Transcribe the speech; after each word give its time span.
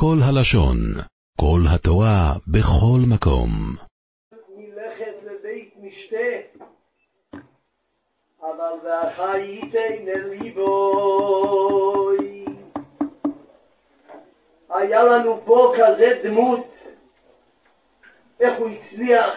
כל 0.00 0.16
הלשון, 0.28 0.76
כל 1.40 1.60
התורה, 1.74 2.32
בכל 2.46 3.00
מקום. 3.12 3.50
מלכת 4.56 5.14
לבית 5.22 5.74
משתה, 5.82 6.58
אבל 8.40 8.72
והחייתן 8.84 10.08
אל 10.08 10.28
ליבוי. 10.28 11.74
היה 14.70 15.02
לנו 15.02 15.40
פה 15.44 15.74
כזה 15.78 16.20
דמות, 16.24 16.66
איך 18.40 18.58
הוא 18.58 18.68
הצליח, 18.68 19.34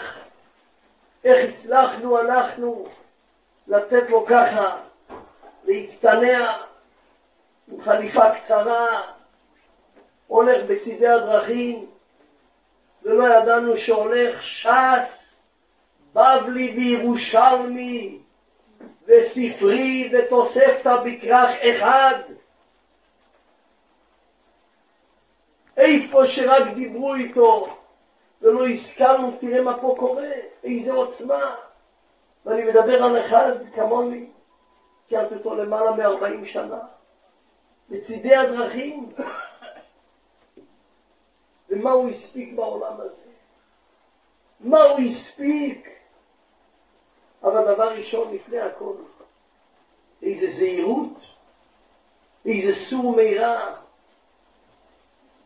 איך 1.23 1.49
הצלחנו 1.49 2.21
אנחנו 2.21 2.85
לתת 3.67 4.09
לו 4.09 4.25
ככה, 4.29 4.77
להצטנע 5.63 6.57
עם 7.67 7.81
חליפה 7.83 8.25
קצרה, 8.35 9.20
הולך 10.31 10.65
בצדי 10.67 11.07
הדרכים, 11.07 11.85
ולא 13.03 13.23
ידענו 13.23 13.77
שהולך 13.77 14.43
ש"ס, 14.43 15.09
בבלי 16.13 16.73
וירושלמי, 16.75 18.19
וספרי 19.05 20.11
ותוספתא 20.13 20.95
בכרך 20.95 21.49
אחד. 21.61 22.19
איפה 25.77 26.27
שרק 26.27 26.73
דיברו 26.73 27.15
איתו 27.15 27.77
ולא 28.41 28.67
הזכרנו, 28.67 29.37
תראה 29.39 29.61
מה 29.61 29.79
פה 29.81 29.95
קורה, 29.99 30.31
איזה 30.63 30.91
עוצמה. 30.91 31.55
ואני 32.45 32.63
מדבר 32.63 33.03
על 33.03 33.25
אחד 33.25 33.51
כמוני, 33.75 34.25
הכרתי 35.07 35.35
אותו 35.35 35.55
למעלה 35.55 35.91
מ-40 35.91 36.45
שנה, 36.45 36.79
בצידי 37.89 38.35
הדרכים. 38.35 39.09
ומה 41.71 41.91
הוא 41.91 42.09
הספיק 42.09 42.53
בעולם 42.53 42.93
הזה? 42.93 43.31
מה 44.59 44.81
הוא 44.81 44.99
הספיק? 44.99 45.89
אבל 47.43 47.73
דבר 47.73 47.93
ראשון, 47.93 48.33
לפני 48.35 48.59
הכל, 48.59 48.95
איזה 50.21 50.45
זהירות, 50.57 51.17
איזה 52.45 52.85
סור 52.89 53.15
מירע. 53.15 53.75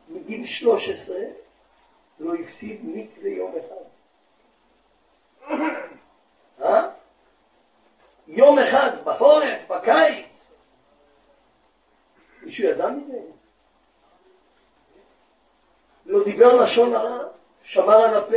מגיל 0.10 0.48
13 0.48 1.16
לא 2.20 2.34
הפסיד 2.36 2.80
מקווה 2.84 3.30
יום 3.30 3.54
אחד. 3.58 3.86
אה? 6.62 6.90
יום 8.28 8.60
אחד, 8.60 8.92
בחורף, 9.04 9.60
בקיץ. 9.68 10.26
מישהו 12.42 12.64
ידע 12.64 12.90
מזה? 12.90 13.20
לא 16.16 16.24
דיבר 16.24 16.56
לשון 16.56 16.94
הרע, 16.94 17.24
שמר 17.64 17.96
על 17.96 18.18
הפה. 18.18 18.36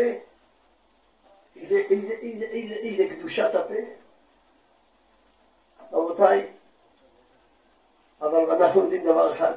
איזה, 1.56 1.82
איזה, 1.90 2.12
איזה, 2.12 2.44
איזה, 2.44 2.74
איזה 2.74 3.14
קדושת 3.14 3.54
הפה. 3.54 3.74
רבותיי, 5.92 6.46
אבל 8.20 8.50
אנחנו 8.50 8.82
יודעים 8.82 9.04
דבר 9.04 9.36
אחד. 9.36 9.52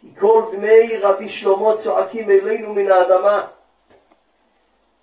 כי 0.00 0.14
כל 0.20 0.42
דמי 0.52 0.96
רבי 0.96 1.28
שלמה 1.28 1.82
צועקים 1.82 2.30
אלינו 2.30 2.74
מן 2.74 2.90
האדמה. 2.90 3.48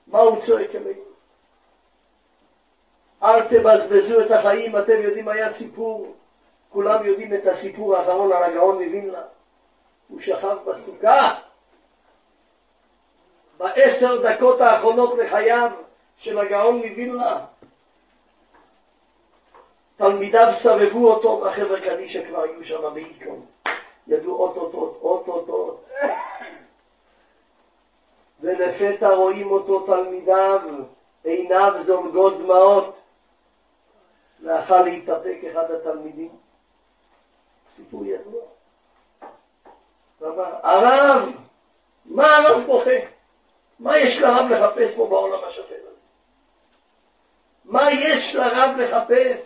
מה 0.07 0.19
הוא 0.19 0.45
צועק 0.45 0.75
אלינו? 0.75 1.01
אל 3.23 3.47
תבזבזו 3.47 4.21
את 4.25 4.31
החיים, 4.31 4.77
אתם 4.77 5.01
יודעים, 5.01 5.27
היה 5.27 5.57
סיפור, 5.57 6.15
כולם 6.69 7.05
יודעים 7.05 7.33
את 7.33 7.47
הסיפור 7.47 7.95
האחרון 7.95 8.31
על 8.31 8.43
הגאון 8.43 8.83
מווילנה. 8.83 9.23
הוא 10.11 10.21
שכב 10.21 10.57
בסוכה 10.65 11.39
בעשר 13.57 14.21
דקות 14.21 14.61
האחרונות 14.61 15.17
לחייו 15.17 15.71
של 16.17 16.39
הגאון 16.39 16.75
מווילנה. 16.75 17.45
תלמידיו 19.95 20.53
סבבו 20.63 21.13
אותו, 21.13 21.47
החבר'ה 21.47 21.81
קדישא 21.81 22.27
כבר 22.27 22.41
היו 22.41 22.65
שם 22.65 22.93
באיקון. 22.93 23.45
ידעו 24.07 24.35
אוטוטוט, 24.35 25.01
אוטוטוט. 25.01 25.75
ולפתע 28.41 29.09
רואים 29.09 29.51
אותו 29.51 29.85
תלמידיו, 29.85 30.61
עיניו 31.23 31.73
זולגות 31.85 32.37
דמעות. 32.37 32.95
לאחר 34.39 34.81
להתאפק 34.81 35.37
אחד 35.51 35.71
התלמידים. 35.71 36.31
סיפור 37.75 38.05
ידוע. 38.05 38.41
הרב, 40.21 41.29
מה 42.05 42.35
הרב 42.35 42.65
בוכה? 42.65 42.99
מה 43.79 43.97
יש 43.97 44.17
לרב 44.17 44.51
לחפש 44.51 44.95
פה 44.95 45.07
בעולם 45.07 45.43
השפל 45.43 45.73
הזה? 45.73 45.99
מה 47.65 47.91
יש 47.91 48.35
לרב 48.35 48.77
לחפש 48.77 49.39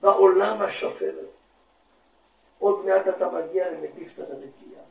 בעולם 0.00 0.62
השפל 0.62 1.08
הזה? 1.08 1.26
עוד 2.58 2.86
מעט 2.86 3.08
אתה 3.08 3.28
מגיע 3.28 3.70
למטיפתא 3.70 4.22
דנקייה 4.22 4.82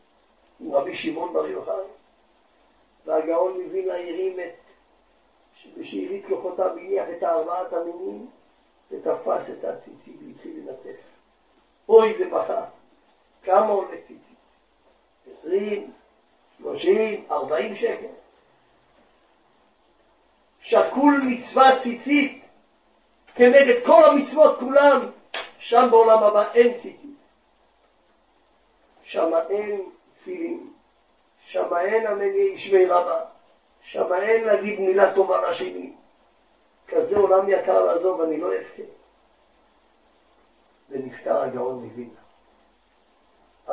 עם 0.59 0.75
רבי 0.75 0.97
שמעון 0.97 1.33
בר 1.33 1.47
יוחאי, 1.47 1.85
והגאון 3.05 3.61
מווילנה 3.61 3.93
הרים 3.93 4.39
את, 4.39 4.53
בשארית 5.77 6.25
כוחותיו 6.27 6.71
הניח 6.71 7.05
את 7.17 7.23
הארבעת 7.23 7.73
המינים 7.73 8.27
ותפס 8.91 9.41
את 9.59 9.63
הציצית 9.63 10.15
והתחיל 10.27 10.59
לנטף. 10.59 10.99
אוי 11.89 12.13
ובכה, 12.19 12.65
כמה 13.43 13.67
עולה 13.67 13.97
ציצית? 14.07 14.26
עשרים, 15.31 15.91
שלושים, 16.57 17.25
ארבעים 17.31 17.75
שקל. 17.75 18.07
שקול 20.61 21.21
מצוות 21.25 21.73
ציצית 21.83 22.43
כנגד 23.35 23.85
כל 23.85 24.03
המצוות 24.05 24.59
כולם, 24.59 25.09
שם 25.59 25.87
בעולם 25.91 26.23
הבא 26.23 26.51
אין 26.53 26.73
ציצית. 26.81 27.17
שם 29.03 29.31
אין 29.49 29.81
תפילין, 30.21 30.69
שם 31.47 31.75
אין 31.77 32.07
המניע 32.07 32.59
שמי 32.59 32.85
רבה, 32.85 33.25
שם 33.81 34.13
אין 34.13 34.43
להגיד 34.43 34.79
מילה 34.79 35.15
טובה 35.15 35.51
לשני. 35.51 35.93
כזה 36.87 37.17
עולם 37.17 37.49
יקר 37.49 37.85
לעזוב, 37.85 38.21
אני 38.21 38.37
לא 38.37 38.47
אבכה. 38.47 38.83
ונפטר 40.89 41.41
הגאון 41.41 41.75
מווילנה. 41.75 42.26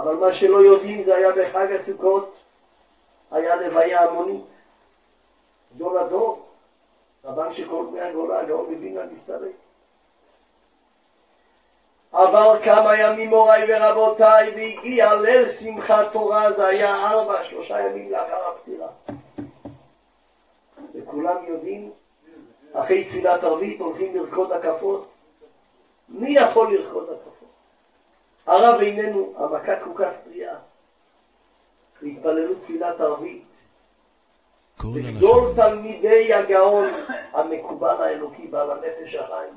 אבל 0.05 0.15
מה 0.15 0.35
שלא 0.35 0.57
יודעים 0.57 1.05
זה 1.05 1.15
היה 1.15 1.33
בחג 1.33 1.73
הסוכות, 1.73 2.35
היה 3.31 3.57
לוויה 3.57 4.03
המונית. 4.03 4.45
גדול 5.75 5.99
הדור, 5.99 6.47
רבן 7.25 7.55
שכל 7.55 7.87
בני 7.91 8.01
הגולה, 8.01 8.41
הגאון 8.41 8.75
מווילנה 8.75 9.05
מסתלק. 9.13 9.53
עבר 12.13 12.65
כמה 12.65 12.97
ימים 12.97 13.29
מוריי 13.29 13.65
ורבותיי 13.69 14.51
והגיע 14.51 15.15
ליל 15.15 15.49
שמחת 15.61 16.13
תורה, 16.13 16.53
זה 16.57 16.67
היה 16.67 17.11
ארבע, 17.11 17.45
שלושה 17.45 17.81
ימים 17.81 18.13
לאחר 18.13 18.49
הפטירה. 18.49 18.89
וכולם 20.95 21.37
יודעים, 21.47 21.91
אחרי 22.73 23.05
תפילת 23.05 23.45
ערבית 23.45 23.81
הולכים 23.81 24.17
לרקוד 24.17 24.53
הקפות. 24.53 25.09
מי 26.09 26.31
יכול 26.39 26.75
לרקוד 26.75 27.05
הקפות? 27.05 27.44
הרב 28.47 28.81
איננו, 28.81 29.34
המכה 29.37 29.72
כל 29.84 30.05
כך 30.05 30.10
טריה. 30.25 30.55
והתפללו 32.03 32.55
תפילת 32.55 33.00
ערבית. 33.00 33.43
וגדול 34.94 35.53
תלמידי 35.56 36.34
הגאון 36.34 36.88
המקובל 37.32 38.03
האלוקי 38.03 38.47
בעל 38.47 38.71
הנפש 38.71 39.15
החיים, 39.15 39.55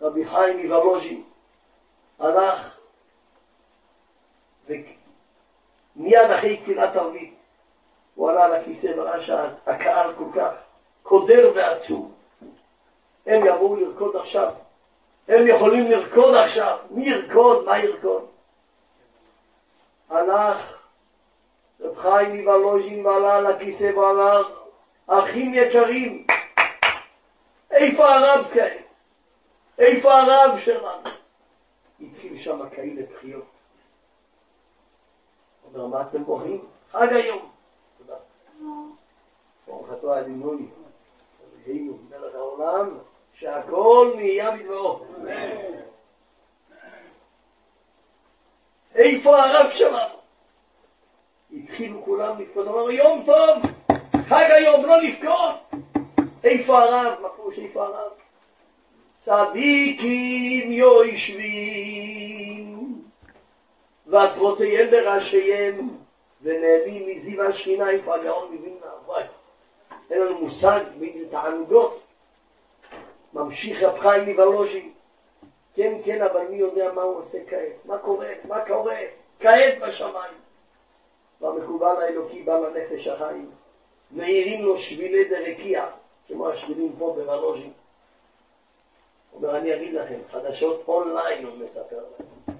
רבי 0.00 0.28
חיים 0.28 0.66
מוולוז'י, 0.66 1.22
הלך 2.18 2.78
ומיד 4.66 6.30
אחרי 6.38 6.56
תפילת 6.56 6.96
ערבית 6.96 7.34
הוא 8.14 8.30
עלה 8.30 8.44
על 8.44 8.54
הכיסא 8.54 8.86
וראה 8.96 9.22
שהקהל 9.26 10.14
כל 10.18 10.24
כך 10.34 10.50
קודר 11.02 11.52
ועצוב. 11.54 12.12
הם 13.26 13.46
יבואו 13.46 13.76
לרקוד 13.76 14.16
עכשיו. 14.16 14.52
הם 15.28 15.46
יכולים 15.46 15.90
לרקוד 15.90 16.34
עכשיו. 16.34 16.78
מי 16.90 17.10
ירקוד? 17.10 17.64
מה 17.64 17.78
ירקוד? 17.78 18.26
הלך 20.08 20.78
רב 21.80 21.96
חיים 21.98 22.44
מוולוז'ין 22.44 23.06
ועלה 23.06 23.36
על 23.36 23.46
הכיסא 23.46 23.92
ואמר, 23.96 24.42
אחים 25.06 25.54
יקרים, 25.54 26.26
איפה 27.70 28.08
הרב 28.08 28.46
כעת? 28.54 28.72
איפה 29.78 30.12
הרב 30.12 30.58
שלנו? 30.64 31.10
התחיל 32.00 32.42
שם 32.42 32.68
כאלה 32.68 33.02
בחיות. 33.12 33.44
אומר, 35.64 35.86
מה 35.86 36.02
אתם 36.02 36.24
בוכים? 36.24 36.64
חג 36.92 37.12
היום. 37.12 37.50
תודה. 37.98 38.14
ברוך 39.66 39.88
אתה 39.98 40.20
אדינוני, 40.20 40.66
אלוהינו, 41.66 41.98
מלך 42.10 42.34
העולם, 42.34 42.98
שהכל 43.38 44.12
נהיה 44.16 44.50
בדברו. 44.50 45.00
איפה 48.94 49.42
הרב 49.42 49.70
שלנו? 49.74 50.14
התחילו 51.56 52.04
כולם 52.04 52.40
לבכות, 52.40 52.66
אמרו 52.66 52.90
יום 52.90 53.22
טוב, 53.26 53.58
חג 54.28 54.50
היום, 54.50 54.84
לא 54.84 55.02
לבכות. 55.02 55.54
איפה 56.44 56.78
הרב? 56.78 57.20
מה 57.22 57.28
פירוש 57.28 57.58
איפה 57.58 57.84
הרב? 57.84 58.12
צדיקים 59.24 60.72
יושבים, 60.72 62.08
ועטרותיהם 64.06 64.90
בראשיהם, 64.90 65.88
ונהנים 66.42 67.06
מזיו 67.06 67.42
השכינה, 67.42 67.90
איפה 67.90 68.14
הגאון 68.14 68.52
מווילנה, 68.52 68.86
וואי, 69.06 69.24
אין 70.10 70.20
לנו 70.20 70.38
מושג 70.38 70.80
באיזה 70.98 71.30
תענוגות. 71.30 72.07
ממשיך 73.34 73.82
רב 73.82 73.98
חיים 73.98 74.24
מוולוז'ין, 74.30 74.92
כן, 75.74 75.94
כן, 76.04 76.22
אבל 76.22 76.48
מי 76.50 76.56
יודע 76.56 76.92
מה 76.92 77.02
הוא 77.02 77.16
עושה 77.16 77.38
כעת? 77.46 77.84
מה 77.84 77.98
קורה? 77.98 78.28
מה 78.48 78.64
קורה? 78.64 78.96
כעת 79.40 79.78
בשמיים. 79.80 80.34
והמקובל 81.40 81.96
האלוקי 82.02 82.42
בא 82.42 82.58
לנפש 82.58 83.06
החיים, 83.06 83.50
מאירים 84.10 84.64
לו 84.64 84.78
שבילי 84.78 85.24
דרקיע, 85.24 85.86
כמו 86.28 86.48
השבילים 86.48 86.92
פה 86.98 87.14
בוולוז'ין. 87.16 87.72
הוא 89.30 89.42
אומר, 89.42 89.58
אני 89.58 89.74
אגיד 89.74 89.94
לכם, 89.94 90.18
חדשות 90.30 90.84
אונליין 90.88 91.44
הוא 91.44 91.54
מספר 91.54 91.96
להם. 91.96 92.56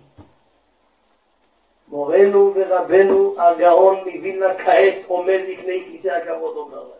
מורנו 1.89 2.53
ורבנו 2.55 3.35
הגאון 3.39 3.97
מווילנה 3.99 4.55
כעת 4.65 4.95
עומד 5.07 5.41
לפני 5.49 5.85
כיסא 5.91 6.09
הכבוד, 6.09 6.57
אומר 6.57 6.79
להם. 6.79 6.98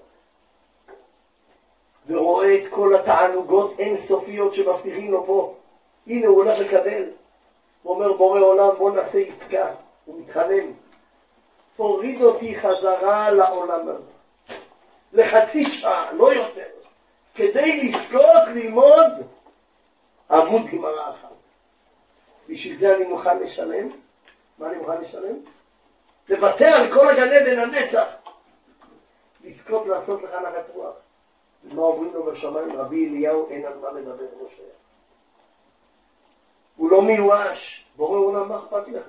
ורואה 2.09 2.55
את 2.55 2.63
כל 2.71 2.95
התענוגות 2.95 3.79
אינסופיות 3.79 4.55
שמבטיחים 4.55 5.11
לו 5.11 5.27
פה. 5.27 5.55
הנה 6.07 6.27
הוא 6.27 6.37
הולך 6.37 6.59
לקבל. 6.59 7.05
הוא 7.83 7.95
אומר, 7.95 8.13
בורא 8.13 8.41
עולם, 8.41 8.77
בוא 8.79 8.91
נעשה 8.91 9.19
עסקה. 9.19 9.75
הוא 10.05 10.21
מתחנן. 10.21 10.73
תוריד 11.77 12.23
אותי 12.23 12.61
חזרה 12.61 13.31
לעולם 13.31 13.89
הזה. 13.89 14.03
לחצי 15.13 15.65
שעה, 15.81 16.13
לא 16.13 16.33
יותר. 16.35 16.69
כדי 17.35 17.83
לזכות 17.83 18.43
ללמוד 18.55 19.13
עמוד 20.31 20.63
גמרא 20.73 21.11
אחת. 21.11 21.29
בשביל 22.49 22.79
זה 22.81 22.97
אני 22.97 23.05
מוכן 23.05 23.39
לשלם. 23.39 23.89
מה 24.59 24.67
אני 24.67 24.77
מוכן 24.77 25.01
לשלם? 25.01 25.37
לוותר 26.29 26.67
על 26.67 26.95
כל 26.95 27.09
הגן 27.09 27.29
עדן 27.29 27.59
הנצח. 27.59 28.09
לזכות 29.45 29.87
לעשות 29.87 30.23
לך 30.23 30.31
נחת 30.35 30.71
רוח. 30.75 30.95
מה 31.65 31.83
אומרים 31.83 32.15
לו 32.15 32.25
בשמיים? 32.25 32.73
רבי 32.73 33.09
אליהו 33.09 33.49
אין 33.51 33.65
על 33.65 33.79
מה 33.79 33.91
לדבר 33.91 34.27
משה. 34.45 34.63
הוא 36.77 36.91
לא 36.91 37.03
מיואש, 37.03 37.85
בורא 37.97 38.19
עולם, 38.19 38.49
מה 38.49 38.59
אכפת 38.59 38.89
לך? 38.89 39.05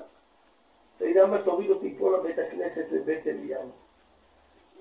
אתה 0.98 1.06
יודע 1.06 1.26
מה? 1.26 1.42
תוריד 1.42 1.70
אותי 1.70 1.96
פה 2.00 2.18
לבית 2.18 2.40
הכנסת 2.40 2.86
לבית 2.92 3.28
אליהו. 3.28 3.70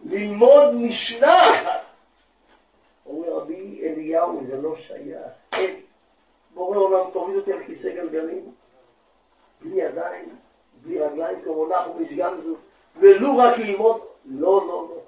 ללמוד 0.04 0.74
משנה 0.74 1.62
אחת. 1.62 1.80
אומר 3.06 3.32
רבי 3.32 3.80
אליהו, 3.82 4.40
זה 4.46 4.56
לא 4.62 4.76
שייך. 4.76 5.32
אין. 5.52 5.80
בורא 6.54 6.76
עולם, 6.76 7.10
תוריד 7.12 7.36
אותי 7.36 7.52
על 7.52 7.64
כיסא 7.64 7.94
גלגלים, 7.94 8.52
בלי 9.60 9.82
ידיים, 9.82 10.36
בלי 10.82 11.00
רגליים, 11.00 11.42
כמו 11.42 11.66
נח 11.66 11.88
ומשגמזו, 11.96 12.54
ולו 12.96 13.36
רק 13.36 13.58
ללמוד, 13.58 14.00
לא, 14.24 14.66
לא, 14.66 14.88
לא. 14.90 15.00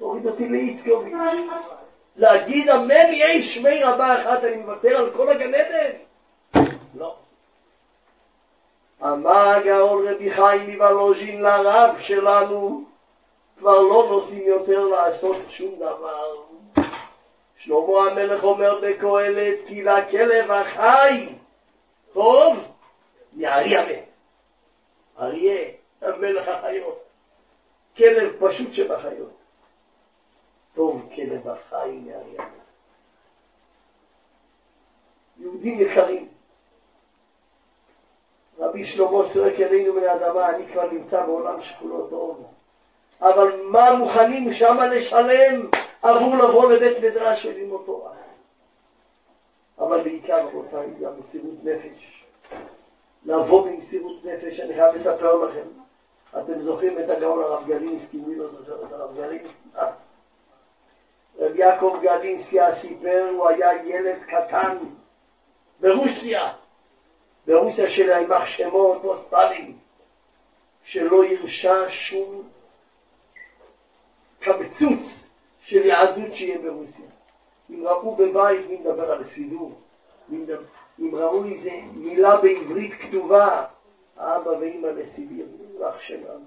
תוריד 0.00 0.26
אותי 0.26 0.48
לאיצקוביץ'. 0.48 1.14
להגיד 2.16 2.68
אמן 2.68 3.12
יהי 3.12 3.48
שמי 3.48 3.82
רבה 3.82 4.22
אחת, 4.22 4.44
אני 4.44 4.56
מוותר 4.56 4.96
על 4.96 5.10
כל 5.10 5.28
הגן 5.28 5.54
עדן? 5.54 5.90
לא. 6.94 7.14
אמר 9.02 9.48
הגאון 9.48 10.08
רבי 10.08 10.34
חיים 10.34 10.70
מוולוז'ין 10.70 11.42
לרב 11.42 11.96
שלנו, 12.00 12.84
כבר 13.58 13.80
לא 13.80 14.06
נוסעים 14.10 14.46
יותר 14.46 14.84
לעשות 14.84 15.36
שום 15.48 15.74
דבר. 15.76 16.36
שלמה 17.58 18.10
המלך 18.10 18.44
אומר 18.44 18.80
בקהלת, 18.82 19.58
כי 19.66 19.82
לכלב 19.82 20.50
החי 20.50 21.28
טוב 22.12 22.56
מאריה 23.36 23.86
מת. 23.86 24.04
אריה, 25.20 25.68
המלך 26.02 26.48
החיות. 26.48 26.98
כלב 27.96 28.32
פשוט 28.38 28.72
שבחיות. 28.72 29.39
טוב 30.80 31.02
כלב 31.16 31.48
החי 31.48 32.00
מאריה 32.06 32.42
מת. 32.42 32.48
יהודים 35.38 35.80
יקרים, 35.80 36.28
רבי 38.58 38.86
שלמה 38.86 39.32
צועק 39.32 39.60
אלינו 39.60 39.94
מן 39.94 40.04
האדמה, 40.04 40.50
אני 40.50 40.66
כבר 40.72 40.92
נמצא 40.92 41.26
בעולם 41.26 41.62
שכולו 41.62 42.06
טוב, 42.06 42.46
אבל 43.20 43.60
מה 43.62 43.94
מוכנים 43.94 44.54
שמה 44.54 44.86
לשלם 44.86 45.66
עבור 46.02 46.36
לבוא 46.36 46.72
לבית 46.72 46.96
מדרש 47.04 47.44
וללמוד 47.44 47.82
תורה? 47.86 48.12
אבל 49.78 50.02
בעיקר, 50.02 50.46
רבותיי, 50.46 50.90
גם 51.00 51.12
מסירות 51.18 51.64
נפש. 51.64 52.24
לבוא 53.24 53.66
במסירות 53.66 54.24
נפש, 54.24 54.60
אני 54.60 54.74
חייב 54.74 54.94
לספר 54.94 55.34
לכם. 55.34 55.68
אתם 56.38 56.62
זוכרים 56.62 56.98
את 56.98 57.10
הגאון 57.10 57.42
הרב 57.42 57.66
גלינסקי, 57.66 58.16
מי 58.16 58.34
לא 58.34 58.46
זוכר 58.48 58.84
את 58.84 58.92
הרב 58.92 59.16
גלינסקי? 59.16 59.68
רב 61.38 61.56
יעקב 61.56 61.98
גלינסקי 62.02 62.58
סיפר, 62.80 63.28
הוא 63.36 63.48
היה 63.48 63.84
ילד 63.84 64.18
קטן 64.22 64.76
ברוסיה. 65.80 66.52
ברוסיה 67.46 67.90
של 67.90 68.12
היימח 68.12 68.46
שמו 68.46 68.78
אותו 68.78 69.22
סטלין, 69.26 69.76
שלא 70.84 71.24
הרשה 71.24 71.90
שום 71.90 72.48
קבצוץ 74.40 75.00
של 75.60 75.86
יהדות 75.86 76.34
שיהיה 76.34 76.58
ברוסיה. 76.58 77.06
אם 77.70 77.86
ראו 77.86 78.16
בבית 78.16 78.66
מי 78.68 78.76
מדבר 78.76 79.12
על 79.12 79.24
סידור, 79.34 79.72
אם 81.00 81.10
ראו 81.12 81.44
איזה 81.44 81.70
מילה 81.92 82.36
בעברית 82.36 82.92
כתובה, 83.00 83.64
האבא 84.16 84.50
ואימא 84.50 84.86
לסיביר, 84.86 85.46
רח 85.78 86.00
שלנו. 86.00 86.44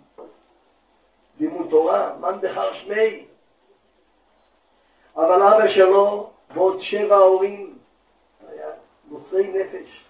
לימוד 1.39 1.67
תורה, 1.69 2.15
מאן 2.19 2.39
דחר 2.39 2.73
שמי. 2.73 3.25
אבל 5.15 5.43
אבא 5.43 5.67
שלו 5.67 6.29
ועוד 6.53 6.81
שבע 6.81 7.17
הורים, 7.17 7.77
היה 8.49 8.67
מוסרי 9.09 9.47
נפש. 9.47 10.09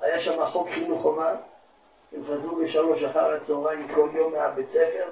היה 0.00 0.20
שם 0.20 0.46
חוק 0.46 0.68
חינוך 0.68 1.02
חובה, 1.02 1.36
הם 2.12 2.22
חזרו 2.24 2.56
בשלוש 2.56 3.02
אחר 3.02 3.34
הצהריים 3.34 3.88
כל 3.94 4.08
יום 4.14 4.32
מהבית 4.32 4.66
ספר, 4.68 5.10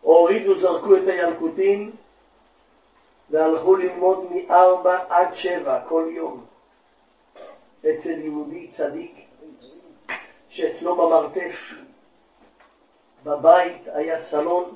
הורידו, 0.00 0.60
זרקו 0.60 0.96
את 0.96 1.06
הילקוטים 1.06 1.90
והלכו 3.30 3.76
ללמוד 3.76 4.26
מארבע 4.32 4.98
עד 5.08 5.34
שבע 5.34 5.80
כל 5.88 6.04
יום 6.10 6.44
אצל 7.80 8.18
יהודי 8.18 8.70
צדיק 8.76 9.14
שאצלו 10.48 10.96
במרתף 10.96 11.54
בבית 13.24 13.82
היה 13.86 14.18
סלון 14.30 14.74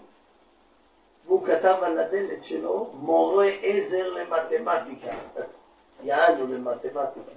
והוא 1.27 1.47
כתב 1.47 1.77
על 1.83 1.99
הדלת 1.99 2.45
שלו 2.45 2.91
מורה 2.93 3.49
עזר 3.63 4.09
למתמטיקה, 4.09 5.13
יענו 6.03 6.47
למתמטיקה. 6.47 7.33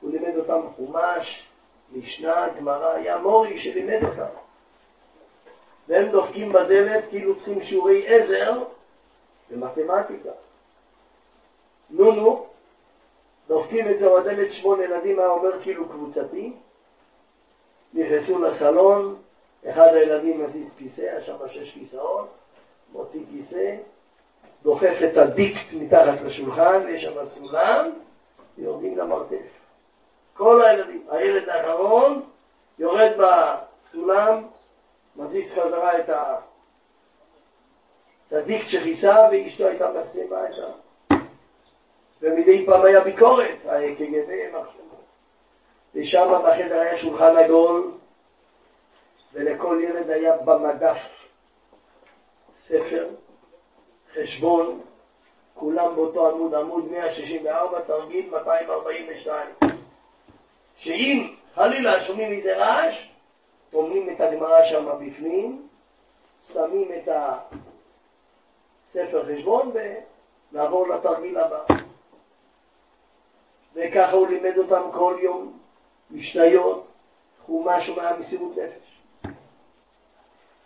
הוא 0.00 0.10
לימד 0.10 0.36
אותם 0.36 0.60
חומש, 0.76 1.48
משנה, 1.92 2.48
גמרא, 2.58 2.92
היה 2.92 3.18
מורי 3.18 3.60
שלימד 3.62 4.04
אותם. 4.04 4.36
והם 5.88 6.10
דופקים 6.10 6.52
בדלת 6.52 7.04
כאילו 7.10 7.34
צריכים 7.34 7.64
שיעורי 7.64 8.06
עזר 8.08 8.64
במתמטיקה. 9.50 10.30
נו 11.90 12.12
נו, 12.12 12.46
דופקים 13.48 13.88
את 13.88 13.98
זה 13.98 14.08
בדלת 14.08 14.52
שמונה 14.52 14.84
ילדים, 14.84 15.18
היה 15.18 15.28
אומר 15.28 15.62
כאילו 15.62 15.88
קבוצתי, 15.88 16.52
נכנסו 17.94 18.38
לסלון, 18.38 19.16
אחד 19.68 19.94
הילדים 19.94 20.44
מזיז 20.44 20.66
כיסא, 20.78 21.00
היה 21.00 21.24
שם 21.24 21.36
שש 21.48 21.70
כיסאות, 21.70 22.28
מוציא 22.92 23.20
כיסא, 23.30 23.76
דוחף 24.62 24.96
את 25.12 25.16
הדיקט 25.16 25.72
מתחת 25.72 26.20
לשולחן, 26.24 26.82
יש 26.88 27.02
שם 27.02 27.14
סולם, 27.38 27.90
ויורדים 28.58 28.98
למרתף. 28.98 29.56
כל 30.36 30.64
הילדים. 30.64 31.06
הילד 31.10 31.48
האחרון 31.48 32.22
יורד 32.78 33.12
בסולם, 33.18 34.42
מזיז 35.16 35.44
חזרה 35.52 35.98
את 35.98 36.10
הדיקט 38.32 38.68
שכיסה, 38.68 39.28
ואשתו 39.32 39.66
הייתה 39.66 39.88
מסיימה 39.90 40.36
את 40.44 40.54
ה... 40.58 41.16
ומדי 42.22 42.66
פעם 42.66 42.84
היה 42.84 43.00
ביקורת, 43.00 43.56
הקג"ב, 43.66 44.30
ושם 45.94 46.32
בחדר 46.44 46.80
היה 46.80 46.98
שולחן 46.98 47.36
עגול, 47.36 47.90
ולכל 49.32 49.80
ילד 49.82 50.10
היה 50.10 50.36
במדף 50.36 51.15
ספר, 52.68 53.08
חשבון, 54.14 54.80
כולם 55.54 55.94
באותו 55.94 56.30
עמוד, 56.30 56.54
עמוד 56.54 56.90
164, 56.90 57.80
תרגיל 57.80 58.30
242. 58.30 59.48
שאם 60.76 61.34
חלילה 61.54 62.06
שומעים 62.06 62.32
איזה 62.32 62.56
רעש, 62.56 63.08
טומנים 63.70 64.10
את 64.10 64.20
הגמרא 64.20 64.68
שם 64.70 64.86
בפנים, 65.00 65.68
שמים 66.52 66.92
את 66.92 67.08
הספר 68.94 69.34
חשבון 69.34 69.72
ונעבור 70.52 70.88
לתרגיל 70.88 71.38
הבא. 71.38 71.62
וככה 73.74 74.12
הוא 74.12 74.28
לימד 74.28 74.58
אותם 74.58 74.82
כל 74.92 75.16
יום, 75.22 75.58
משניות, 76.10 76.86
חומש 77.46 77.88
ומהמסירות 77.88 78.58
נפש. 78.58 78.95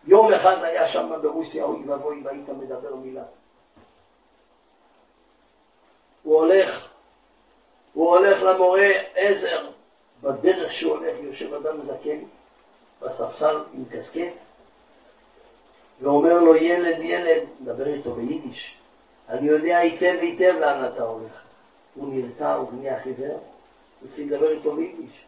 יום 0.06 0.32
אחד 0.32 0.64
היה 0.64 0.88
שם 0.92 1.12
ברוסיה, 1.22 1.64
אוי 1.64 1.82
ואבוי, 1.86 2.20
והיית 2.24 2.48
מדבר 2.48 2.94
מילה. 2.94 3.22
הוא 6.22 6.36
הולך, 6.36 6.88
הוא 7.92 8.08
הולך 8.08 8.42
למורה 8.42 8.90
עזר, 9.14 9.68
בדרך 10.22 10.72
שהוא 10.72 10.96
הולך 10.96 11.16
יושב 11.20 11.54
אדם 11.54 11.76
זקן 11.86 12.18
בספסל 13.02 13.58
עם 13.74 13.84
קסקט, 13.90 14.32
ואומר 16.00 16.40
לו, 16.40 16.56
ילד, 16.56 17.00
ילד, 17.00 17.42
מדבר 17.60 17.86
איתו 17.86 18.14
ביידיש, 18.14 18.74
אני 19.28 19.48
יודע 19.48 19.78
היטב 19.78 20.16
היטב 20.20 20.54
לאן 20.60 20.84
אתה 20.84 21.02
הולך. 21.02 21.32
הוא 21.94 22.14
נרתע, 22.14 22.54
הוא 22.54 22.68
חיוור, 23.02 23.40
הוא 24.00 24.08
התחיל 24.08 24.34
לדבר 24.34 24.50
איתו 24.50 24.76
ביידיש. 24.76 25.24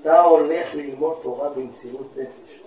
אתה 0.00 0.20
הולך 0.20 0.74
ללמוד 0.74 1.18
תורה 1.22 1.48
במסירות 1.48 2.06
נפש. 2.16 2.63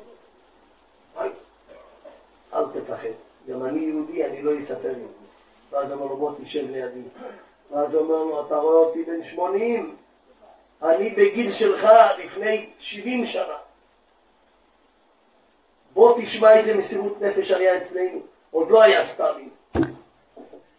אל 2.54 2.66
תפחד. 2.74 3.08
גם 3.50 3.66
אני 3.66 3.80
יהודי, 3.80 4.26
אני 4.26 4.42
לא 4.42 4.52
אספר 4.64 4.88
יהודי. 4.88 5.28
ואז 5.70 5.92
אמר 5.92 6.06
לו, 6.06 6.18
בוא 6.18 6.32
תשב 6.44 6.72
לידי. 6.72 7.02
ואז 7.72 7.94
הוא 7.94 8.02
אומר 8.02 8.24
לו, 8.24 8.48
אתה 8.48 8.56
רואה 8.56 8.76
אותי 8.76 9.04
בן 9.04 9.24
80? 9.24 9.96
אני 10.84 11.10
בגיל 11.10 11.56
שלך 11.60 11.88
לפני 12.18 12.70
70 12.80 13.28
שנה. 13.28 13.58
בוא 15.94 16.22
תשמע 16.22 16.58
איזה 16.58 16.74
מסירות 16.74 17.22
נפש 17.22 17.52
היה 17.52 17.78
אצלנו. 17.78 18.20
עוד 18.52 18.70
לא 18.70 18.82
היה 18.82 19.14
סטארין. 19.14 19.50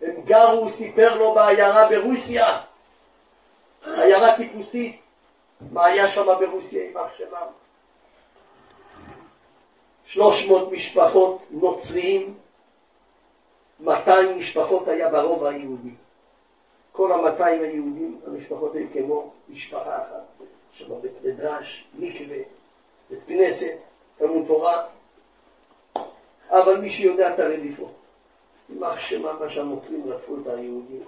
הם 0.03 0.23
גרו, 0.25 0.71
סיפר 0.77 1.15
לו, 1.15 1.35
בעיירה 1.35 1.89
ברוסיה. 1.89 2.61
עיירה 3.87 4.37
טיפוסית. 4.37 5.01
מה 5.73 5.85
היה 5.85 6.13
שם 6.13 6.25
ברוסיה 6.41 6.91
עם 6.91 6.97
אח 6.97 7.17
שלנו? 7.17 7.51
300 10.13 10.73
משפחות 10.73 11.43
נוצריים, 11.51 12.35
200 13.81 14.39
משפחות 14.39 14.89
היה 14.89 15.11
ברובע 15.11 15.51
היהודי. 15.51 15.95
כל 16.93 17.13
המאתיים 17.13 17.63
היהודים, 17.63 18.21
המשפחות 18.27 18.75
היו 18.75 18.87
כמו 18.93 19.33
משפחה 19.49 19.97
אחת. 19.97 20.45
שם 20.73 21.01
בית 21.01 21.13
מדרש, 21.25 21.85
מקווה, 21.95 22.37
בית 23.11 23.21
כנסת, 23.27 23.77
תלמוד 24.19 24.47
תורה. 24.47 24.87
אבל 26.51 26.81
מי 26.81 26.97
שיודע 26.97 27.35
את 27.35 27.39
הרדיפות, 27.39 27.93
יימח 28.69 29.01
שמה 29.01 29.33
מה 29.33 29.51
שהנוצרים 29.51 30.13
רדפו 30.13 30.37
את 30.43 30.47
היהודים. 30.47 31.03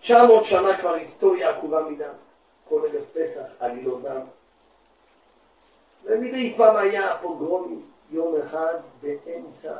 900 0.00 0.44
שנה 0.46 0.78
כבר 0.80 0.94
היסטוריה 0.94 1.50
עקובה 1.50 1.82
מדם, 1.82 2.14
כל 2.68 2.80
רגע 2.82 2.98
פסח, 3.12 3.46
עלילות 3.60 4.02
דם. 4.02 4.20
ומדי 6.04 6.54
פעם 6.56 6.76
היה 6.76 7.16
פוגרום 7.22 7.82
יום 8.10 8.34
אחד 8.46 8.74
באמצע, 9.00 9.74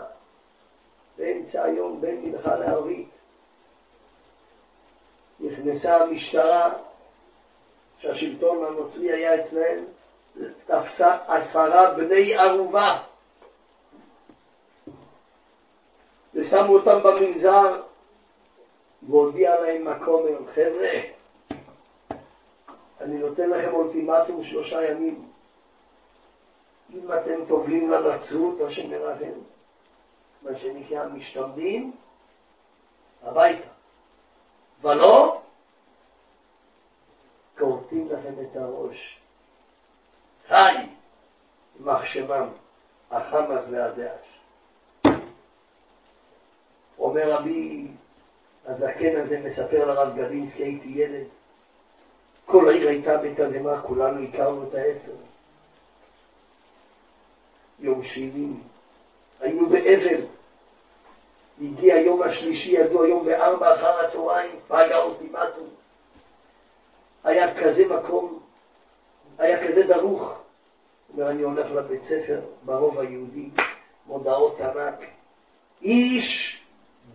באמצע 1.19 1.63
היום 1.63 2.01
בין 2.01 2.25
מנחה 2.25 2.57
לערבית. 2.57 3.09
נכנסה 5.41 5.97
המשטרה, 5.97 6.73
שהשלטון 7.99 8.65
הנוצרי 8.65 9.13
היה 9.13 9.45
אצלם, 9.45 9.85
תפסה 10.67 11.17
עשרה 11.27 11.95
בני 11.95 12.35
ערובה 12.35 12.99
ושמו 16.35 16.75
אותם 16.75 17.03
במנזר 17.03 17.83
והודיע 19.09 19.61
להם 19.61 19.89
מקומר, 19.89 20.39
חבר'ה, 20.55 20.91
אני 23.01 23.19
נותן 23.19 23.51
לכם 23.51 23.75
אולטימטום 23.75 24.45
שלושה 24.45 24.91
ימים. 24.91 25.30
אם 26.95 27.13
אתם 27.13 27.45
טובלים 27.49 27.91
לנצרות, 27.91 28.61
או 28.61 28.71
שמרחם, 28.71 29.41
מה 30.43 30.59
שנקרא 30.59 31.09
משתמדים, 31.09 31.93
הביתה. 33.23 33.69
ולא, 34.83 35.41
כורתים 37.59 38.09
לכם 38.11 38.35
את 38.43 38.57
הראש. 38.57 39.19
חי, 40.49 40.75
מחשבם, 41.81 42.49
החמאס 43.11 43.65
והדאעש. 43.71 44.27
אומר 46.99 47.33
רבי 47.33 47.87
הזקן 48.67 49.17
הזה, 49.17 49.41
מספר 49.45 49.85
לרב 49.85 50.17
גבינסקי, 50.17 50.63
הייתי 50.63 50.89
ילד, 50.89 51.27
כל 52.47 52.69
העיר 52.69 52.89
הייתה 52.89 53.17
בתדהמה, 53.17 53.83
כולנו 53.83 54.23
הכרנו 54.23 54.69
את 54.69 54.75
העשר. 54.75 55.30
יום 57.81 58.03
שני, 58.05 58.47
היינו 59.41 59.69
באבל. 59.69 60.21
הגיע 61.61 61.95
היום 61.95 62.23
השלישי, 62.23 62.71
ידעו 62.71 63.03
היום 63.03 63.25
בארבע 63.25 63.75
אחר 63.75 64.01
הצהריים, 64.01 64.51
פגע 64.69 64.97
האולטימטום. 64.97 65.69
היה 67.25 67.55
כזה 67.61 67.85
מקום, 67.85 68.39
היה 69.39 69.69
כזה 69.69 69.83
דרוך. 69.83 70.33
אומר, 71.13 71.31
אני 71.31 71.43
הולך 71.43 71.71
לבית 71.71 72.01
ספר 72.05 72.41
ברוב 72.63 72.99
היהודי, 72.99 73.51
מודעות 74.07 74.61
ענק. 74.61 75.01
איש 75.83 76.61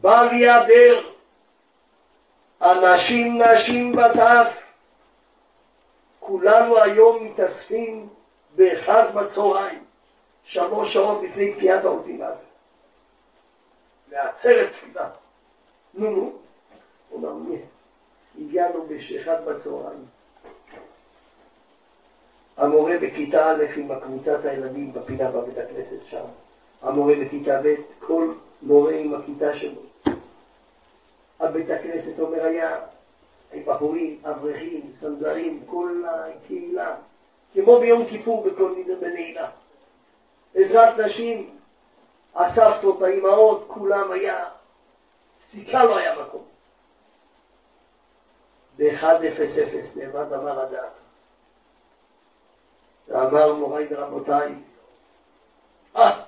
בל 0.02 0.34
יעבר 0.34 1.10
אנשים, 2.62 3.42
נשים 3.42 3.98
וטף. 3.98 4.48
כולנו 6.20 6.78
היום 6.82 7.24
מתאספים 7.24 8.08
באחד 8.56 9.04
בצהריים, 9.16 9.84
שלוש 10.46 10.94
שעות 10.94 11.24
לפני 11.24 11.56
תקיעת 11.56 11.86
האולטימטה. 11.86 12.36
לעצרת 14.12 14.72
תפילה. 14.72 15.10
נו 15.94 16.10
נו, 16.10 16.32
הוא 17.10 17.28
אומר, 17.28 17.56
הגענו 18.40 18.86
בשאחד 18.88 19.46
בצהריים. 19.46 20.06
המורה 22.58 22.98
בכיתה 23.02 23.52
א' 23.52 23.64
עם 23.76 24.00
קבוצת 24.00 24.46
הילדים 24.46 24.94
בפינה 24.94 25.32
בבית 25.32 25.58
הכנסת 25.58 26.06
שם. 26.10 26.26
המורה 26.82 27.14
בכיתה 27.16 27.62
ב', 27.64 27.76
כל 28.00 28.34
מורה 28.62 28.94
עם 28.96 29.14
הכיתה 29.14 29.60
שלו. 29.60 29.82
הבית 31.40 31.70
הכנסת 31.70 32.20
אומר 32.20 32.44
היה 32.44 32.80
בחורים, 33.66 34.20
אברכים, 34.24 34.82
סנדרים, 35.02 35.64
כל 35.66 36.04
הקהילה, 36.08 36.96
כמו 37.54 37.80
ביום 37.80 38.06
כיפור 38.06 38.44
בכל 38.44 38.72
מיני 38.72 38.96
בנעילה. 38.96 39.50
עזרת 40.56 41.00
נשים, 41.00 41.58
הסבתות, 42.36 43.02
האימהות, 43.02 43.66
כולם 43.68 44.12
היה, 44.12 44.46
סיכה 45.52 45.84
לא 45.84 45.98
היה 45.98 46.22
מקום. 46.22 46.44
ב-1.00 48.78 49.96
נאמר 49.96 50.24
דבר 50.24 50.60
הדעת. 50.60 50.92
ואמר 53.08 53.54
מוריי 53.54 53.88
ורבותיי, 53.90 54.54
אה, 55.96 56.24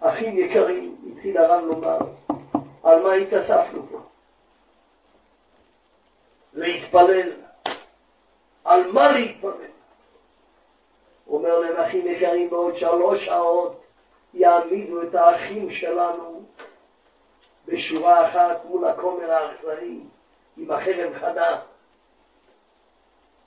אחים 0.00 0.38
יקרים, 0.38 0.96
התחיל 1.12 1.38
הרב 1.38 1.64
לומר, 1.64 1.98
על 2.82 3.02
מה 3.02 3.12
התאספנו 3.12 3.86
פה? 3.90 4.00
להתפלל. 6.52 7.32
על 8.64 8.92
מה 8.92 9.12
להתפלל? 9.12 9.75
אומר 11.36 11.58
להם, 11.58 11.76
אחים 11.76 12.06
יקרים, 12.06 12.50
בעוד 12.50 12.76
שלוש 12.76 13.24
שעות 13.24 13.82
יעמידו 14.34 15.02
את 15.02 15.14
האחים 15.14 15.70
שלנו 15.70 16.42
בשורה 17.66 18.28
אחת 18.28 18.64
מול 18.64 18.86
הכומר 18.88 19.32
האכזרי 19.32 19.98
עם 20.56 20.70
החרב 20.70 21.12
חדה. 21.20 21.58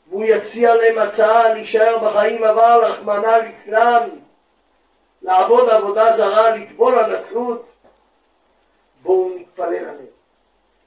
והוא 0.09 0.23
יציע 0.23 0.75
להם 0.75 0.97
הצעה 0.97 1.53
להישאר 1.53 1.97
בחיים, 1.97 2.43
אבל 2.43 2.85
רחמנא 2.85 3.37
ליצלן, 3.37 4.09
לעבוד 5.21 5.69
עבודה 5.69 6.17
זרה, 6.17 6.49
לטבול 6.49 6.99
הנצרות, 6.99 7.65
בואו 9.01 9.29
נתפלל 9.35 9.65
עליהם, 9.65 10.05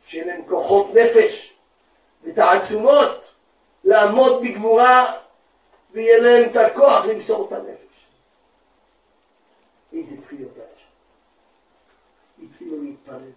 שיהיה 0.07 0.27
להם 0.27 0.43
כוחות 0.49 0.95
נפש 0.95 1.55
ותעצומות 2.25 3.23
לעמוד 3.85 4.43
בגבורה 4.43 5.22
ויהיה 5.93 6.19
להם 6.19 6.51
את 6.51 6.57
הכוח 6.57 7.05
למסור 7.05 7.47
את 7.47 7.53
הנפש. 7.53 8.07
איזה 9.93 10.23
תפילות 10.23 10.57
היה 10.57 10.67
שם. 10.77 12.45
התחילו 12.45 12.83
להתפלל. 12.83 13.31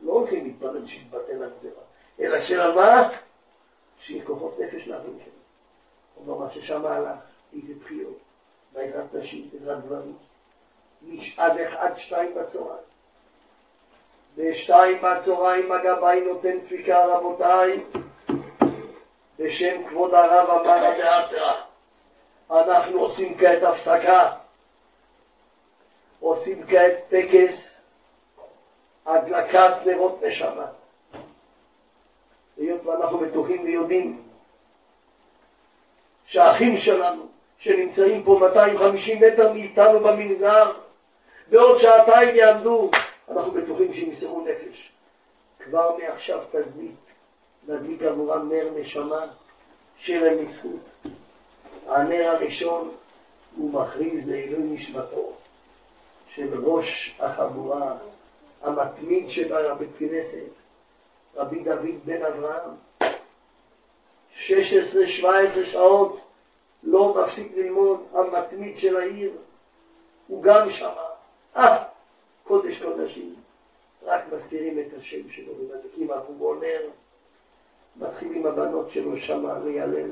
לא 0.00 0.12
הולכים 0.12 0.44
להתפלל 0.44 0.86
שיתבטל 0.86 1.42
הגזרה, 1.42 1.82
אלא 2.20 2.46
של 2.46 2.74
מה? 2.74 3.10
שיהיה 4.00 4.24
כוחות 4.24 4.58
נפש 4.60 4.88
לאחים 4.88 5.18
שלנו. 5.24 5.44
הוא 6.14 6.26
אומר 6.26 6.44
מה 6.44 6.50
ששם 6.54 6.86
הלך, 6.86 7.18
איזה 7.52 7.74
בחיות, 7.80 8.18
בעזרת 8.72 9.14
נשים, 9.14 9.48
בעזרת 9.52 9.84
דברים. 9.84 10.16
עד 11.36 11.58
עד 11.58 11.98
שתיים 11.98 12.34
בצהריים. 12.34 12.84
בשתיים 14.36 14.98
בצהריים 15.02 15.72
הגבאי 15.72 16.20
נותן 16.20 16.60
דפיקה, 16.60 17.06
רבותיי, 17.06 17.84
בשם 19.38 19.88
כבוד 19.88 20.14
הרב 20.14 20.50
אמר 20.50 20.84
הדעתרא. 20.84 21.73
אנחנו 22.50 23.00
עושים 23.00 23.38
כעת 23.38 23.62
הפסקה, 23.62 24.32
עושים 26.20 26.66
כעת 26.66 26.92
טקס 27.08 27.54
הדלקת 29.06 29.74
נרות 29.86 30.22
נשמה. 30.22 30.66
היות 32.56 32.86
ואנחנו 32.86 33.18
בטוחים 33.18 33.64
ויודעים 33.64 34.22
שהאחים 36.26 36.78
שלנו 36.78 37.26
שנמצאים 37.58 38.22
פה 38.24 38.40
250 38.40 39.20
מטר 39.22 39.52
מאיתנו 39.52 40.00
במנזר 40.00 40.72
בעוד 41.50 41.80
שעתיים 41.80 42.36
יעמדו, 42.36 42.90
אנחנו 43.30 43.52
בטוחים 43.52 43.94
שימסרו 43.94 44.44
נפש. 44.44 44.90
כבר 45.58 45.96
מעכשיו 45.98 46.40
תדליק, 46.50 46.94
נדליק 47.68 48.02
עבורם 48.02 48.52
נר 48.52 48.70
נשמה 48.76 49.26
של 49.98 50.28
ניסות. 50.28 51.14
הנר 51.86 52.30
הראשון 52.30 52.90
הוא 53.56 53.70
מכריז 53.70 54.28
לעילוי 54.28 54.62
נשמתו 54.62 55.32
של 56.34 56.64
ראש 56.64 57.16
החבורה, 57.18 57.96
המתמיד 58.62 59.30
של 59.30 59.56
הבית 59.56 59.90
כנסת, 59.98 60.52
רבי 61.36 61.62
דוד 61.64 62.00
בן 62.04 62.22
אברהם. 62.22 62.70
16-17 64.48 64.50
שעות 65.72 66.20
לא 66.82 67.14
מפסיק 67.14 67.56
ללמוד, 67.56 68.00
המתמיד 68.12 68.78
של 68.78 68.96
העיר, 68.96 69.32
הוא 70.26 70.42
גם 70.42 70.72
שמע. 70.72 71.04
אה, 71.56 71.84
קודש 72.44 72.82
קודשים, 72.82 73.34
רק 74.02 74.24
מזכירים 74.32 74.78
את 74.78 74.98
השם 74.98 75.30
שלו 75.30 75.52
ומדליקים 75.58 76.10
עבורו 76.10 76.54
נר, 76.54 76.80
מתחילים 77.96 78.46
הבנות 78.46 78.90
שלו 78.90 79.16
שמה 79.16 79.58
להיעלם, 79.58 80.10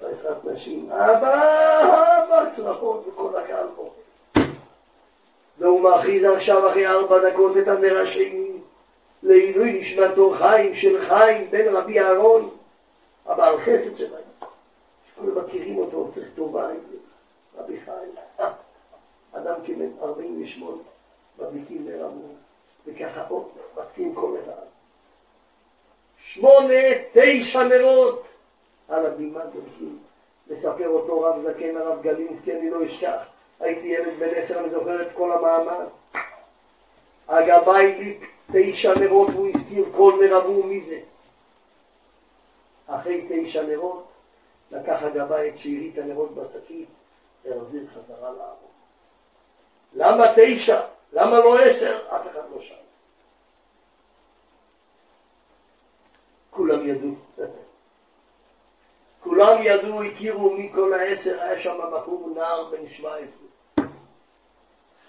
בעזרת 0.00 0.44
נשים, 0.44 0.92
אבא, 0.92 1.80
אבא, 1.80 2.44
צרחות 2.56 3.08
וכל 3.08 3.36
הקהל 3.36 3.66
פה. 3.76 3.90
והוא 5.58 5.80
מכריז 5.80 6.24
עכשיו 6.24 6.68
אחרי 6.68 6.86
ארבע 6.86 7.30
דקות 7.30 7.56
את 7.56 7.68
השני, 7.68 8.52
לעילוי 9.22 9.80
נשמתו 9.80 10.34
חיים 10.38 10.74
של 10.74 11.08
חיים 11.08 11.50
בן 11.50 11.74
רבי 11.74 12.00
אהרון, 12.00 12.50
הבעל 13.26 13.60
חסד 13.60 13.96
שלהם. 13.98 14.22
כולם 15.18 15.44
מכירים 15.44 15.78
אותו, 15.78 16.08
צריך 16.14 16.26
טובה 16.34 16.68
עם 16.68 16.76
זה, 16.90 16.96
רבי 17.58 17.80
חיים. 17.80 18.12
אדם 19.32 19.54
כבן 19.66 19.88
48, 20.02 20.76
מדליקים 21.38 21.86
נר 21.88 22.06
אמור, 22.06 22.34
וככה 22.86 23.24
עוד 23.28 23.48
מתקים 23.78 24.14
כל 24.14 24.36
אחד. 24.44 24.62
שמונה, 26.32 26.74
תשע 27.12 27.62
נרות 27.62 28.27
על 28.88 29.06
הבימה 29.06 29.40
דולקים. 29.44 29.98
מספר 30.50 30.88
אותו 30.88 31.20
רב 31.20 31.42
זקן, 31.42 31.76
הרב 31.76 32.02
גלינסקי, 32.02 32.52
אני 32.52 32.70
לא 32.70 32.86
אשכח. 32.86 33.22
הייתי 33.60 33.86
ילד 33.86 34.18
בן 34.18 34.28
עשר, 34.34 34.58
אני 34.58 34.70
זוכר 34.70 35.02
את 35.02 35.08
כל 35.14 35.32
המאמר. 35.32 35.86
הגבאי 37.28 37.92
הדליק 37.92 38.30
תשע 38.52 38.94
נרות 38.98 39.28
והוא 39.28 39.48
הזכיר 39.54 39.84
כל 39.96 40.18
נר 40.20 40.36
עבור 40.36 40.64
מי 40.64 40.84
זה. 40.88 41.00
אחרי 42.86 43.26
תשע 43.28 43.62
נרות 43.62 44.08
לקח 44.70 45.02
הגבאי 45.02 45.48
את 45.48 45.58
שארית 45.58 45.98
הנרות 45.98 46.34
בשקית 46.34 46.88
והחזיר 47.44 47.86
חזרה 47.94 48.30
לעבוד. 48.30 48.68
למה 49.94 50.24
תשע? 50.36 50.80
למה 51.12 51.38
לא 51.38 51.58
עשר? 51.58 52.16
אף 52.16 52.26
אחד 52.32 52.42
לא 52.54 52.62
שאל. 52.62 52.76
כולם 56.50 56.88
ידעו. 56.88 57.14
כולם 59.38 59.62
ידעו, 59.62 60.02
הכירו 60.02 60.54
מכל 60.54 60.94
העשר, 60.94 61.40
היה 61.42 61.62
שם 61.62 61.78
בחור 61.92 62.30
נער 62.34 62.64
בן 62.64 62.88
17. 62.88 63.86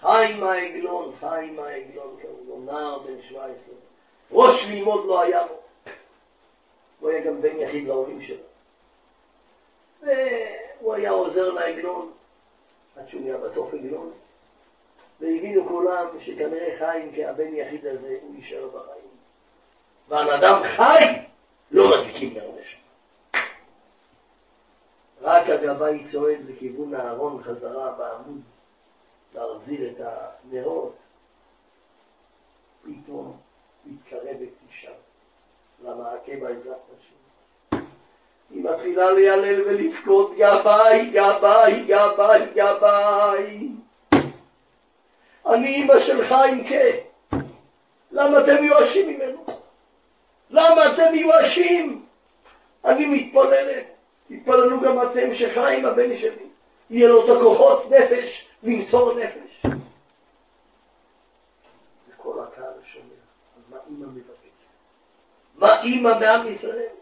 חיים 0.00 0.44
העגלון, 0.44 1.12
חיים 1.20 1.60
העגלון 1.60 2.16
קראו 2.22 2.36
לו, 2.48 2.72
נער 2.72 2.98
בן 2.98 3.22
17. 3.28 3.54
ראש 4.32 4.60
ללמוד 4.64 5.06
לא 5.06 5.20
היה 5.20 5.46
לו. 5.46 5.92
הוא 7.00 7.10
היה 7.10 7.20
גם 7.20 7.42
בן 7.42 7.60
יחיד 7.60 7.86
להורים 7.86 8.22
שלו. 8.22 8.44
והוא 10.02 10.94
היה 10.94 11.10
עוזר 11.10 11.52
לעגלון, 11.52 12.12
עד 12.96 13.08
שהוא 13.08 13.20
נהיה 13.20 13.36
בסוף 13.36 13.74
עגלון. 13.74 14.12
והבינו 15.20 15.68
כולם 15.68 16.06
שכנראה 16.20 16.74
חיים 16.78 17.12
כהבן 17.16 17.54
יחיד 17.54 17.86
הזה 17.86 18.18
הוא 18.22 18.34
יישאר 18.36 18.68
בחיים. 18.68 19.10
ועל 20.08 20.30
אדם 20.30 20.62
חי 20.76 21.04
לא 21.70 21.90
מדליקים 21.90 22.34
נר 22.34 22.48
רק 22.48 22.79
הגבאי 25.60 26.04
צועד 26.12 26.38
לכיוון 26.48 26.94
הארון 26.94 27.42
חזרה 27.42 27.92
בעמוד 27.92 28.40
להחזיר 29.34 29.90
את 29.90 30.06
הנרות, 30.52 30.96
פתאום 32.82 33.36
מתקרבת 33.86 34.48
אישה 34.68 34.90
למעקה 35.84 36.32
בעזרת 36.40 36.80
נשים. 36.98 37.16
היא 38.50 38.64
מתחילה 38.64 39.12
לילל 39.12 39.62
ולבכות 39.62 40.32
גבאי, 40.36 41.10
גבאי, 41.10 41.84
גבאי, 41.86 42.46
גבאי. 42.54 43.68
אני 45.46 45.76
אמא 45.76 45.94
של 46.06 46.28
חיים 46.28 46.68
כה. 46.68 47.36
למה 48.10 48.40
אתם 48.40 48.60
מיואשים 48.60 49.08
ממנו? 49.08 49.44
למה 50.50 50.94
אתם 50.94 51.12
מיואשים? 51.12 52.04
אני 52.84 53.06
מתפללת. 53.06 53.99
תתפללו 54.30 54.80
גם 54.80 55.02
אתם 55.02 55.34
שחיים 55.34 55.86
הבן 55.86 56.18
שלי, 56.18 56.46
יהיה 56.90 57.08
לו 57.08 57.24
את 57.24 57.36
הכוחות 57.36 57.90
נפש 57.90 58.46
למסור 58.62 59.14
נפש. 59.14 59.66
וכל 62.08 62.40
הקהל 62.40 62.72
שומע, 62.84 63.04
מה 63.70 63.76
אימא 63.90 64.06
מבקשת? 64.06 64.50
מה 65.54 65.82
אימא 65.82 66.18
מעם 66.20 66.54
ישראל? 66.54 66.94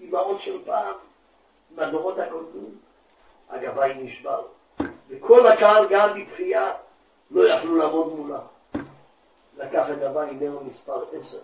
אימהות 0.00 0.42
של 0.42 0.64
פעם, 0.64 0.94
מהדורות 1.74 2.18
הקודמים, 2.18 2.78
הגבאי 3.50 3.94
נשבר, 3.94 4.42
וכל 5.08 5.46
הקהל 5.46 5.88
גם 5.90 6.20
בבחייה 6.20 6.72
לא 7.30 7.48
יכלו 7.48 7.76
לעמוד 7.76 8.16
מולה. 8.16 8.40
לקח 9.56 9.86
הגבאי 9.88 10.30
נר 10.30 10.58
מספר 10.60 11.04
עשר, 11.08 11.40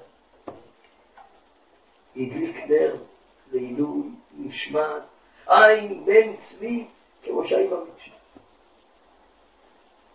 הדליק 2.16 2.56
נר 2.68 2.96
לעילוי 3.52 4.02
נשמת 4.38 5.02
עין 5.46 6.04
בן 6.04 6.32
צבי, 6.32 6.86
כמו 7.22 7.48
שהאימא 7.48 7.76
ביקשה. 7.76 8.10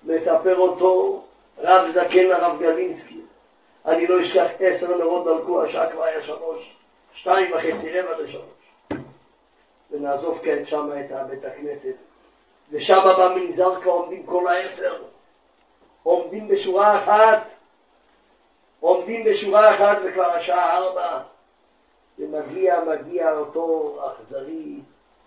מספר 0.03 0.57
אותו 0.57 1.23
רב 1.57 1.91
זקן 1.91 2.31
הרב 2.31 2.59
גלינסקי. 2.59 3.21
אני 3.85 4.07
לא 4.07 4.23
אשכח 4.23 4.47
עשר 4.59 4.97
נרות 4.97 5.25
דלקו, 5.25 5.63
השעה 5.63 5.91
כבר 5.91 6.03
היה 6.03 6.23
שלוש, 6.23 6.75
שתיים 7.13 7.51
וחצי, 7.51 7.99
רבע 7.99 8.21
לשלוש. 8.21 8.43
ונעזוב 9.91 10.39
כעת 10.43 10.67
שמה 10.67 10.99
את 10.99 11.11
בית 11.29 11.45
הכנסת. 11.45 11.95
ושם 12.71 12.99
במנזר 13.17 13.81
כבר 13.81 13.91
עומדים 13.91 14.25
כל 14.25 14.47
העשר. 14.47 15.03
עומדים 16.03 16.47
בשורה 16.47 17.03
אחת, 17.03 17.47
עומדים 18.79 19.23
בשורה 19.23 19.75
אחת 19.75 19.97
וכבר 20.05 20.31
השעה 20.31 20.77
ארבע. 20.77 21.19
ומגיע, 22.21 22.79
מגיע 22.83 23.31
אותו 23.31 23.97
אכזרי, 24.07 24.79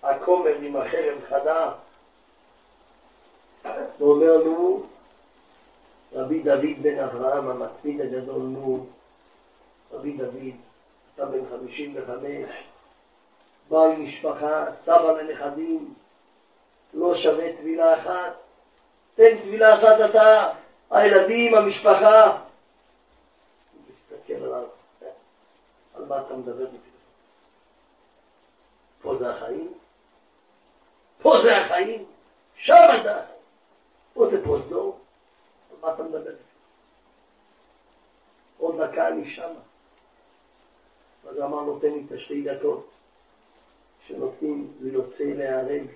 הכומר 0.02 0.54
עם 0.60 0.76
החרם 0.76 1.18
חדה, 1.28 1.72
ואומר 3.98 4.36
לו, 4.36 4.82
רבי 6.12 6.42
דוד 6.42 6.82
בן 6.82 6.98
אברהם, 6.98 7.48
המצמיד 7.48 8.00
הגדול, 8.00 8.42
נו, 8.42 8.86
רבי 9.92 10.12
דוד, 10.12 10.54
אתה 11.14 11.26
בן 11.26 11.40
חמישים 11.50 11.94
וחמש, 11.96 12.50
בעל 13.68 13.96
משפחה, 13.96 14.64
סבא 14.84 15.12
לנכדים, 15.12 15.94
לא 16.94 17.18
שווה 17.18 17.56
טבילה 17.56 18.00
אחת, 18.00 18.32
תן 19.14 19.38
טבילה 19.42 19.78
אחת 19.78 20.10
אתה, 20.10 20.50
הילדים, 20.90 21.54
המשפחה. 21.54 22.30
הוא 22.30 23.82
מסתכל 23.88 24.44
עליו, 24.44 24.64
על 25.93 25.93
מה 26.08 26.26
אתה 26.26 26.36
מדבר 26.36 26.66
איתי? 26.66 26.76
פה 29.02 29.16
זה 29.18 29.30
החיים, 29.30 29.72
פה 31.22 31.34
זה 31.42 31.56
החיים, 31.56 32.04
שם 32.56 32.74
החיים. 32.74 33.34
פה 34.14 34.26
זה 34.30 34.44
פרוזדור, 34.44 34.98
על 35.70 35.76
מה 35.82 35.94
אתה 35.94 36.02
מדבר? 36.02 36.34
עוד 38.58 38.80
דקה 38.80 39.08
אני 39.08 39.34
שמה. 39.34 39.60
אז 41.28 41.36
הוא 41.36 41.44
אמר 41.44 41.62
לו, 41.62 41.78
תן 41.78 41.92
לי 41.92 42.04
את 42.06 42.12
השתי 42.12 42.42
דקות 42.42 42.90
שנותנים 44.06 44.72
ויוצא 44.80 45.24
להיהרג. 45.24 45.86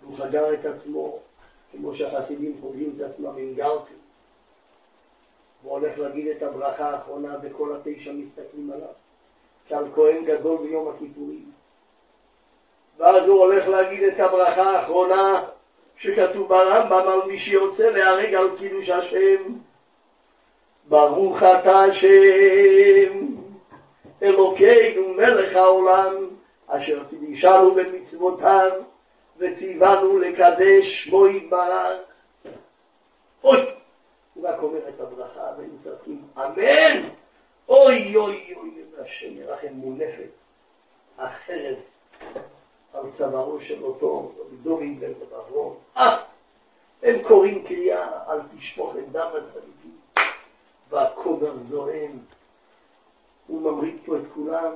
והוא 0.00 0.18
חגר 0.18 0.54
את 0.54 0.64
עצמו, 0.64 1.18
כמו 1.72 1.96
שהחסידים 1.96 2.58
חוגים 2.60 2.94
את 2.96 3.10
עצמם 3.10 3.36
עם 3.36 3.54
גרפי. 3.54 3.94
הוא 5.62 5.72
הולך 5.72 5.98
להגיד 5.98 6.28
את 6.28 6.42
הברכה 6.42 6.90
האחרונה 6.90 7.36
וכל 7.42 7.76
התשע 7.76 8.12
מסתכלים 8.12 8.70
עליו, 8.74 8.88
כעל 9.68 9.84
כהן 9.94 10.24
גדול 10.24 10.58
ביום 10.58 10.88
הכיפורים. 10.88 11.50
ואז 12.98 13.28
הוא 13.28 13.40
הולך 13.40 13.68
להגיד 13.68 14.02
את 14.02 14.20
הברכה 14.20 14.62
האחרונה 14.62 15.44
שכתוב 15.98 16.48
ברמב"ם 16.48 17.08
על 17.08 17.28
מי 17.28 17.38
שיוצא 17.38 17.90
להרג 17.90 18.34
על 18.34 18.48
קידוש 18.58 18.88
השם. 18.88 19.42
ברוך 20.88 21.36
אתה 21.38 21.84
השם, 21.84 23.26
אלוקינו 24.22 25.08
מלך 25.14 25.56
העולם, 25.56 26.14
אשר 26.66 27.02
תדישנו 27.10 27.74
במצוותיו 27.74 28.70
וציוונו 29.38 30.18
לקדש 30.18 31.04
שמו 31.04 31.26
יתברך. 31.26 31.98
אוי! 33.44 33.58
הוא 34.36 34.48
רק 34.48 34.62
אומר 34.62 34.88
את 34.88 35.00
הברכה 35.00 35.50
והיינו 35.56 35.74
צועקים 35.84 36.22
אמן! 36.36 37.08
אוי 37.68 38.16
אוי 38.16 38.54
אוי, 38.56 38.84
והשם 38.96 39.36
ירחם 39.36 39.72
מונפת 39.72 40.30
החרב 41.18 41.76
על 42.94 43.02
צווארו 43.18 43.60
של 43.60 43.84
אותו 43.84 44.32
דורי 44.62 44.94
בן 44.94 45.12
אברהם. 45.26 45.72
אה! 45.96 46.22
הם 47.02 47.22
קוראים 47.28 47.64
קריאה 47.66 48.30
על 48.32 48.40
תשפוך 48.58 48.96
את 48.96 49.12
דם 49.12 49.28
הצדיקים 49.34 49.96
והכומר 50.88 51.52
זועם. 51.68 52.18
הוא 53.46 53.62
ממריד 53.62 53.96
פה 54.04 54.16
את 54.16 54.22
כולם. 54.34 54.72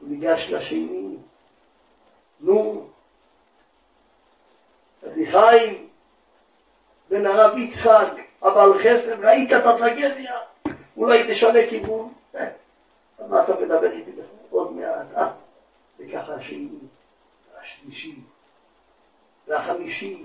הוא 0.00 0.08
ניגש 0.08 0.40
לשני. 0.48 1.16
נו, 2.40 2.86
רבי 5.02 5.26
בן 7.10 7.26
הרב 7.26 7.58
יצחק, 7.58 8.12
אבל 8.42 8.78
חסד, 8.78 9.24
ראית 9.24 9.52
את 9.52 9.66
הטרגדיה? 9.66 10.34
אולי 10.96 11.34
תשנה 11.34 11.58
כיוון? 11.70 12.12
אה, 12.34 12.48
מה 13.28 13.44
אתה 13.44 13.52
מדבר 13.60 13.92
איתי 13.92 14.10
עוד 14.50 14.72
מעט? 14.72 15.06
אה, 15.16 15.30
וככה 15.98 16.34
השני, 16.34 16.68
השלישי, 17.60 18.14
והחמישי, 19.48 20.24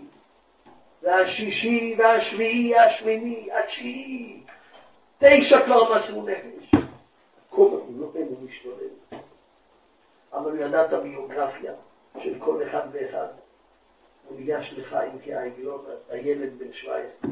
והשישי, 1.01 1.95
והשביעי, 1.97 2.79
השמיני, 2.79 3.49
התשיעי, 3.51 4.43
תשע 5.19 5.65
כבר 5.65 5.99
מסרו 5.99 6.23
נפש. 6.25 6.71
כל 7.49 7.67
הזמן 7.73 7.99
נותן 7.99 8.19
לו 8.19 8.35
להשתולל. 8.45 9.21
אבל 10.33 10.59
ידע 10.59 10.85
את 10.85 10.93
הביוגרפיה 10.93 11.73
של 12.23 12.39
כל 12.39 12.63
אחד 12.63 12.81
ואחד. 12.91 13.27
הוא 14.31 14.39
ניגש 14.39 14.73
לחיים 14.77 15.11
כהעגלון, 15.25 15.85
הילד 16.09 16.59
בן 16.59 16.73
17. 16.73 17.31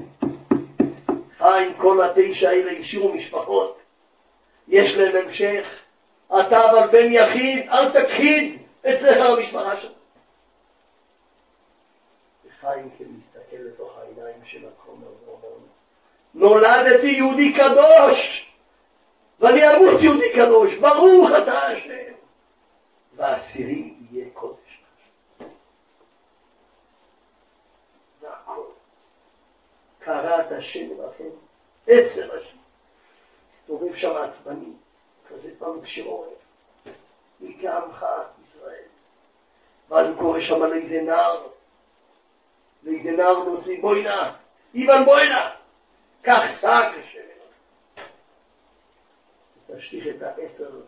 חיים, 1.38 1.74
כל 1.78 2.02
התשע 2.02 2.50
האלה 2.50 2.72
השאירו 2.80 3.14
משפחות, 3.14 3.78
יש 4.68 4.94
להם 4.94 5.28
המשך. 5.28 5.68
אתה 6.28 6.72
אבל 6.72 6.88
בן 6.92 7.14
יחיד, 7.14 7.70
אל 7.70 7.92
תכחיד 7.92 8.62
את 8.82 9.00
זכר 9.02 9.32
המשפחה 9.32 9.82
שלך. 9.82 9.92
וחיים 12.46 12.90
כן 12.98 13.06
מסתכל 13.06 13.58
לתוך 13.58 13.98
העיניים 13.98 14.46
של 14.46 14.68
הכומר 14.68 15.08
ואומר 15.26 15.58
נולדתי 16.34 17.08
יהודי 17.08 17.54
קדוש, 17.54 18.50
ואני 19.40 19.76
אמות 19.76 20.02
יהודי 20.02 20.34
קדוש, 20.36 20.74
ברוך 20.74 21.30
אתה 21.44 21.60
השם. 21.60 22.14
והעשירי 23.16 23.94
יהיה 24.12 24.26
קודש. 24.34 24.70
קראת 30.10 30.52
השם 30.52 30.88
לכם, 30.94 31.30
עצר 31.88 32.36
השם. 32.36 32.58
מסתובב 33.62 33.96
שם 33.96 34.12
עצבני, 34.16 34.74
כזה 35.30 35.50
פעם 35.60 35.82
כשעורף, 35.82 36.38
מי 37.40 37.58
כעמך 37.62 38.06
ישראל. 38.44 38.84
ואז 39.90 40.08
הוא 40.08 40.18
קורא 40.18 40.42
שם 40.42 40.64
לאיזה 40.64 41.02
נער, 41.02 41.48
לאיזה 42.84 43.12
נער 43.12 43.40
מוציא, 43.50 43.82
בואי 43.82 44.04
נא, 44.04 44.32
איוון 44.76 45.06
בואי 45.06 45.30
נא, 45.30 45.50
קח 46.22 46.42
שק 46.62 47.00
השם. 47.00 47.20
תשליך 49.68 50.16
את 50.16 50.22
העשר 50.22 50.82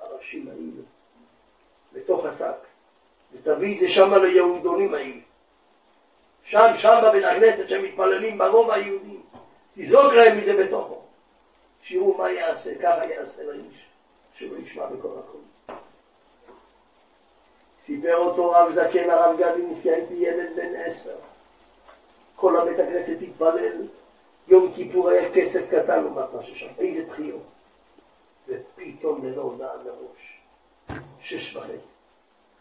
הראשים 0.00 0.48
האלה 0.48 0.82
לתוך 1.92 2.24
השק, 2.24 2.66
ותביא 3.32 3.74
את 3.74 3.80
זה 3.80 3.94
שמה 3.94 4.18
ליהודונים 4.18 4.94
האלה. 4.94 5.27
שם, 6.48 6.66
שם 6.78 7.00
בבית 7.04 7.24
הכנסת 7.24 7.68
שמתפללים 7.68 8.38
ברוב 8.38 8.70
היהודי, 8.70 9.16
תזרוק 9.76 10.12
להם 10.12 10.38
מזה 10.38 10.64
בתוכו. 10.64 11.02
שיראו 11.82 12.18
מה 12.18 12.30
יעשה, 12.30 12.74
ככה 12.74 13.04
יעשה 13.04 13.42
לאיש, 13.42 13.86
שלא 14.34 14.56
ישמע 14.56 14.86
בכל 14.86 15.08
הכל. 15.18 15.72
סיפר 17.86 18.16
אותו 18.16 18.50
רב 18.50 18.72
זקן 18.74 19.10
הרב 19.10 19.36
גדינסקי, 19.38 19.90
הייתי 19.90 20.14
ילד 20.14 20.56
בן 20.56 20.76
עשר. 20.76 21.16
כל 22.36 22.56
הבית 22.56 22.78
הכנסת 22.78 23.22
התפלל, 23.22 23.86
יום 24.48 24.72
כיפור 24.74 25.08
היה 25.08 25.32
כסף 25.34 25.60
קטן 25.70 26.00
לעומת 26.00 26.32
מה 26.34 26.42
ששם, 26.42 26.66
איזה 26.78 27.08
תחיות. 27.12 27.42
ופתאום 28.48 29.24
ללא 29.24 29.42
הודעה 29.42 29.72
מראש, 29.84 30.40
שש 31.20 31.56
וחצי, 31.56 31.72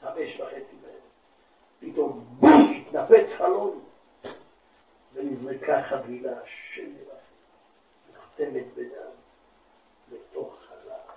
חמש 0.02 0.40
וחצי 0.40 0.76
בערב. 0.82 1.07
פתאום 1.80 2.26
בום, 2.40 2.72
התנפץ 2.72 3.26
חלון, 3.38 3.80
ונזרקה 5.14 5.84
חבילה 5.84 6.36
של 6.74 6.88
נחתמת 8.14 8.66
בדם 8.76 9.12
לתוך 10.12 10.60
חלל. 10.68 11.14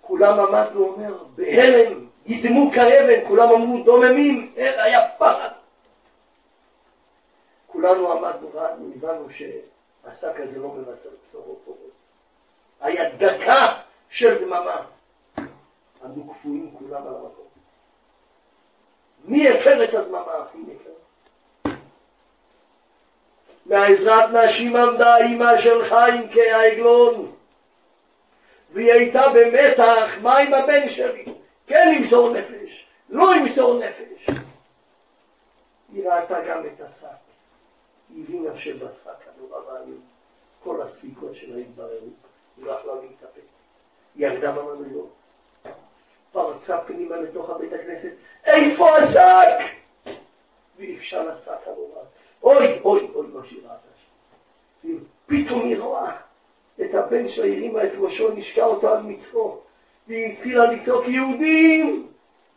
כולם 0.00 0.40
עמד 0.40 0.66
ואומר, 0.74 1.24
בהלם, 1.34 2.06
ידמו 2.26 2.70
כאבן, 2.74 3.28
כולם 3.28 3.48
אמרו 3.48 3.84
דוממים, 3.84 4.52
היה 4.56 5.08
פחד. 5.18 5.48
כולנו 7.66 8.12
עמדנו 8.12 8.50
הבנו 8.96 9.28
שהשק 9.30 10.40
הזה 10.40 10.58
לא 10.58 10.68
מבשר 10.68 11.10
בשורות 11.28 11.62
טובות. 11.64 11.90
היה 12.80 13.10
דקה 13.16 13.80
של 14.10 14.44
דממה. 14.44 14.86
עמדו 16.04 16.34
קפואים 16.34 16.70
כולם 16.78 17.02
על 17.02 17.14
המקום. 17.14 17.46
מי 19.24 19.48
הפר 19.48 19.84
את 19.84 19.94
הדממה 19.94 20.20
הכי 20.20 20.58
יקרה? 20.58 20.92
מעזרת 23.66 24.30
נשים 24.30 24.76
עמדה 24.76 25.16
אמא 25.16 25.60
של 25.62 25.88
חיים 25.88 26.28
כהעגלון, 26.32 27.32
והיא 28.72 28.92
הייתה 28.92 29.22
במתח, 29.34 30.08
מה 30.22 30.38
עם 30.38 30.54
הבן 30.54 30.90
שלי? 30.94 31.24
כן 31.66 31.88
ימסור 31.96 32.32
נפש, 32.32 32.86
לא 33.08 33.34
ימסור 33.36 33.78
נפש. 33.84 34.26
היא 35.92 36.08
ראתה 36.08 36.40
גם 36.48 36.66
את 36.66 36.80
השק, 36.80 37.06
היא 38.10 38.24
הבינה 38.24 38.58
שבשק 38.58 39.28
הנורא 39.36 39.58
והיום 39.58 40.00
כל 40.64 40.82
הספיקות 40.82 41.34
שלה 41.34 41.56
התבררו, 41.56 42.08
היא 42.56 42.66
לא 42.66 42.72
יכלה 42.72 42.92
להתאפק. 42.94 43.40
היא 44.14 44.26
ירדה 44.26 44.52
במדרגות. 44.52 45.21
פרצה 46.66 46.82
פנימה 46.82 47.16
לתוך 47.16 47.50
הבית 47.50 47.72
הכנסת, 47.72 48.12
איפה 48.46 48.98
השק? 48.98 49.64
ואפשר 50.78 51.22
לשק 51.22 51.66
הנורא. 51.66 52.02
אוי, 52.42 52.80
אוי, 52.84 53.08
אוי, 53.14 53.26
מה 53.34 53.40
שהיא 53.48 53.60
ראתה 53.62 53.88
שם. 54.02 54.98
פתאום 55.26 55.64
היא 55.64 55.78
רואה 55.78 56.16
את 56.80 56.94
הבן 56.94 57.28
שלה, 57.28 57.44
הרימה 57.44 57.84
את 57.84 57.92
ראשו, 57.98 58.28
נשקע 58.34 58.64
אותו 58.64 58.92
על 58.92 59.02
מצחו, 59.02 59.58
והיא 60.08 60.32
התחילה 60.32 60.64
לצעוק, 60.64 61.08
יהודים, 61.08 62.06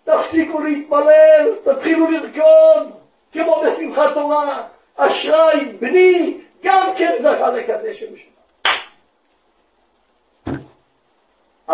תפסיקו 0.04 0.60
להתפלל, 0.60 1.56
תתחילו 1.64 2.12
לרקוד, 2.12 2.92
כמו 3.32 3.64
בשמחת 3.66 4.14
תורה, 4.14 4.68
אשראי, 4.96 5.66
בני, 5.80 6.38
גם 6.64 6.94
כן 6.98 7.16
זכה 7.22 7.50
לקדש 7.50 8.00
שם 8.00 8.16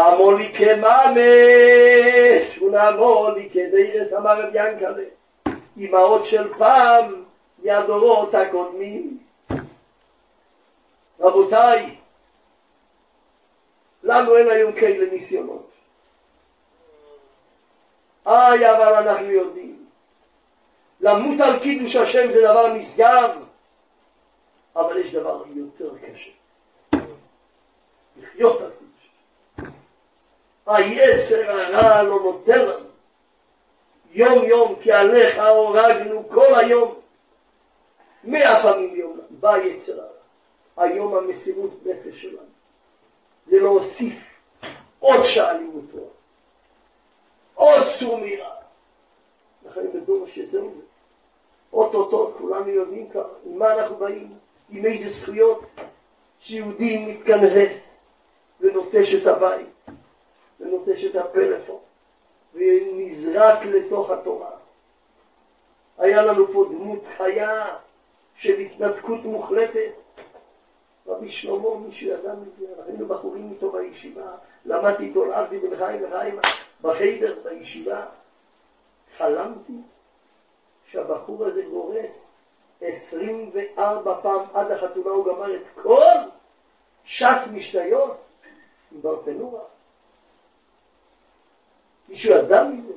שמו. 0.01 0.13
אמולי 0.13 0.53
כממש, 0.57 2.57
ונאמולי 2.61 3.49
כדרס 3.49 4.13
אמר 4.17 4.41
רב 4.41 4.55
ינקלה, 4.55 5.03
אמהות 5.77 6.25
של 6.25 6.53
פעם, 6.57 7.23
ידורות 7.63 8.33
הקודמים. 8.33 9.17
רבותיי, 11.19 11.95
לנו 14.03 14.37
אין 14.37 14.49
היום 14.49 14.71
כאלה 14.71 15.11
ניסיונות. 15.11 15.71
איי, 18.27 18.71
אבל 18.71 18.93
אנחנו 18.93 19.31
יודעים. 19.31 19.85
למות 21.01 21.39
על 21.39 21.59
קידוש 21.59 21.95
השם 21.95 22.33
זה 22.33 22.41
דבר 22.41 22.73
נשגב, 22.73 23.29
אבל 24.75 24.97
יש 24.97 25.13
דבר 25.13 25.43
יותר 25.55 25.89
קשה. 25.97 26.31
לחיות 28.17 28.61
על 28.61 28.69
קודש. 28.69 28.90
היצר 30.75 31.51
הרע 31.51 32.03
לא 32.03 32.19
נותן 32.19 32.59
לנו. 32.59 32.85
יום 34.11 34.43
יום 34.43 34.75
כי 34.81 34.91
עליך 34.91 35.37
הורגנו 35.37 36.29
כל 36.29 36.55
היום. 36.59 36.93
מאה 38.23 38.63
פעמים 38.63 38.93
ביום 38.93 39.19
בא 39.29 39.57
יצר 39.57 40.01
הרע. 40.01 40.11
היום 40.77 41.15
המסירות 41.15 41.71
נפש 41.85 42.21
שלנו. 42.21 42.51
זה 43.47 43.59
להוסיף 43.59 44.13
עוד 44.99 45.25
שעה 45.25 45.53
לימוד 45.53 45.85
תורה. 45.91 46.09
עוד 47.55 47.81
סור 47.99 48.17
מרע. 48.17 48.55
לכן 49.65 49.91
בדור 49.93 50.27
שזהו 50.27 50.71
זה. 50.77 50.81
אוטוטו 51.73 52.33
כולנו 52.37 52.67
יודעים 52.67 53.09
ככה, 53.09 53.29
עם 53.45 53.59
מה 53.59 53.73
אנחנו 53.73 53.95
באים, 53.95 54.33
עם 54.69 54.85
איזה 54.85 55.19
זכויות 55.21 55.61
שיהודי 56.39 56.97
מתכנס 56.97 57.71
ונוטש 58.59 59.13
את 59.21 59.27
הבית, 59.27 59.67
ונוטש 60.61 61.03
את 61.03 61.15
הפלאפון, 61.15 61.79
ונזרק 62.53 63.65
לתוך 63.65 64.09
התורה. 64.09 64.51
היה 65.97 66.21
לנו 66.21 66.53
פה 66.53 66.65
דמות 66.69 66.99
חיה 67.17 67.75
של 68.35 68.59
התנתקות 68.59 69.23
מוחלטת. 69.23 69.91
רבי 71.07 71.31
שלמה, 71.31 71.75
מישהו 71.75 72.07
ידע 72.07 72.33
מזה, 72.33 72.65
היינו 72.85 73.05
בחורים 73.05 73.51
איתו 73.51 73.71
בישיבה, 73.71 74.31
למדתי 74.65 75.03
איתו 75.03 75.25
לאבי 75.25 75.59
בן 75.59 75.75
חיים 75.77 76.03
וחיים 76.03 76.39
בחיידר 76.81 77.35
בישיבה. 77.43 78.05
חלמתי 79.17 79.73
שהבחור 80.85 81.45
הזה 81.45 81.61
גורס 81.61 82.11
24 82.81 84.19
פעם 84.21 84.41
עד 84.53 84.71
החתונה 84.71 85.09
הוא 85.09 85.25
גמר 85.25 85.55
את 85.55 85.61
כל 85.81 86.15
ש"ס 87.05 87.47
משניות 87.51 88.17
עם 88.91 89.01
ברטנורה. 89.01 89.61
מישהו 92.11 92.31
ידע 92.31 92.63
מזה? 92.63 92.93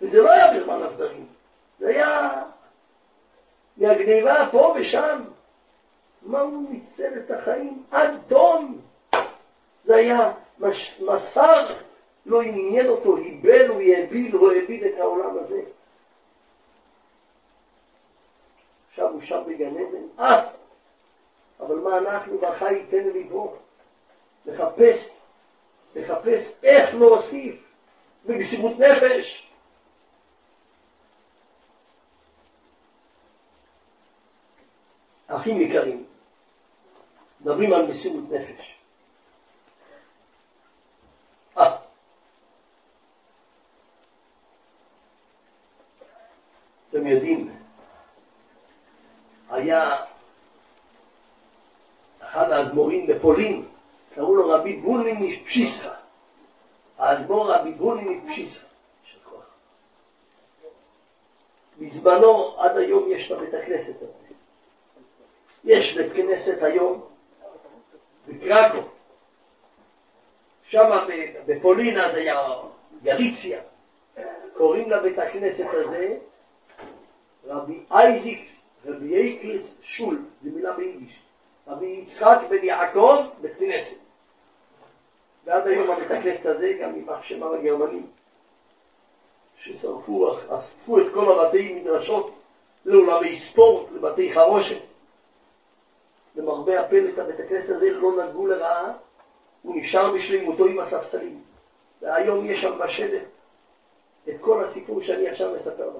וזה 0.00 0.20
לא 0.20 0.30
היה 0.30 0.60
בזמן 0.60 0.82
הסדרים, 0.82 1.26
זה 1.78 1.88
היה 1.88 2.42
מהגניבה 3.76 4.48
פה 4.50 4.74
ושם. 4.80 5.22
מה 6.22 6.40
הוא 6.40 6.70
ניצל 6.70 7.18
את 7.18 7.30
החיים 7.30 7.82
עד 7.90 8.10
תום? 8.28 8.80
זה 9.84 9.94
היה 9.94 10.32
מש... 10.58 11.00
מסר, 11.00 11.74
לא 12.26 12.42
עניין 12.42 12.88
אותו, 12.88 13.16
היבל, 13.16 13.68
הוא 13.68 13.80
העביל, 13.80 14.36
הוא 14.36 14.52
העביל 14.52 14.86
את 14.86 14.98
העולם 14.98 15.38
הזה. 15.38 15.60
עכשיו 18.90 19.08
הוא 19.08 19.20
שם 19.22 19.42
בגן 19.46 19.76
עדן, 19.76 20.06
אה! 20.18 20.48
אבל 21.60 21.78
מה 21.78 21.98
אנחנו 21.98 22.40
והחי 22.40 22.74
ייתן 22.74 23.08
לבוא? 23.08 23.48
לחפש, 24.46 24.98
לחפש 25.96 26.42
איך 26.62 26.94
להוסיף 26.94 27.71
במסירות 28.24 28.78
נפש. 28.78 29.48
אחים 35.26 35.60
יקרים, 35.60 36.04
מדברים 37.40 37.72
על 37.72 37.86
מסירות 37.86 38.24
נפש. 38.30 38.74
אה. 41.58 41.76
אתם 46.90 47.06
יודעים, 47.06 47.56
היה 49.50 50.04
אחד 52.20 52.50
האדמו"רים 52.50 53.06
בפולין, 53.06 53.68
קראו 54.14 54.34
לו 54.34 54.50
רבי 54.50 54.76
בוני 54.76 55.12
מפשיסה. 55.12 56.01
האדמו"ר 57.02 57.52
רבי 57.52 57.72
בוני 57.72 58.04
מפשיסה. 58.04 58.58
בזמנו, 61.78 62.60
עד 62.60 62.76
היום 62.76 63.04
יש 63.08 63.32
את 63.32 63.36
הבית 63.36 63.54
הכנסת 63.54 63.96
הזה. 63.96 64.34
יש 65.64 65.96
בית 65.96 66.12
כנסת 66.12 66.62
היום 66.62 67.06
בקרקו. 68.28 68.78
שם 70.68 70.90
בפולין 71.46 72.00
אז 72.00 72.14
היה 72.14 72.40
גליציה. 73.02 73.60
קוראים 74.56 74.90
לבית 74.90 75.18
הכנסת 75.18 75.66
הזה 75.72 76.16
רבי 77.46 77.80
אייזיק 77.90 78.48
רבי 78.86 79.16
אייקריס 79.16 79.62
שול, 79.82 80.22
זו 80.42 80.50
מילה 80.54 80.72
ביידיש. 80.72 81.18
רבי 81.68 81.86
יצחק 81.86 82.38
בן 82.50 82.64
יעקב 82.64 83.22
בית 83.40 83.52
כנסת. 83.58 84.01
ועד 85.44 85.66
היום 85.66 85.90
הבית 85.90 86.10
הכנסת 86.10 86.46
הזה 86.46 86.72
גם 86.80 86.94
יימח 86.94 87.22
שמם 87.22 87.52
הגרמנים, 87.54 88.06
ששרפו, 89.56 90.36
אספו 90.48 90.98
את 90.98 91.06
כל 91.14 91.38
הבתי 91.40 91.72
מדרשות 91.72 92.34
לעולמי 92.84 93.42
ספורט, 93.50 93.92
לבתי 93.92 94.34
חרושת. 94.34 94.80
למרבה 96.36 96.80
הפלא 96.80 97.08
את 97.08 97.18
הבית 97.18 97.40
הכנסת 97.40 97.68
הזה 97.68 97.90
לא 97.90 98.24
נגעו 98.24 98.46
לרעה, 98.46 98.92
הוא 99.62 99.76
נשאר 99.76 100.12
בשלמותו 100.12 100.66
עם 100.66 100.78
הספסלים. 100.78 101.42
והיום 102.02 102.50
יש 102.50 102.60
שם 102.60 102.78
בשלט 102.78 103.22
את 104.28 104.34
כל 104.40 104.64
הסיפור 104.64 105.02
שאני 105.02 105.28
עכשיו 105.28 105.54
מספר 105.54 105.88
לכם. 105.88 105.98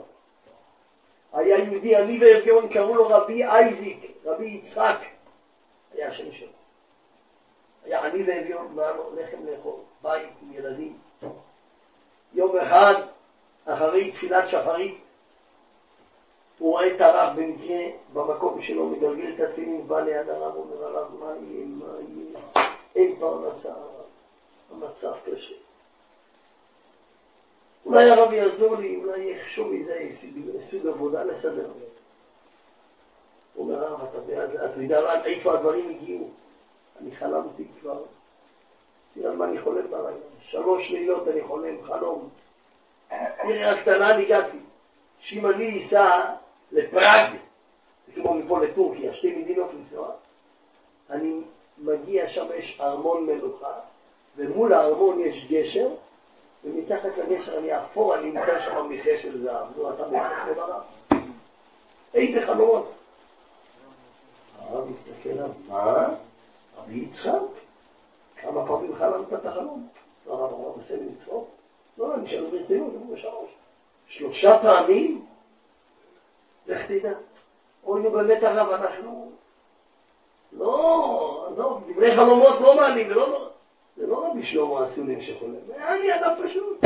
היה 1.33 1.59
יהודי 1.59 1.97
עני 1.97 2.19
וארגון, 2.21 2.69
קראו 2.69 2.95
לו 2.95 3.09
רבי 3.09 3.45
אייזיק, 3.45 4.13
רבי 4.25 4.47
יצחק, 4.65 4.99
היה 5.95 6.09
השם 6.09 6.33
שלו. 6.33 6.62
היה 7.85 8.05
עני 8.05 8.23
ואביון, 8.23 8.73
לא 8.75 8.83
היה 8.83 8.93
לו 8.93 9.11
לחם 9.17 9.47
לאכול, 9.47 9.75
בית 10.03 10.29
עם 10.43 10.53
ילדים. 10.53 10.99
יום 12.35 12.57
אחד, 12.57 12.95
אחרי 13.65 14.13
תפילת 14.13 14.45
שחרית, 14.49 14.99
הוא 16.59 16.71
רואה 16.71 16.95
את 16.95 17.01
הרב 17.01 17.37
במקרה 17.37 17.79
במקום 18.13 18.63
שלו, 18.63 18.87
מגלגל 18.87 19.33
את 19.35 19.41
התפילין, 19.41 19.89
בא 19.89 20.01
ליד 20.01 20.29
הרב, 20.29 20.57
אומר 20.57 20.85
הרב, 20.85 21.15
מה 21.21 21.27
יהיה, 21.27 21.67
מה 21.67 21.87
יהיה, 22.09 22.67
אין 22.97 23.17
פרנסה, 23.21 23.73
המצב 24.73 25.13
קשה. 25.25 25.55
אולי 27.87 28.11
הרב 28.11 28.33
יעזור 28.33 28.77
לי, 28.77 28.97
אולי 28.97 29.31
יחשוב 29.31 29.73
מזה 29.73 30.09
סוג 30.71 30.87
עבודה 30.87 31.25
לסדר. 31.25 31.69
הוא 33.55 33.65
אומר 33.65 33.85
הרב, 33.85 34.01
אתה 34.03 34.83
יודע 34.83 35.25
איפה 35.25 35.55
הדברים 35.55 35.89
הגיעו? 35.91 36.31
אני 37.03 37.17
חלמתי 37.17 37.65
כבר, 37.81 38.03
תראה 39.15 39.35
מה 39.35 39.45
אני 39.45 39.61
חולם 39.61 39.91
בלילה, 39.91 40.11
שלוש 40.41 40.91
לילות 40.91 41.29
אני 41.29 41.43
חולם, 41.45 41.83
חלום. 41.83 42.29
תראה, 43.43 43.71
הקטנה 43.71 44.15
אני 44.15 44.23
הגעתי, 44.25 44.59
שאם 45.21 45.47
אני 45.47 45.87
אסע 45.87 46.35
לפראג, 46.73 47.33
זה 48.07 48.13
כמו 48.23 48.35
מפה 48.35 48.65
לטורקיה, 48.65 49.15
שתי 49.15 49.37
מדינות 49.37 49.71
לנסוע, 49.75 50.11
אני 51.11 51.41
מגיע, 51.79 52.29
שם 52.29 52.47
יש 52.57 52.79
ארמון 52.81 53.27
מלוכה, 53.27 53.75
ומול 54.37 54.73
הארמון 54.73 55.21
יש 55.21 55.47
גשר, 55.51 55.89
ומתחת 56.65 57.19
לגשר 57.19 57.59
אני 57.59 57.79
אפור, 57.79 58.15
אני 58.15 58.31
נמצא 58.31 58.65
שם 58.65 58.89
מחה 58.91 59.11
של 59.23 59.43
זהב. 59.43 59.67
נו, 59.77 59.95
אתה 59.95 60.09
מתחת 60.09 60.57
הרב. 60.57 60.83
איזה 62.15 62.47
חלומות. 62.47 62.93
הרב 64.59 64.89
מסתכל 64.89 65.31
עליו, 65.31 65.51
מה? 65.69 66.09
רבי 66.83 66.95
יצחק? 66.95 67.41
כמה 68.37 68.67
פעמים 68.67 68.97
חלמת 68.97 69.33
את 69.33 69.47
החלום? 69.47 69.89
לא, 70.27 70.33
הרב 70.33 70.53
אמר, 70.53 70.73
בסדר 70.73 71.03
מצוות? 71.03 71.49
לא, 71.99 72.15
אני 72.15 72.31
שואל 72.31 72.51
ברצינות, 72.51 72.93
הוא 72.95 73.15
בשלוש. 73.17 73.51
שלושה 74.09 74.59
פעמים? 74.63 75.27
לך 76.67 76.81
תדע. 76.89 77.13
אוי, 77.85 78.03
באמת 78.03 78.43
הרב, 78.43 78.71
אנחנו... 78.71 79.33
לא, 80.53 81.49
לא, 81.57 81.81
דברי 81.89 82.17
חלומות 82.17 82.61
לא 82.61 82.77
מעלים. 82.77 83.09
זה 83.97 84.07
לא 84.07 84.27
רבי 84.27 84.47
שלמה 84.47 84.87
הסולים 84.87 85.23
שחולם, 85.23 85.55
אני 85.77 86.15
אדם 86.21 86.35
פשוט. 86.45 86.79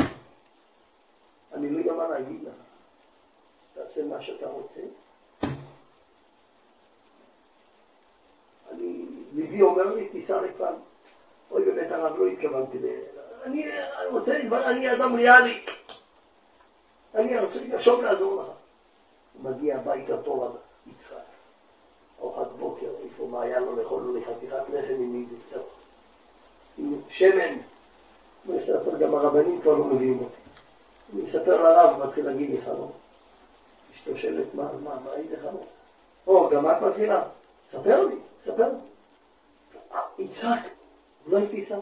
אני 1.54 1.70
לא 1.70 1.78
יודע 1.78 1.92
מה 1.92 2.08
להגיד 2.08 2.42
לך. 2.42 2.54
תעשה 3.74 4.04
מה 4.04 4.22
שאתה 4.22 4.46
רוצה. 4.46 4.80
אני, 8.72 9.04
ליבי 9.56 9.62
אומר 9.62 9.94
לי, 9.94 10.08
תיסע 10.08 10.40
לכאן. 10.42 10.74
אוי, 11.50 11.64
באמת 11.64 11.92
הרב, 11.92 12.18
לא 12.18 12.26
התכוונתי 12.26 12.78
ל... 12.78 12.86
אני 13.44 13.66
רוצה, 14.10 14.32
אני 14.52 14.92
אדם 14.92 15.14
ריאלי. 15.14 15.64
אני 17.14 17.38
רוצה 17.38 17.54
לחשוב 17.68 18.02
לעזור 18.02 18.42
לך. 18.42 18.46
הוא 19.32 19.50
מגיע 19.50 19.76
הביתה 19.76 20.22
טוב, 20.22 20.56
יצחק. 20.86 21.16
ארוחת 22.20 22.46
בוקר, 22.58 22.86
איפה 23.04 23.26
מה 23.26 23.42
היה 23.42 23.60
לו 23.60 23.76
לאכול 23.76 24.02
לו 24.02 24.16
לחתיכת 24.16 24.68
לחם 24.72 24.94
עם 24.94 25.24
איזה 25.24 25.42
קצת. 25.48 25.60
עם 26.78 27.00
שמן. 27.10 27.38
אני 28.48 28.58
מספר, 28.58 28.96
גם 28.98 29.14
הרבנים 29.14 29.60
כבר 29.62 29.74
לא 29.74 29.84
מביאים 29.84 30.18
אותי. 30.22 30.34
אני 31.12 31.22
מספר 31.22 31.62
לרב, 31.62 32.06
מתחיל 32.06 32.26
להגיד 32.26 32.50
לי 32.50 32.60
חלום. 32.60 32.90
אשתו 33.94 34.16
שואלת, 34.16 34.54
מה, 34.54 34.68
מה, 34.84 34.94
מה 35.04 35.10
היית 35.12 35.30
חלום? 35.42 35.64
או, 36.26 36.48
גם 36.50 36.70
את 36.70 36.82
מתחילה? 36.82 37.22
ספר 37.72 38.04
לי, 38.04 38.14
ספר. 38.44 38.68
יצחק, 40.18 40.68
לא 41.26 41.36
הייתי 41.38 41.64
שם. 41.68 41.78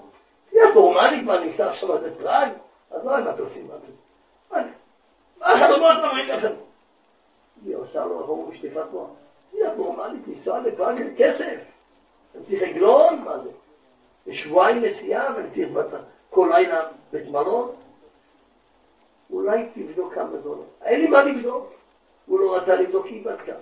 תהיה 0.50 0.74
נורמלית, 0.74 1.24
מה, 1.24 1.40
ניסע 1.40 1.70
עכשיו 1.70 1.96
איזה 1.96 2.18
פראג? 2.18 2.48
אז 2.90 3.04
לא 3.04 3.18
אתם 3.18 3.42
עושים, 3.42 3.68
מה 3.68 3.74
אתם? 3.74 4.68
מה 5.40 5.52
החלומות 5.52 5.96
מראים 6.02 6.28
לכם? 6.28 6.52
היא 7.64 7.76
עושה 7.76 8.04
לו, 8.04 8.20
אומרים, 8.20 8.50
בשטיפת 8.50 8.84
מוח. 8.92 9.10
היא 9.52 9.64
נורמלית, 9.76 10.28
ניסוע 10.28 10.60
לפראג 10.60 11.02
זה 11.02 11.14
כסף. 11.18 11.60
אני 12.34 12.44
צריך 12.46 12.62
עגלון, 12.62 13.22
מה 13.24 13.38
זה? 13.38 13.50
בשבועיים 14.26 14.84
נסיעה 14.84 15.34
ואני 15.36 15.48
צריך 15.54 15.68
כל 16.30 16.50
לילה 16.52 16.88
בית 17.12 17.28
מלון? 17.28 17.70
אולי 19.30 19.68
תבדוק 19.74 20.14
כמה 20.14 20.36
דולר. 20.36 20.62
אין 20.82 21.00
לי 21.00 21.06
מה 21.06 21.22
לבדוק. 21.22 21.72
הוא 22.26 22.40
לא 22.40 22.56
רצה 22.56 22.74
לבדוק, 22.74 23.06
היא 23.06 23.24
בדקה. 23.24 23.54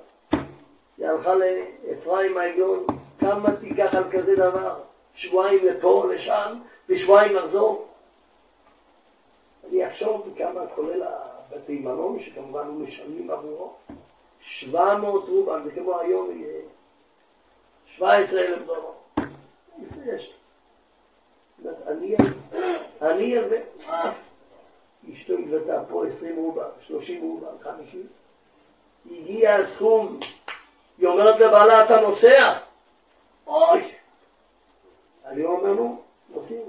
היא 0.99 1.07
הלכה 1.07 1.35
לאפרים 1.35 2.39
העליון, 2.39 2.87
כמה 3.23 3.57
תיקח 3.57 3.95
על 3.95 4.05
כזה 4.13 4.37
דבר? 4.37 4.81
שבועיים 5.15 5.67
לפה, 5.67 6.07
לשם, 6.15 6.59
ושבועיים 6.89 7.37
לחזור. 7.37 7.87
אני 9.69 9.89
אחשוב 9.89 10.35
כמה 10.39 10.67
כולל 10.75 11.03
הבתי 11.03 11.79
מלון, 11.79 12.23
שכמובן 12.23 12.67
הוא 12.67 12.81
משלמים 12.81 13.31
עבורו, 13.31 13.73
700 14.41 15.29
רובל, 15.29 15.61
זה 15.65 15.71
כמו 15.71 15.99
היום 15.99 16.39
יהיה 16.39 16.63
17 17.97 18.41
אלף 18.41 18.67
דולר. 18.67 18.91
יש. 20.07 20.35
אני 23.03 23.39
הרבה, 23.39 23.57
אשתו 25.13 25.35
התבטאה 25.39 25.85
פה 25.85 26.05
20 26.17 26.37
רובל, 26.37 26.69
30 26.87 27.23
רובל, 27.23 27.47
50. 27.63 28.07
הגיע 29.11 29.57
הסכום, 29.57 30.21
היא 30.99 31.07
אומרת 31.07 31.41
לבעלה, 31.41 31.85
אתה 31.85 32.01
נוסע? 32.01 32.59
אוי! 33.53 33.93
אני 35.27 35.45
אומר 35.45 35.73
לו, 35.73 35.97
נוסעים, 36.29 36.63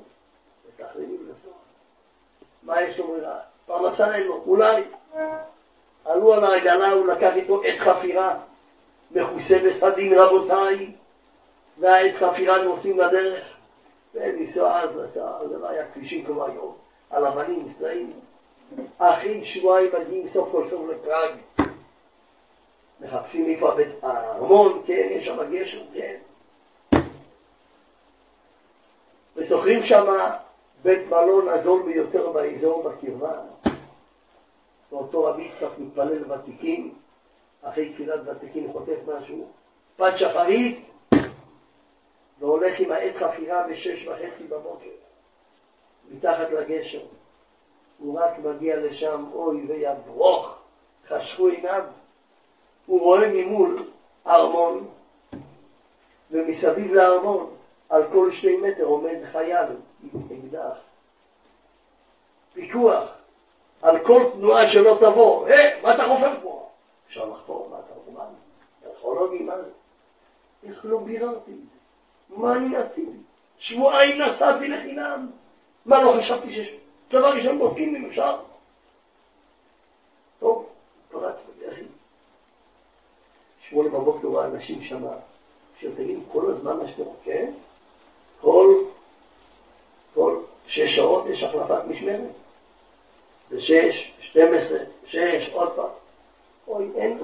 מתכננים 0.67 1.17
לנסוע. 1.21 1.53
מה 2.63 2.81
יש 2.81 2.99
לו 2.99 3.07
ברירה? 3.07 3.39
פרנסה 3.65 4.15
אין 4.15 4.23
לו, 4.23 4.43
אולי. 4.47 4.83
עלו 6.05 6.33
על 6.33 6.43
העגלה, 6.43 6.91
הוא 6.91 7.07
לקח 7.07 7.31
איתו 7.35 7.63
עת 7.63 7.79
חפירה, 7.79 8.39
מכוסה 9.11 9.59
בסדין 9.65 10.13
רבותיי, 10.13 10.91
והעת 11.79 12.15
חפירה 12.19 12.63
נוסעים 12.63 12.99
לדרך. 12.99 13.43
ולנסוע 14.13 14.81
אז, 14.81 14.89
זה 15.49 15.57
לא 15.57 15.69
היה 15.69 15.91
כבישים 15.93 16.25
כמו 16.25 16.45
היום, 16.45 16.75
על 17.09 17.25
אבנים, 17.25 17.73
סלעים. 17.79 18.13
אחרי 18.97 19.45
שבועיים 19.45 19.91
מגיעים 19.99 20.27
סוף 20.33 20.51
כל 20.51 20.67
סוף 20.69 20.81
לפראג. 20.89 21.31
מחפשים 23.01 23.49
איפה 23.49 23.71
הארמון, 24.01 24.81
כן, 24.85 25.07
יש 25.11 25.25
שם 25.25 25.37
גשר, 25.51 25.83
כן. 25.93 26.15
ושוכרים 29.63 29.85
שם 29.85 30.05
בית 30.83 31.07
מלון 31.07 31.47
הזול 31.47 31.83
ביותר 31.83 32.31
באזור 32.31 32.83
בקרבה. 32.83 33.31
ואותו 34.91 35.23
רבי 35.23 35.41
יצחק 35.41 35.79
מתפלל 35.79 36.31
ותיקים, 36.31 36.93
אחרי 37.61 37.93
תפילת 37.93 38.19
ותיקים 38.25 38.71
חוטף 38.71 38.97
משהו, 39.07 39.47
פת 39.97 40.13
שחרית, 40.17 40.85
והולך 42.39 42.79
עם 42.79 42.91
העת 42.91 43.15
חפירה 43.15 43.67
בשש 43.67 44.07
וחצי 44.07 44.43
בבוקר, 44.43 44.89
מתחת 46.11 46.49
לגשר. 46.51 47.01
הוא 47.99 48.19
רק 48.19 48.39
מגיע 48.39 48.77
לשם, 48.77 49.25
אוי 49.33 49.65
ויברוך, 49.67 50.55
חשכו 51.07 51.47
עיניו. 51.47 51.83
הוא 52.85 53.01
רואה 53.01 53.27
ממול 53.27 53.87
ארמון, 54.27 54.87
ומסביב 56.31 56.93
לארמון, 56.93 57.52
על 57.93 58.03
כל 58.11 58.31
שתי 58.31 58.57
מטר 58.57 58.83
עומד 58.83 59.17
חייל 59.31 59.67
עם 60.03 60.21
אקדח. 60.31 60.77
פיקוח, 62.53 63.09
על 63.81 64.05
כל 64.05 64.29
תנועה 64.33 64.69
שלא 64.69 64.97
תבוא, 64.99 65.47
היי, 65.47 65.81
מה 65.81 65.95
אתה 65.95 66.03
חופר 66.03 66.39
פה? 66.43 66.69
אפשר 67.07 67.25
לחפור, 67.25 67.69
מה 67.71 67.77
אתה 67.79 67.93
אומר? 68.07 68.25
ארכיאולוגי, 68.85 69.43
מה 69.43 69.57
זה? 69.57 69.69
איך 70.63 70.85
לא 70.85 70.99
ביררתי? 70.99 71.51
מה 72.29 72.55
אני 72.55 72.75
עשיתי? 72.75 73.17
שבועיים 73.57 74.21
נסעתי 74.21 74.67
לחינם. 74.67 75.31
מה, 75.85 76.03
לא 76.03 76.21
חשבתי 76.21 76.53
שיש... 76.53 76.75
דבר 77.09 77.29
ראשון 77.33 77.57
בודקים 77.57 77.95
אם 77.95 78.05
אפשר? 78.05 78.39
טוב, 80.39 80.69
פרץ 81.11 81.35
בדרכים. 81.49 81.87
שמונה 83.69 83.89
בבוקר 83.89 84.27
רואה 84.27 84.45
אנשים 84.45 84.83
שמה, 84.83 85.11
שתגידו 85.79 86.21
כל 86.31 86.51
הזמן 86.51 86.77
מה 86.77 86.87
שאתם 86.87 87.09
כן? 87.23 87.51
כל, 88.43 88.83
כל 90.13 90.37
שש 90.67 90.95
שעות 90.95 91.25
יש 91.29 91.43
החלפת 91.43 91.83
משמרת. 91.87 92.19
בשש, 93.51 94.13
שתים 94.21 94.53
עשרה, 94.53 94.79
שש, 95.05 95.49
עוד 95.53 95.71
פעם. 95.75 95.89
אוי, 96.67 96.89
אין. 96.95 97.19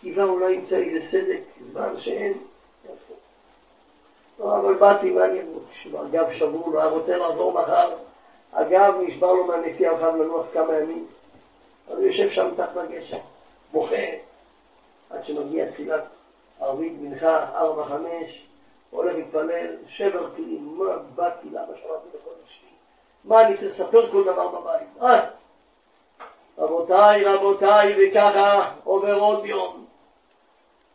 קיווה 0.00 0.24
אולי 0.24 0.52
ימצא 0.52 0.76
איזה 0.76 1.06
סדק, 1.10 1.40
זמן 1.72 2.00
שאין. 2.00 2.32
לא, 4.38 4.58
אבל 4.58 4.74
באתי 4.74 5.10
ואני, 5.10 5.40
הגב 5.94 6.26
שבור, 6.38 6.72
לא 6.72 6.80
היה 6.80 6.88
רוצה 6.88 7.16
לעבור 7.16 7.52
מחר. 7.52 7.96
הגב 8.52 8.94
נשבר 9.06 9.32
לו 9.32 9.46
מהנסיעה, 9.46 9.98
חייב 9.98 10.16
לנוח 10.16 10.46
כמה 10.52 10.78
ימים. 10.78 11.06
אז 11.90 11.98
הוא 11.98 12.06
יושב 12.06 12.30
שם 12.30 12.48
מתחת 12.52 12.76
לגשר, 12.76 13.18
בוכה, 13.72 13.96
עד 15.10 15.24
שמגיע 15.24 15.70
תחילת 15.70 16.04
ערבית 16.60 16.92
מנחה, 17.00 17.46
ארבע, 17.54 17.84
חמש, 17.84 18.46
הולך 18.92 19.14
להתפלל, 19.14 19.76
שבר 19.88 20.30
כלים, 20.36 20.74
מה 20.78 20.96
באתי, 21.14 21.48
למה 21.50 21.66
שמעתי 21.66 22.08
בכל 22.08 22.30
אשתי? 22.46 22.66
מה 23.24 23.46
אני 23.46 23.56
צריך 23.56 23.80
לספר 23.80 24.10
כל 24.10 24.24
דבר 24.24 24.48
בבית? 24.48 24.88
אה, 25.02 25.28
רבותיי, 26.58 27.24
רבותיי, 27.24 28.10
וככה 28.10 28.70
עובר 28.84 29.18
עוד 29.18 29.44
יום. 29.44 29.84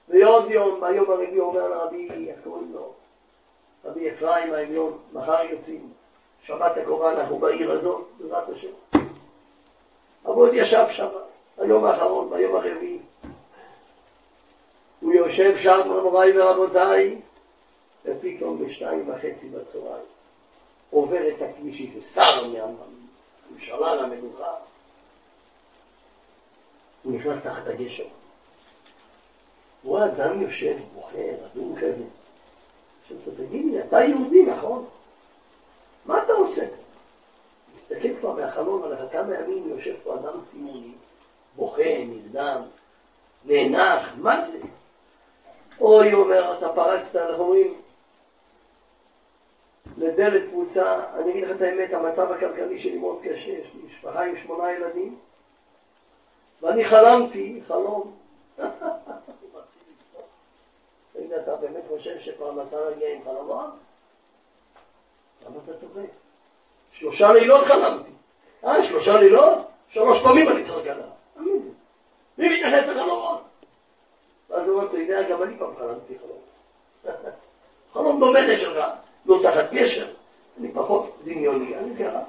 ועוד 0.10 0.52
יום, 0.52 0.82
ביום 0.82 1.12
הרביעי 1.12 1.40
אומר 1.40 1.68
לרבי, 1.68 2.30
איך 2.30 2.40
קוראים 2.44 2.72
לו? 2.74 2.92
רבי 3.86 4.10
אפרים 4.10 4.54
העליון, 4.54 4.98
מחר 5.14 5.44
יוצאים. 5.44 5.90
שבת 6.44 6.78
הקרובה 6.78 7.12
אנחנו 7.12 7.40
בעיר 7.40 7.72
הזאת, 7.72 8.06
בעזרת 8.20 8.50
השם. 8.50 9.02
אבוד 10.26 10.50
ישב 10.54 10.86
שם, 10.92 11.08
היום 11.58 11.86
האחרון, 11.86 12.30
ביום 12.30 12.56
הרביעי. 12.56 13.00
הוא 15.02 15.14
יושב 15.14 15.58
שם, 15.64 15.82
רבותיי 15.86 16.40
ורבותיי, 16.40 17.22
ופתאום 18.08 18.66
בשתיים 18.66 19.10
וחצי 19.10 19.50
בצהריים 19.50 20.06
עובר 20.90 21.28
את 21.28 21.42
הכביש 21.42 21.82
איזה 21.82 22.00
שר 22.16 22.48
מהממשלה 22.48 23.96
למנוחה. 23.96 24.54
הוא 27.04 27.14
נכנס 27.14 27.44
תחת 27.44 27.68
הגשר. 27.68 28.04
הוא 28.04 29.92
רואה 29.98 30.06
אדם 30.06 30.42
יושב, 30.42 30.78
בוכה, 30.94 31.18
רדום 31.18 31.76
כזה. 31.76 32.04
עכשיו 33.04 33.34
תגיד 33.38 33.66
לי, 33.66 33.80
אתה 33.80 34.00
יהודי, 34.00 34.44
נכון? 34.44 34.86
מה 36.06 36.24
אתה 36.24 36.34
עושה? 36.34 36.66
מסתכל 37.76 38.20
כבר 38.20 38.32
מהחלון 38.36 38.84
עליך 38.84 39.12
כמה 39.12 39.36
ימים 39.36 39.70
יושב 39.70 39.96
פה 40.04 40.16
אדם 40.16 40.40
ציוני, 40.52 40.92
בוכה, 41.56 42.06
נרדם, 42.08 42.62
נאנח, 43.46 44.10
מה 44.18 44.46
זה? 44.52 44.58
אוי, 45.82 46.14
אומר, 46.14 46.58
אתה 46.58 46.70
פרצת, 46.70 47.16
אנחנו 47.16 47.44
אומרים, 47.44 47.74
לדלת 49.98 50.50
קבוצה, 50.50 51.00
אני 51.16 51.32
אגיד 51.32 51.44
לך 51.44 51.56
את 51.56 51.62
האמת, 51.62 51.94
המצב 51.94 52.32
הכלכלי 52.32 52.82
שלי 52.82 52.98
מאוד 52.98 53.20
קשה, 53.24 53.50
יש 53.50 53.68
לי 53.74 53.82
משפחה 53.86 54.24
עם 54.24 54.38
שמונה 54.44 54.72
ילדים, 54.72 55.18
ואני 56.62 56.90
חלמתי 56.90 57.62
חלום. 57.68 58.16
תגיד, 61.14 61.34
אתה 61.34 61.56
באמת 61.56 61.84
חושב 61.88 62.20
שפרנסה 62.20 62.78
נגיע 62.96 63.16
עם 63.16 63.24
חלומות? 63.24 63.70
למה 65.46 65.56
אתה 65.66 65.74
צוחק? 65.80 66.10
שלושה 66.92 67.32
לילות 67.32 67.68
חלמתי. 67.68 68.12
אה, 68.66 68.88
שלושה 68.88 69.18
לילות? 69.18 69.58
שלוש 69.90 70.24
פעמים 70.24 70.50
אני 70.50 70.68
צוחק 70.68 70.88
עליו. 70.88 71.08
מי 72.38 72.50
מתייחס 72.50 72.88
לחלומות? 72.88 73.42
ואז 74.50 74.68
הוא 74.68 74.76
אומר, 74.76 74.88
אתה 74.90 74.98
יודע, 74.98 75.30
גם 75.30 75.44
אני 75.44 75.58
פעם 75.58 75.76
חלמתי 75.80 76.14
חלום. 76.20 76.42
חלום 77.94 78.20
דומה 78.20 78.42
לשלך, 78.42 78.86
לא 79.28 79.40
תחת 79.44 79.66
קשר. 79.72 80.14
אני 80.60 80.72
פחות 80.72 81.18
דמיוני, 81.24 81.76
אני 81.76 81.96
ככה. 81.96 82.20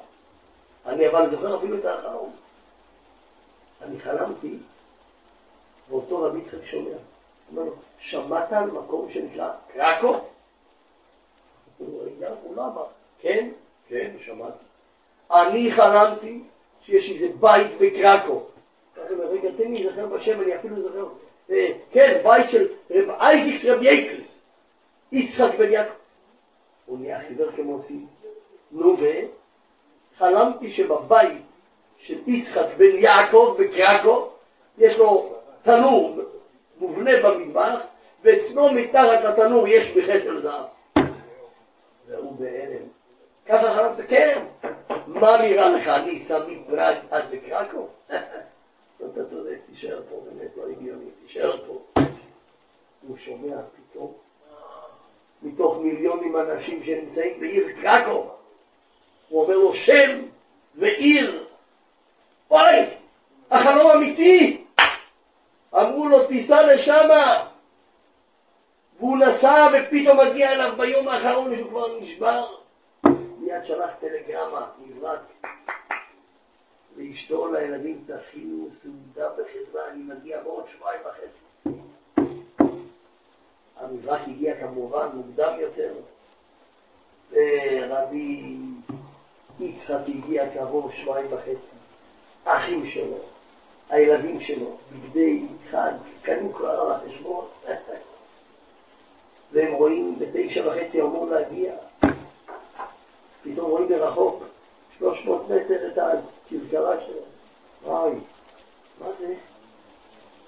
אני 0.87 1.09
אבל 1.09 1.31
זוכר 1.31 1.59
אפילו 1.59 1.79
את 1.79 1.85
החלום. 1.85 2.33
אני 3.83 4.01
חלמתי, 4.01 4.57
ואותו 5.89 6.23
רבי 6.23 6.39
יצחק 6.39 6.67
שומע. 6.71 6.91
אומר 7.51 7.63
לו, 7.63 7.73
שמעת 8.01 8.53
על 8.53 8.71
מקום 8.71 9.09
שנקרא 9.13 9.51
קרקו? 9.73 10.17
הוא 11.79 12.57
לא 12.57 12.65
אמר, 12.65 12.85
כן, 13.21 13.49
כן, 13.89 14.11
שמעתי. 14.25 14.65
אני 15.31 15.73
חלמתי 15.77 16.43
שיש 16.85 17.11
איזה 17.11 17.37
בית 17.41 17.67
בקרקו. 17.81 18.43
רגע, 19.09 19.49
תן 19.57 19.73
לי 19.73 19.85
לזכר 19.85 20.07
בשם, 20.07 20.43
אני 20.43 20.57
אפילו 20.57 20.83
זוכר. 20.83 21.07
אה, 21.51 21.69
כן, 21.93 22.21
בית 22.25 22.51
של 22.51 22.69
רב 22.91 23.11
אייזיק 23.11 23.65
רב 23.65 23.83
יקרס, 23.83 24.27
יצחק 25.13 25.59
בן 25.59 25.73
יעקב. 25.73 25.98
הוא 26.89 26.99
נהיה 26.99 27.21
חיוור 27.29 27.53
כמוציא. 27.53 28.01
נו 28.73 28.97
ו... 29.01 29.05
חלמתי 30.19 30.73
שבבית 30.73 31.43
של 31.99 32.19
יצחק 32.27 32.67
בן 32.77 32.97
יעקב 32.97 33.57
בקרקו, 33.59 34.29
יש 34.79 34.97
לו 34.97 35.35
תנור 35.63 36.21
מובנה 36.79 37.11
במטבח, 37.23 37.81
ואצלו 38.23 38.73
מתחת 38.73 39.25
לתנור 39.25 39.69
יש 39.69 39.97
בחסר 39.97 40.41
זהב. 40.41 40.65
והוא 42.07 42.37
בהלם. 42.39 42.83
ככה 43.47 43.75
חלמת, 43.75 44.09
כן. 44.09 44.45
מה 45.07 45.43
נראה 45.43 45.69
לך, 45.69 45.89
אני 45.89 46.25
שם 46.29 46.41
מפרד 46.49 46.97
עד 47.11 47.25
בקרקו? 47.31 47.87
אתה 48.97 49.25
צודק, 49.31 49.59
תישאר 49.67 50.01
פה, 50.11 50.17
באמת 50.25 50.57
לא 50.57 50.63
הגיוני, 50.69 51.11
תישאר 51.27 51.67
פה. 51.67 52.03
הוא 53.09 53.17
שומע 53.17 53.57
פתאום, 53.77 54.13
מתוך 55.43 55.79
מיליונים 55.83 56.37
אנשים 56.37 56.83
שנמצאים 56.85 57.41
בעיר 57.41 57.67
קרקו, 57.83 58.31
הוא 59.29 59.43
אומר 59.43 59.57
לו 59.57 59.75
שם 59.75 60.23
ועיר. 60.75 61.45
אוי, 62.51 62.87
החלום 63.51 63.91
אמיתי. 63.91 64.65
אמרו 65.75 66.09
לו, 66.09 66.27
תיסע 66.27 66.75
לשמה. 66.75 67.49
והוא 68.99 69.19
נסע 69.19 69.69
ופתאום 69.73 70.21
מגיע 70.21 70.53
אליו 70.53 70.75
ביום 70.77 71.09
האחרון 71.09 71.57
שהוא 71.57 71.71
כבר 71.71 71.99
נשבר. 72.01 72.47
מיד 73.39 73.65
שלח 73.65 73.91
טלגרמה, 74.01 74.67
נברק. 74.87 75.21
לאשתו, 76.97 77.53
לילדים, 77.53 78.05
תכינו 78.07 78.69
סעודה 78.83 79.29
בחברה, 79.33 79.89
אני 79.91 80.03
מגיע 80.03 80.43
בעוד 80.43 80.65
שבועיים 80.77 81.01
וחצי. 81.01 81.79
המזרח 83.81 84.21
הגיע 84.27 84.61
כמובן 84.61 85.07
מוקדם 85.15 85.53
יותר, 85.61 85.93
ורבי 87.31 88.57
יצחק 89.61 90.01
הגיע 90.09 90.55
כעבור 90.55 90.91
שבועיים 90.93 91.27
וחצי. 91.33 91.79
האחים 92.45 92.91
שלו, 92.91 93.17
הילדים 93.91 94.41
שלו, 94.41 94.77
בגדי 94.93 95.47
חג, 95.71 95.93
קנו 96.23 96.53
כבר 96.53 96.81
על 96.81 96.93
החשבון, 96.93 97.45
והם 99.53 99.73
רואים 99.73 100.19
בתשע 100.19 100.69
וחצי 100.69 101.03
אמור 101.03 101.27
להגיע. 101.31 101.73
פתאום 103.43 103.71
רואים 103.71 103.89
מרחוק, 103.89 104.43
שלוש 104.99 105.25
מאות 105.25 105.51
מטר 105.51 105.89
את 105.89 105.99
הכרכרה 105.99 107.01
שלו. 107.07 107.23
וואי, 107.85 108.13
מה 109.01 109.07
זה? 109.19 109.35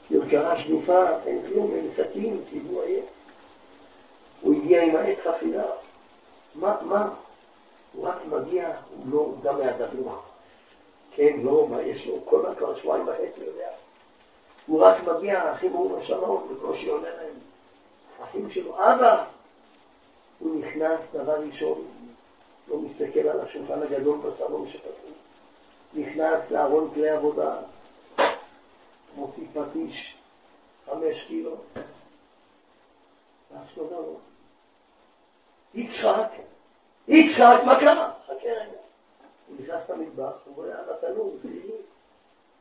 כרכרה 0.08 0.62
שדופה, 0.62 1.04
אין 1.26 1.42
כלום, 1.48 1.70
אין 1.74 1.90
סכין, 1.96 2.40
ציבור 2.50 2.82
עייף. 2.82 3.04
הוא 4.40 4.54
הגיע 4.54 4.82
עם 4.82 4.96
העט 4.96 5.18
חפירה. 5.24 5.64
מה, 6.54 6.76
מה? 6.82 7.08
הוא 7.92 8.08
רק 8.08 8.16
מגיע, 8.26 8.68
הוא 8.90 9.06
לא, 9.10 9.32
גם 9.42 9.56
דבוך. 9.92 10.22
כן, 11.10 11.40
לא, 11.42 11.66
מה 11.70 11.82
יש 11.82 12.06
לו? 12.06 12.18
כל 12.24 12.42
מה 12.42 12.76
שבועיים 12.76 13.08
וחצי 13.08 13.40
יודע. 13.40 13.68
הוא 14.66 14.82
רק 14.82 15.02
מגיע, 15.02 15.42
האחים 15.42 15.74
אומרים 15.74 15.92
לו 15.92 16.06
שלום, 16.06 16.48
בקושי 16.50 16.88
עונה 16.88 17.08
להם. 17.08 17.34
האחים 18.20 18.50
שלו, 18.50 18.76
אבא! 18.76 19.24
הוא 20.38 20.60
נכנס, 20.60 21.00
דבר 21.12 21.40
ראשון, 21.40 21.84
לא 22.68 22.78
מסתכל 22.78 23.28
על 23.28 23.40
השולחן 23.40 23.82
הגדול 23.82 24.18
בסלון 24.18 24.68
שפתחו. 24.68 25.08
נכנס 25.94 26.50
לארון 26.50 26.90
כלי 26.94 27.08
עבודה, 27.08 27.56
מוציא 29.16 29.44
פטיש, 29.52 30.16
חמש 30.86 31.24
קילו. 31.26 31.56
ואז 33.52 33.66
תודה 33.74 33.96
לו. 33.96 34.29
יצחק, 35.74 36.32
יצחק, 37.08 37.60
מה 37.64 37.80
קרה? 37.80 38.12
חכה 38.26 38.48
רגע. 38.48 38.78
הוא 39.46 39.56
נכנס 39.60 39.90
למטבח, 39.90 40.32
הוא 40.44 40.56
רואה 40.56 40.78
על 40.78 40.84
התנור, 40.90 41.36
זיהי, 41.42 41.70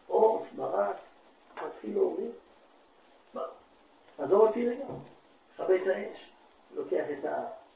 עוף, 0.08 0.48
מרק, 0.58 0.96
מתחיל 1.56 1.94
להוריד. 1.94 2.32
עזוב 4.20 4.42
אותי 4.42 4.70
רגע, 4.70 4.84
כבה 5.58 5.76
את 5.76 5.88
האש, 5.88 6.30
לוקח 6.76 7.04
את 7.20 7.26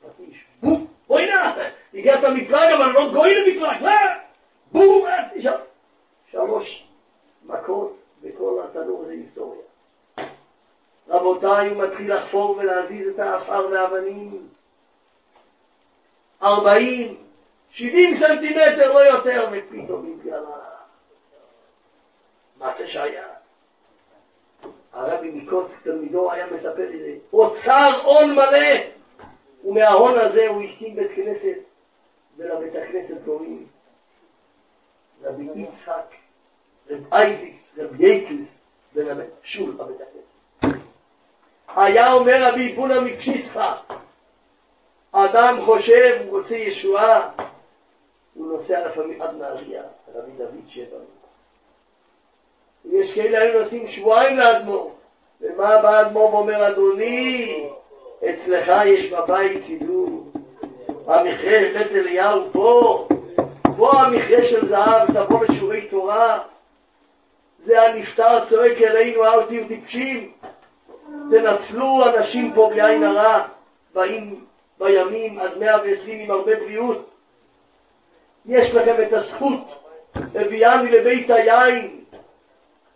הפטיש, 0.05 0.45
בום, 0.61 0.87
בואי 1.07 1.25
נא, 1.25 1.63
הגעת 1.93 2.23
מפלג, 2.23 2.71
אבל 2.77 2.91
לא 2.91 3.11
גוי 3.13 3.35
למפלג, 3.35 3.81
לא! 3.81 3.91
בום, 4.71 5.05
שלוש 6.31 6.87
מכות 7.45 7.97
בכל 8.21 8.61
התנור 8.63 9.03
זה 9.05 9.11
היסטוריה. 9.11 9.61
רבותיי, 11.07 11.69
הוא 11.69 11.83
מתחיל 11.83 12.15
לחפור 12.15 12.57
ולהזיז 12.57 13.07
את 13.07 13.19
האפר 13.19 13.67
והאבנים. 13.71 14.47
ארבעים, 16.43 17.15
שבעים 17.71 18.19
סנטימטר, 18.19 18.93
לא 18.93 18.99
יותר, 18.99 19.49
ופתאום 19.51 20.13
התגלה. 20.13 20.39
מה 22.57 22.73
זה 22.77 22.87
שהיה? 22.87 23.25
הרבי 24.93 25.31
מקוץ, 25.31 25.67
תלמידו, 25.83 26.31
היה 26.31 26.45
מספר 26.45 26.89
לי 26.89 26.99
זה. 26.99 27.15
אוצר 27.33 28.01
הון 28.03 28.35
מלא! 28.35 28.67
ומההון 29.63 30.19
הזה 30.19 30.47
הוא 30.47 30.61
הקים 30.61 30.95
בית 30.95 31.11
כנסת, 31.15 31.57
ולבית 32.37 32.73
הכנסת 32.75 33.15
קוראים 33.25 33.65
רבי 35.23 35.47
יצחק, 35.55 36.15
רב 36.89 37.13
אייזיק, 37.13 37.55
רב 37.77 38.01
ייטלס, 38.01 38.47
שול 39.43 39.71
בבית 39.71 39.97
הכנסת. 40.01 40.77
היה 41.75 42.13
אומר 42.13 42.43
רבי 42.43 42.73
בונה 42.73 42.99
מפשיסחה, 42.99 43.75
האדם 45.13 45.65
חושב, 45.65 46.21
הוא 46.27 46.39
רוצה 46.39 46.55
ישועה, 46.55 47.29
הוא 48.33 48.47
נוסע 48.47 48.87
לפעמים 48.87 49.21
עד 49.21 49.35
נהריה, 49.39 49.81
רבי 50.15 50.31
דוד 50.37 50.63
שבע. 50.67 50.97
יש 52.91 53.15
כאלה 53.15 53.39
היו 53.39 53.63
נוסעים 53.63 53.87
שבועיים 53.87 54.37
לאדמו"ר, 54.37 54.91
ומה 55.41 55.81
בא 55.81 55.97
האדמו"ר 55.97 56.33
ואומר, 56.33 56.67
אדוני, 56.67 57.63
אצלך 58.19 58.71
יש 58.85 59.11
בבית 59.11 59.63
סידור, 59.67 60.23
המכרה 61.07 61.59
בית 61.73 61.91
אליהו 61.91 62.51
פה, 62.51 63.07
פה 63.77 63.91
המכרה 63.91 64.49
של 64.49 64.69
זהב, 64.69 65.11
תבוא 65.13 65.45
לשיעורי 65.45 65.87
תורה, 65.87 66.39
זה 67.65 67.81
הנפטר 67.81 68.49
צועק 68.49 68.77
אלינו, 68.81 69.25
אל 69.25 69.43
תהיו 69.43 69.67
טיפשים, 69.67 70.31
תנצלו 71.31 72.05
אנשים 72.05 72.53
פה 72.55 72.69
בלי 72.69 72.81
עין 72.81 73.03
הרע, 73.03 73.43
באים 73.93 74.45
בימים 74.77 75.39
עד 75.39 75.57
120 75.57 76.19
עם 76.19 76.31
הרבה 76.31 76.55
בריאות. 76.55 77.09
יש 78.45 78.73
לכם 78.73 79.03
את 79.03 79.13
הזכות, 79.13 79.67
הביאני 80.15 80.91
לבית 80.91 81.29
היין. 81.29 82.03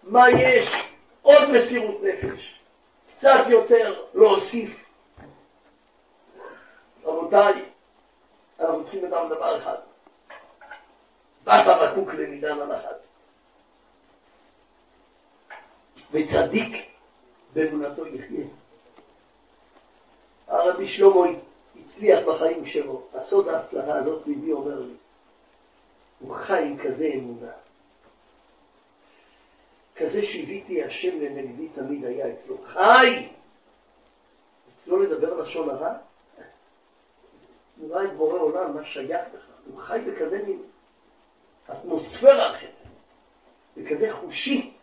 מה 0.04 0.30
יש? 0.30 0.70
עוד 1.22 1.50
מסירות 1.50 2.04
נפש. 2.04 2.60
קצת 3.18 3.46
יותר 3.50 4.04
להוסיף. 4.14 4.70
רבותיי, 7.04 7.54
אנחנו 8.60 8.84
צריכים 8.84 9.06
לדעת 9.06 9.30
דבר 9.30 9.58
אחד. 9.58 9.78
באת 11.44 11.66
בקוק 11.82 12.14
למידן 12.14 12.60
הנחת. 12.60 12.98
וצדיק 16.12 16.76
באמונתו 17.54 18.08
יחיה. 18.08 18.46
הרבי 20.48 20.88
שלמה 20.88 21.28
הצליח 21.86 22.20
בחיים 22.28 22.66
שלו, 22.66 23.02
הסוד 23.14 23.48
ההצלחה 23.48 23.96
הזאת 23.96 24.28
ליבי 24.28 24.52
אומר 24.52 24.80
לי, 24.80 24.94
הוא 26.20 26.36
חי 26.36 26.64
עם 26.64 26.78
כזה 26.78 27.12
אמונה. 27.16 27.52
כזה 29.96 30.22
שהביתי 30.22 30.84
השם 30.84 31.20
למליבי 31.22 31.70
תמיד 31.76 32.06
היה 32.06 32.26
אצלו. 32.34 32.58
חי! 32.66 33.28
אצלו 34.84 35.04
לדבר 35.04 35.42
לשון 35.42 35.70
הרע? 35.70 35.94
הוא 37.78 37.96
ראה 37.96 38.06
את 38.06 38.14
בורא 38.14 38.40
עולם, 38.40 38.76
מה 38.76 38.86
שייך 38.86 39.22
לך. 39.34 39.46
הוא 39.66 39.82
חי 39.82 40.00
בכזה 40.08 40.44
מין 40.48 40.62
אטמוספירה 41.72 42.58
אחרת, 42.58 42.72
בכזה 43.78 44.14
חושי. 44.14 44.74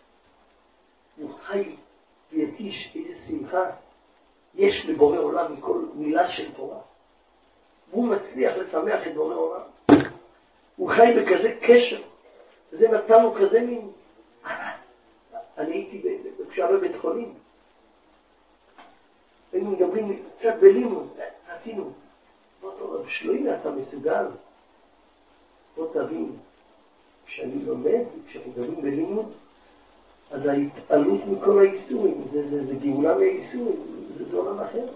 הוא 1.17 1.31
חי 1.47 1.77
וירגיש 2.33 2.97
איזה 2.97 3.15
שמחה 3.29 3.71
יש 4.57 4.87
לבורא 4.87 5.19
עולם 5.19 5.53
מכל 5.53 5.85
מילה 5.95 6.33
של 6.33 6.53
תורה. 6.53 6.79
והוא 7.91 8.09
מצליח 8.09 8.57
לשמח 8.57 9.07
את 9.07 9.15
בורא 9.15 9.35
עולם. 9.35 9.61
הוא 10.77 10.91
חי 10.91 11.13
בכזה 11.17 11.57
קשר, 11.61 12.03
וזה 12.73 12.89
נתן 12.89 13.23
לו 13.23 13.35
כזה 13.35 13.61
מין... 13.61 13.91
אני 15.59 15.75
הייתי 15.75 16.03
כשהיה 16.51 16.67
בבית 16.67 16.97
חולים, 17.01 17.35
היינו 19.53 19.71
מדברים 19.71 20.23
קצת 20.39 20.55
בלימוד, 20.61 21.09
רצינו. 21.49 21.91
אמרתי 22.65 22.83
לו, 22.83 22.93
רב 22.93 23.07
אתה 23.61 23.71
מסוגל? 23.71 24.27
בוא 25.77 25.93
תבין, 25.93 26.37
כשאני 27.27 27.65
לומד, 27.65 28.05
כשאנחנו 28.27 28.51
מדברים 28.51 28.83
בלימוד, 28.83 29.33
אז 30.31 30.47
ההתעלות 30.47 31.21
מכל 31.27 31.59
האיסורים, 31.59 32.25
זה, 32.33 32.51
זה, 32.51 32.67
זה 32.67 32.75
גאולה 32.75 33.15
מהאיסורים, 33.15 33.83
זה 34.31 34.37
עולם 34.37 34.61
אחר. 34.61 34.87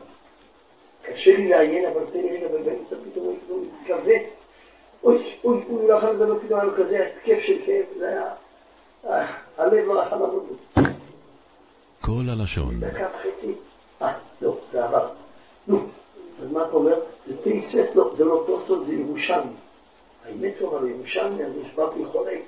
קשה 1.02 1.36
לי 1.36 1.48
לעיין, 1.48 1.86
אבל 1.86 2.04
תן 2.12 2.18
לי 2.18 2.36
רגע 2.36 2.48
באמצע 2.48 2.96
פתאום 3.10 3.36
הוא 3.48 3.64
מתכווץ. 3.80 4.22
אוי, 5.04 5.34
אוי, 5.44 5.64
הוא 5.68 5.88
לא 5.88 5.94
יכול 5.94 6.10
לדבר 6.10 6.38
פתאום, 6.38 6.60
לו 6.60 6.74
כזה 6.76 7.06
התקף 7.06 7.38
של 7.46 7.58
כאב, 7.66 7.84
זה 7.98 8.08
היה... 8.08 8.34
אה, 9.06 9.34
הלב 9.58 9.86
לא 9.86 10.02
יכול 10.02 10.18
לעבוד. 10.18 10.46
כל 12.00 12.22
הלשון. 12.28 12.80
דקה 12.80 13.06
וחצי. 13.14 13.52
אה, 14.02 14.12
לא, 14.42 14.56
זה 14.72 14.84
עבר. 14.84 15.08
נו, 15.66 15.78
אז 16.42 16.52
מה 16.52 16.62
אתה 16.62 16.72
אומר? 16.72 17.00
זה 17.26 17.42
תייסס, 17.42 17.94
לא, 17.94 18.14
זה 18.18 18.24
לא 18.24 18.44
תוספות, 18.46 18.86
זה 18.86 18.92
ירושלמי. 18.92 19.52
האמת 20.24 20.54
הוא 20.60 20.78
אבל 20.78 20.88
ירושלמי, 20.88 21.44
אז 21.44 21.52
הסברתי 21.66 22.04
חולק. 22.12 22.42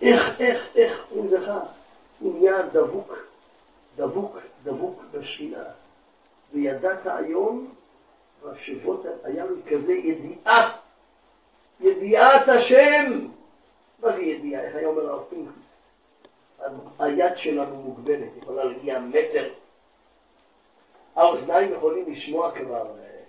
איך, 0.00 0.40
איך, 0.40 0.66
איך 0.74 1.04
הוא 1.10 1.26
זכה? 1.30 1.60
הוא 2.22 2.34
נהיה 2.38 2.62
דבוק, 2.62 3.12
דבוק, 3.96 4.36
דבוק 4.62 5.02
בשינה. 5.10 5.64
וידעת 6.52 7.00
היום, 7.04 7.74
והשבות, 8.42 9.06
היה 9.24 9.44
לו 9.44 9.56
כזה 9.70 9.92
ידיעה, 9.92 10.78
ידיעת 11.80 12.48
השם. 12.48 13.26
מה 13.98 14.12
זה 14.12 14.22
ידיעה? 14.22 14.62
איך 14.62 14.76
היה 14.76 14.88
אומר 14.88 15.10
הרב 15.10 15.24
פינקוס? 15.28 15.54
היד 16.98 17.32
שלנו 17.36 17.76
מוגבלת, 17.76 18.28
יכולה 18.42 18.64
להגיע 18.64 18.98
מטר. 18.98 19.52
האוזניים 21.16 21.72
יכולים 21.72 22.12
לשמוע 22.12 22.50
כבר 22.50 22.86
אה, 22.98 23.22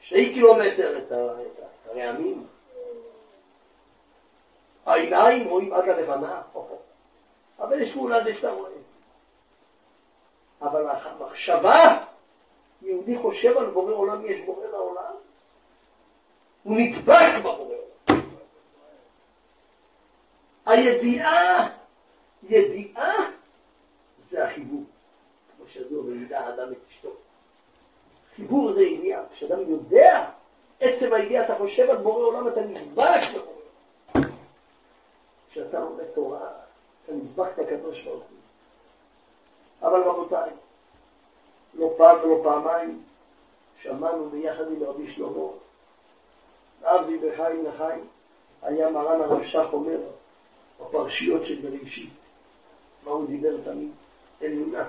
שתי 0.00 0.32
קילומטר 0.34 0.98
את 0.98 1.12
הרעמים. 1.86 2.46
העיניים 4.86 5.48
רואים 5.48 5.72
עד 5.72 5.88
הלבנה, 5.88 6.42
אבל 7.58 7.82
יש 7.82 7.94
שאתה 8.34 8.50
רואה. 8.50 8.70
אבל 10.62 10.86
המחשבה, 10.90 12.04
יהודי 12.82 13.18
חושב 13.18 13.56
על 13.58 13.66
בורא 13.70 13.92
עולם, 13.92 14.26
יש 14.26 14.40
בורא 14.46 14.66
לעולם, 14.66 15.14
הוא 16.62 16.76
נדבק 16.78 17.38
בבורא 17.38 17.58
עולם. 17.58 18.20
הידיעה, 20.66 21.68
ידיעה 22.42 23.14
זה 24.30 24.44
החיבור, 24.44 24.84
כמו 25.56 25.66
שידוע 25.68 26.02
במידה 26.02 26.40
האדם 26.40 26.72
את 26.72 26.78
אשתו. 26.90 27.10
חיבור 28.36 28.72
זה 28.72 28.82
ידיעה, 28.82 29.22
כשאדם 29.32 29.60
יודע 29.70 30.30
עצם 30.80 31.12
הידיעה, 31.12 31.44
אתה 31.44 31.54
חושב 31.58 31.90
על 31.90 31.96
בורא 31.96 32.24
עולם, 32.24 32.48
אתה 32.48 32.60
נדבק 32.60 33.20
בבורא 33.34 33.58
עולם. 34.14 34.30
כשאתה 35.50 35.80
לומד 35.80 36.04
תורה, 36.14 36.50
נדבק 37.12 37.48
את 37.54 37.58
הקדוש 37.58 38.02
ברוך 38.02 38.24
הוא. 38.24 38.38
אבל 39.88 40.02
רבותיי, 40.02 40.50
לא 41.74 41.90
פעם 41.96 42.16
ולא 42.22 42.40
פעמיים 42.42 43.02
שמענו 43.82 44.30
ביחד 44.30 44.72
עם 44.72 44.82
רבי 44.82 45.14
שלמה, 45.14 45.48
אבי 46.82 47.18
וחיים 47.22 47.64
לחיים, 47.66 48.04
היה 48.62 48.90
מרן 48.90 49.20
הרב 49.20 49.44
שך 49.44 49.66
אומר 49.72 49.98
בפרשיות 50.80 51.46
של 51.46 51.60
בראשית, 51.60 52.12
מה 53.04 53.10
הוא 53.10 53.26
דיבר 53.26 53.56
תמיד? 53.64 53.90
אמונה. 54.46 54.88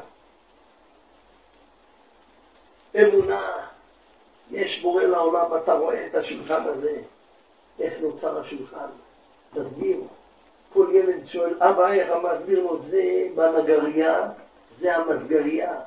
אמונה, 2.96 3.68
יש 4.52 4.82
בורא 4.82 5.04
לעולם, 5.04 5.58
אתה 5.64 5.74
רואה 5.74 6.08
את 6.08 6.16
השולחן 6.16 6.64
הזה, 6.64 7.02
איך 7.80 7.94
נוצר 8.02 8.40
השולחן, 8.40 8.90
תסביר. 9.54 10.00
כל 10.74 10.88
ילד 10.92 11.28
שואל, 11.28 11.54
אבא, 11.60 11.92
איך 11.92 12.10
המסביר 12.10 12.64
לו, 12.64 12.80
זה 12.90 13.04
בנגרייה, 13.36 14.30
זה 14.80 14.96
המסגרייה. 14.96 15.80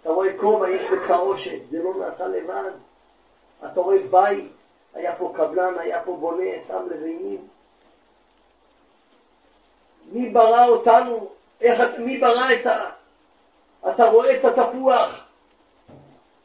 אתה 0.00 0.10
רואה 0.10 0.38
כובע, 0.38 0.70
יש 0.70 0.90
בחרושת, 0.90 1.58
זה 1.70 1.82
לא 1.82 1.94
נעשה 1.98 2.26
לבד. 2.26 2.70
אתה 3.72 3.80
רואה 3.80 3.98
בית, 4.10 4.52
היה 4.94 5.16
פה 5.16 5.32
קבלן, 5.36 5.78
היה 5.78 6.02
פה 6.04 6.16
בונה, 6.16 6.50
שם 6.68 6.82
לבנים. 6.90 7.38
מי 10.12 10.28
ברא 10.28 10.66
אותנו? 10.66 11.28
איך, 11.60 11.80
מי 11.98 12.18
ברא 12.18 12.52
את 12.52 12.66
ה... 12.66 12.90
אתה 13.88 14.04
רואה 14.04 14.36
את 14.36 14.44
התפוח, 14.44 15.10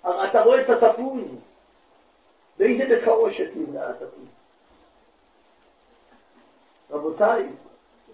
אתה 0.01 0.41
רואה 0.41 0.61
את 0.61 0.69
התפוז. 0.69 1.23
באיזה 2.57 2.85
בית 2.85 3.03
חרושת 3.05 3.49
נבנה 3.55 3.89
התפוז? 3.89 4.40
רבותיי, 6.91 7.47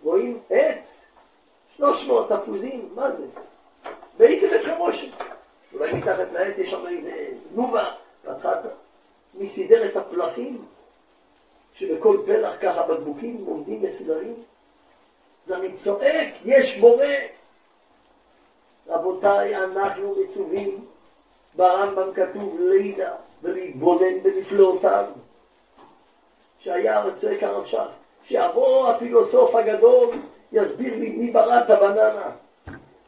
רואים 0.04 0.40
עץ, 0.50 0.80
300 1.78 2.32
תפוזים, 2.32 2.90
מה 2.96 3.12
זה? 3.12 3.26
באיזה 4.18 4.48
בית 4.50 4.66
חרושת? 4.66 5.08
אולי 5.74 5.94
מתחת 5.94 6.32
לעץ 6.32 6.58
יש 6.58 6.70
שם 6.70 6.88
איזה 6.88 7.28
תנובה, 7.54 7.92
פתחת. 8.22 8.70
מי 9.34 9.52
סידר 9.56 9.86
את 9.86 9.96
הפלחים? 9.96 10.66
שבכל 11.74 12.18
פלח 12.26 12.54
ככה 12.62 12.84
בקבוקים 12.84 13.44
עומדים 13.48 13.82
מסודרים? 13.82 14.36
אז 15.48 15.52
אני 15.52 15.68
צועק, 15.84 16.34
יש 16.46 16.78
בורא. 16.80 17.06
רבותיי, 18.88 19.56
אנחנו 19.56 20.16
מצווים, 20.16 20.86
ברמב"ם 21.56 22.14
כתוב 22.14 22.60
לידה 22.60 23.16
ולהתבונן 23.42 24.20
בנפלאותיו. 24.24 25.06
שהיה 26.60 27.04
צועק 27.22 27.44
הרב 27.44 27.66
שך, 27.66 27.88
שיבוא 28.28 28.90
הפילוסוף 28.90 29.56
הגדול, 29.56 30.16
יסביר 30.52 30.96
לי 31.00 31.10
מי 31.10 31.32
ברא 31.32 31.60
את 31.60 31.70
הבננה, 31.70 32.30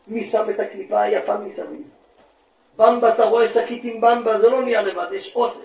מי 0.08 0.32
שם 0.32 0.50
את 0.50 0.60
הקליפה 0.60 1.02
היפה 1.02 1.38
מסביב. 1.38 1.88
במבה, 2.78 3.14
אתה 3.14 3.24
רואה 3.24 3.54
שקית 3.54 3.84
עם 3.84 4.02
במבה, 4.02 4.40
זה 4.42 4.50
לא 4.50 4.62
נהיה 4.64 4.82
לבד, 4.82 5.08
יש 5.14 5.32
אוסף. 5.36 5.60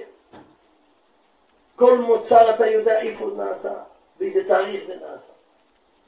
כל 1.76 1.98
מוצר 1.98 2.54
אתה 2.54 2.66
יודע 2.66 3.00
איפה 3.00 3.30
זה 3.30 3.44
נעשה, 3.44 3.74
באיזה 4.18 4.48
תאריך 4.48 4.86
זה 4.86 4.94
נעשה. 4.94 5.32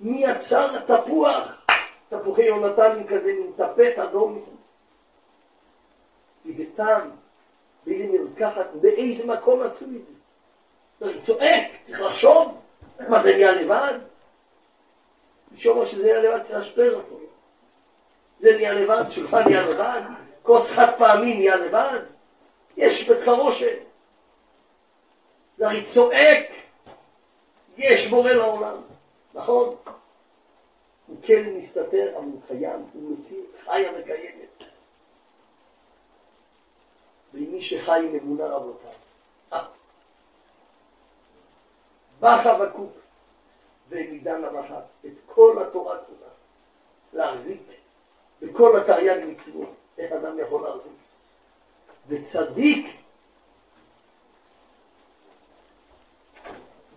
מי 0.00 0.24
יצר 0.24 0.78
תפוח? 0.80 1.66
תפוחי 2.08 2.42
יונתן 2.42 3.04
כזה, 3.08 3.30
עם 3.30 3.52
טפט 3.56 3.98
אדום. 3.98 4.44
איזה 6.48 6.62
טעם, 6.76 7.10
באיזה 7.86 8.18
מרקחת, 8.18 8.66
באיזה 8.80 9.26
מקום 9.26 9.60
עשו 9.62 9.84
את 9.84 9.90
זה. 9.90 10.12
צריך 10.98 11.26
צועק, 11.26 11.66
צריך 11.86 12.00
לחשוב, 12.00 12.54
מה 13.08 13.22
זה 13.22 13.28
נהיה 13.28 13.52
לבד? 13.52 13.98
לשאול 15.52 15.88
שזה 15.88 16.02
נהיה 16.02 16.18
לבד, 16.18 16.38
צריך 16.42 16.58
להשפר 16.58 16.94
אותו. 16.94 17.18
זה 18.40 18.52
נהיה 18.56 18.72
לבד, 18.72 19.04
שולחן 19.10 19.42
נהיה 19.48 19.62
לבד, 19.62 20.00
כוס 20.42 20.62
חד 20.76 20.94
פעמי 20.98 21.34
נהיה 21.34 21.56
לבד, 21.56 21.98
יש 22.76 23.08
בית 23.08 23.24
חרושת. 23.24 23.78
זה 25.56 25.66
הרי 25.66 25.86
צועק, 25.94 26.46
יש 27.76 28.06
בורא 28.06 28.30
לעולם, 28.30 28.76
נכון? 29.34 29.76
הוא 31.06 31.16
כן 31.22 31.42
מסתתר, 31.54 32.12
אבל 32.16 32.24
הוא 32.24 32.40
קיים, 32.48 32.84
הוא 32.92 33.16
מציל, 33.18 33.44
חיה 33.64 33.92
וקיימת. 33.98 34.62
ומי 37.34 37.62
שחי 37.62 37.98
עם 37.98 38.14
אמונה 38.14 38.46
רבותיי. 38.46 38.90
בא 42.20 42.44
חבקוק 42.44 42.92
ועמידן 43.88 44.44
המחת, 44.44 44.84
את 45.06 45.12
כל 45.26 45.62
התורה 45.62 45.96
כולה, 45.98 46.30
להחזיק 47.12 47.60
בכל 48.42 48.80
התרי"ג 48.80 49.24
מצוות, 49.24 49.68
איך 49.98 50.12
אדם 50.12 50.38
יכול 50.38 50.62
להחזיק? 50.62 50.92
וצדיק 52.08 52.86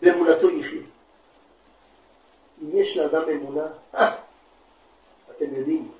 באמונתו 0.02 0.50
יחיה. 0.50 0.82
אם 2.62 2.78
יש 2.78 2.98
לאדם 2.98 3.30
אמונה, 3.30 3.68
אה, 3.96 4.16
אתם 5.32 5.56
יודעים, 5.56 5.92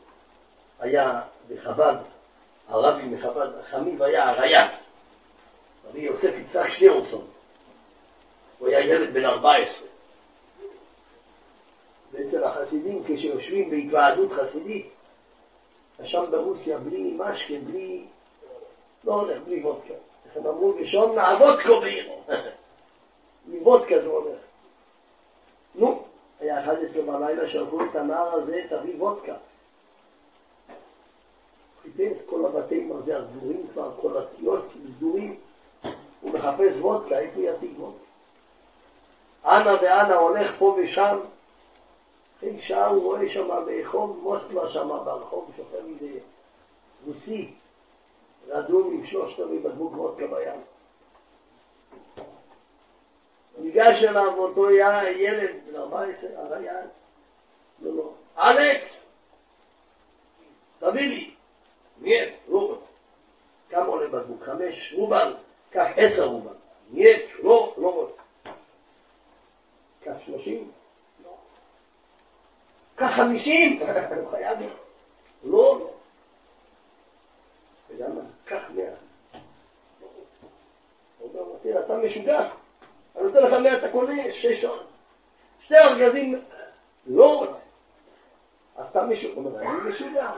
היה 0.80 1.22
בחב"ד, 1.50 1.96
הרבי 2.68 3.04
מחב"ד, 3.04 3.48
חמיב 3.72 4.02
היה 4.02 4.30
אריה, 4.30 4.78
רבי 5.90 6.00
יוסף 6.00 6.32
יצחק 6.36 6.70
שניאורסון, 6.70 7.28
הוא 8.60 8.68
היה 8.68 8.80
ילד 8.80 9.14
בן 9.14 9.26
14. 9.26 9.88
ואצל 12.12 12.44
החסידים, 12.44 13.04
כשיושבים 13.04 13.70
בהתוועדות 13.70 14.32
חסידית, 14.32 14.90
שם 16.04 16.26
ברוסיה 16.32 16.78
בלי 16.78 17.18
משקה, 17.18 17.54
בלי... 17.66 18.06
לא 19.04 19.14
הולך, 19.14 19.42
בלי 19.46 19.64
וודקה. 19.64 19.94
איך 20.26 20.38
הם 20.38 20.48
אמרו 20.48 20.74
נעבוד 21.16 21.60
כה 21.60 21.80
בעירו. 21.82 22.24
בלי 23.46 23.60
וודקה 23.60 24.02
זה 24.02 24.08
הולך. 24.08 24.40
נו, 25.76 26.04
היה 26.40 26.64
11 26.64 27.02
בלילה, 27.02 27.50
שלחו 27.50 27.86
את 27.86 27.96
הנער 27.96 28.34
הזה, 28.34 28.62
תביא 28.70 28.96
וודקה. 28.98 29.34
חיפש 31.82 32.18
כל 32.26 32.46
הבתים 32.46 32.92
הזה 32.92 33.18
הסגורים 33.18 33.68
כבר, 33.74 33.92
כל 34.02 34.18
הקיוסקים 34.18 34.82
סגורים, 34.98 35.36
הוא 36.22 36.32
מחפש 36.34 36.74
וודקה, 36.80 37.20
איפה 37.20 37.40
ישיג 37.40 37.80
וודקה? 37.80 38.09
אנה 39.46 39.74
ואנה 39.82 40.16
הולך 40.16 40.52
פה 40.58 40.78
ושם, 40.78 41.20
אחרי 42.38 42.62
שעה 42.62 42.88
הוא 42.88 43.04
רואה 43.04 43.30
שם 43.34 43.48
ברחוב 43.48 44.20
מוסקבה 44.24 44.70
שם 44.70 44.88
ברחוב, 44.88 45.52
שוכב 45.58 45.76
איזה 45.76 46.20
רוסי, 47.06 47.54
רדום 48.48 48.94
עם 48.94 49.08
שלושת 49.08 49.40
רבעי 49.40 49.60
בקבוק 49.60 49.94
וודקה 49.94 50.28
בים. 50.28 50.62
ניגש 53.58 54.04
אליו 54.04 54.38
אותו 54.38 54.72
ילד 54.72 55.50
בן 55.68 55.76
14, 55.76 56.58
היה, 56.58 56.74
לא, 57.82 57.96
לא, 57.96 58.12
אלכס, 58.38 58.94
תביא 60.80 61.08
לי, 61.08 61.32
нет, 62.02 62.34
רובל. 62.48 62.76
כמה 63.70 63.86
עולה 63.86 64.08
בקבוק? 64.08 64.44
חמש 64.44 64.94
רובל, 64.94 65.34
קח 65.70 65.88
עשר 65.96 66.26
רובל. 66.26 66.54
нет, 66.92 67.26
לא, 67.44 67.74
לא 67.78 67.96
רוצה. 67.96 68.19
קח 70.04 70.14
שלושים? 70.26 70.72
לא. 71.24 71.32
קח 72.96 73.12
חמישים? 73.16 73.80
חייב 74.32 74.60
לא, 75.44 75.80
לא. 75.80 75.90
אתה 77.86 77.94
יודע 77.94 78.08
מה? 78.10 78.22
קח 78.46 78.62
מאה. 78.76 78.92
הוא 81.20 81.30
אומר, 81.34 81.58
תראה, 81.62 81.86
אתה 81.86 81.98
משוגע. 81.98 82.50
אני 83.16 83.24
נותן 83.24 83.44
לך 83.44 83.54
מאה, 83.54 83.78
אתה 83.78 83.90
קונה 83.92 84.14
שש 84.42 84.62
שעות. 84.62 84.88
שתי 85.66 85.78
ארגזים, 85.78 86.42
לא. 87.08 87.48
אתה 88.82 89.04
משוגע. 89.04 89.34
הוא 89.34 89.46
אומר, 89.46 89.62
אני 89.62 89.90
משוגע. 89.90 90.32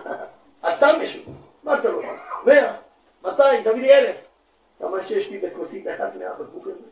אתה 0.59 0.87
משוגע. 1.03 1.31
מה 1.63 1.79
אתה 1.79 1.89
לא 1.89 2.01
מאה, 2.45 2.75
מאתיים, 3.23 3.63
תביא 3.63 3.81
לי 3.81 3.93
אלף. 3.93 4.15
כמה 4.79 5.07
שיש 5.07 5.27
לי 5.27 5.37
בכוסית 5.37 5.87
אחת 5.87 6.15
מהבקבוק 6.15 6.67
הזה. 6.67 6.90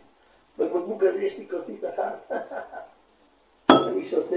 בבקבוק 0.60 1.04
הזה 1.04 1.22
יש 1.22 1.34
לי 1.38 1.48
כוסית 1.50 1.84
אחת. 1.86 2.32
אני 3.70 4.10
שותה 4.10 4.36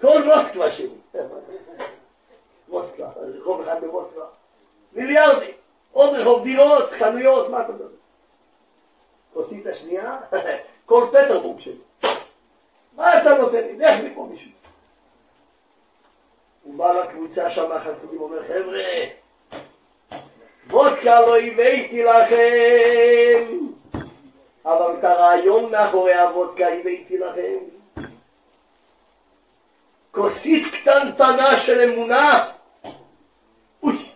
כל 0.00 0.22
מוסקבה 0.24 0.72
שלי. 0.72 0.88
מוסקבה, 2.68 3.08
רחוב 3.16 3.60
אחד 3.60 3.80
במוסקבה. 3.84 4.26
מיליארדים. 4.92 5.54
עוד 5.92 6.14
רחוב 6.14 6.44
דירות, 6.44 6.90
חנויות, 6.98 7.50
מה 7.50 7.60
אתה 7.64 7.72
מדבר? 7.72 7.88
כוסית 9.32 9.66
השנייה, 9.66 10.18
כל 10.86 11.06
פטרבורג 11.10 11.60
שלי. 11.60 11.78
מה 12.96 13.22
אתה 13.22 13.30
נותן 13.30 13.60
לי? 13.60 13.78
לך 13.78 14.04
מפה 14.04 14.26
מישהו. 14.30 14.50
הוא 16.62 16.74
בא 16.74 16.92
לקבוצה 16.92 17.50
שם 17.50 17.72
החסידים, 17.72 18.20
אומר, 18.20 18.42
חבר'ה, 18.48 18.82
וודקה 20.70 21.20
לא 21.20 21.38
הבאתי 21.38 22.02
לכם, 22.02 23.67
אבל 24.64 24.98
את 24.98 25.04
הרעיון 25.04 25.70
מאחורי 25.70 26.14
הוודקה 26.14 26.68
הבאתי 26.68 27.18
לכם. 27.18 27.58
כוסית 30.10 30.64
קטנטנה 30.74 31.60
של 31.66 31.80
אמונה, 31.80 32.52
אוי, 33.82 34.10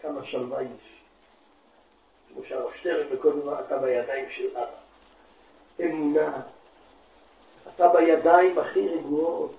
כמה 0.00 0.24
שלווה 0.24 0.62
יש. 0.62 1.02
כמו 2.28 2.44
שהרב 2.44 2.70
שטרן 2.80 3.08
בקודם 3.08 3.40
אמר, 3.40 3.60
אתה 3.60 3.78
בידיים 3.78 4.24
של 4.30 4.56
אבא. 4.56 4.66
אמונה, 5.80 6.40
אתה 7.74 7.88
בידיים 7.88 8.58
הכי 8.58 8.88
רגועות. 8.88 9.54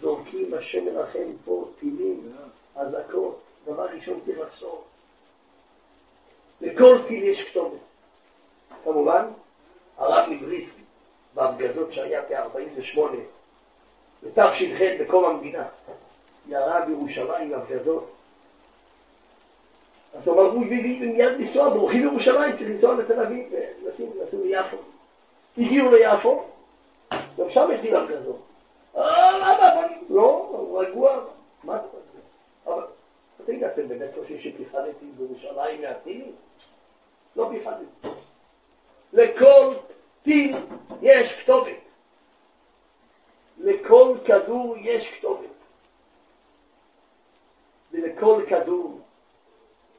זורקים 0.00 0.54
השם 0.54 0.84
מרחם 0.84 1.32
פה 1.44 1.68
טילים, 1.80 2.32
אזעקות, 2.76 3.40
דבר 3.66 3.86
ראשון 3.86 4.20
צריך. 4.24 4.84
לכל 6.60 6.98
טיל 7.08 7.24
יש 7.24 7.48
כתובת. 7.50 7.89
כמובן, 8.84 9.24
הרב 9.98 10.28
מבריסקי, 10.30 10.82
בהפגזות 11.34 11.92
שהיה 11.92 12.20
ב-48, 12.22 13.00
בתש"ח, 14.22 14.80
בקום 15.00 15.24
המדינה, 15.24 15.64
ירה 16.46 16.80
בירושלים 16.86 17.54
הפגזות. 17.54 18.10
אז 20.14 20.28
הוא 20.28 20.34
אמר, 20.34 20.52
הוא 20.52 20.64
מיד 20.64 21.32
לנסוע, 21.38 21.68
בורחים 21.68 22.00
לירושלים, 22.00 22.56
צריך 22.56 22.70
לנסוע 22.70 22.94
לתל 22.94 23.20
אביב, 23.20 23.46
נסעו 24.22 24.44
ליפו. 24.44 24.76
הגיעו 25.58 25.90
ליפו, 25.90 26.44
גם 27.12 27.50
שם 27.50 27.68
יש 27.74 27.80
דירה 27.80 28.06
כזאת. 28.08 28.36
אה, 28.96 29.86
לא, 30.10 30.48
הוא 30.50 30.82
רגוע, 30.82 31.24
מה 31.64 31.76
אתה 31.76 31.86
אבל 32.66 32.82
תגיד, 33.46 33.64
אתם 33.64 33.88
באמת 33.88 34.10
חושבים 34.18 34.40
שפיחדתי 34.40 35.06
בירושלים 35.16 35.82
מהטילים? 35.82 36.32
לא 37.36 37.50
פיחדתי. 37.52 38.08
לכל 39.12 39.74
טיל 40.22 40.56
יש 41.02 41.32
כתובת. 41.42 41.76
לכל 43.58 44.14
כדור 44.24 44.76
יש 44.80 45.08
כתובת. 45.18 45.50
ולכל 47.92 48.42
כדור, 48.48 49.00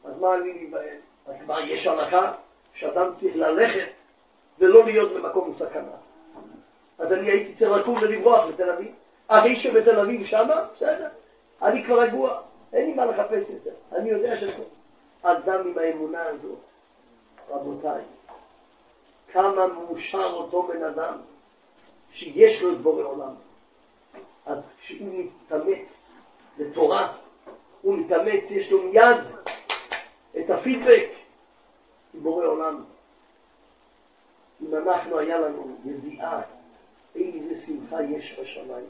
אז 0.06 0.20
מה 0.20 0.36
אני 0.36 0.54
להיבהל? 0.54 0.98
אז 1.28 1.36
מה, 1.48 1.62
יש 1.62 1.88
הלכה 1.88 2.34
שאדם 2.74 3.12
צריך 3.20 3.36
ללכת 3.36 3.90
ולא 4.60 4.86
להיות 4.86 5.12
במקום 5.12 5.54
סכנה. 5.60 5.96
אז 7.00 7.12
אני 7.12 7.32
הייתי 7.32 7.56
צריך 7.60 7.72
לקום 7.72 7.98
ולברוח 8.02 8.46
לתל 8.46 8.70
אביב. 8.70 8.92
אחי 9.28 9.60
שבתל 9.64 10.00
אביב 10.00 10.28
שמה, 10.28 10.66
בסדר, 10.76 11.08
אני 11.62 11.84
כבר 11.84 12.02
רגוע, 12.02 12.42
אין 12.74 12.86
לי 12.86 12.94
מה 12.94 13.06
לחפש 13.06 13.44
יותר. 13.50 13.72
אני 13.92 14.10
יודע 14.10 14.38
שזה 14.38 14.64
אדם 15.22 15.68
עם 15.68 15.78
האמונה 15.78 16.22
הזאת, 16.24 16.60
רבותיי, 17.50 18.02
כמה 19.34 19.68
מאושר 19.68 20.32
אותו 20.34 20.64
בן 20.64 20.84
אדם 20.84 21.18
שיש 22.14 22.62
לו 22.62 22.72
את 22.72 22.82
בורא 22.82 23.04
עולם. 23.04 23.34
אז 24.46 24.58
כשהוא 24.82 25.08
מתאמץ 25.14 25.88
לתורה, 26.58 27.14
הוא 27.82 27.98
מתאמץ, 27.98 28.44
יש 28.50 28.72
לו 28.72 28.84
מיד 28.84 29.18
את 30.40 30.50
הפידבק 30.50 31.10
עם 32.14 32.20
בורא 32.20 32.46
עולם. 32.46 32.84
אם 34.62 34.76
אנחנו, 34.76 35.20
היה 35.20 35.40
לנו 35.40 35.76
ידיעה 35.86 36.42
איזה 37.16 37.56
שמחה 37.66 38.04
יש 38.04 38.40
בשמיים 38.40 38.88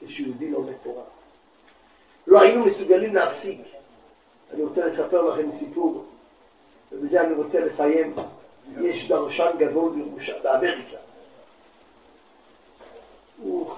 כשיהודי 0.00 0.50
לומד 0.50 0.72
תורה. 0.82 1.04
לא 2.26 2.40
היינו 2.40 2.66
מסוגלים 2.66 3.14
להפסיק. 3.14 3.60
אני 4.54 4.62
רוצה 4.62 4.86
לספר 4.86 5.22
לכם 5.22 5.50
סיפור, 5.58 6.04
ובזה 6.92 7.20
אני 7.20 7.34
רוצה 7.34 7.60
לסיים. 7.60 8.14
יש 8.80 9.08
דרשן 9.08 9.50
גדול 9.58 9.92
באמריקה. 10.42 10.96
הוא 13.38 13.70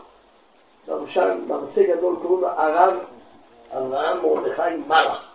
דרשן, 0.87 1.39
מרצה 1.47 1.83
גדול, 1.83 2.17
קוראים 2.23 2.41
לו 2.41 2.49
הרב 2.49 2.95
אברהם 3.71 4.23
מרדכי 4.23 4.77
מלאך. 4.87 5.31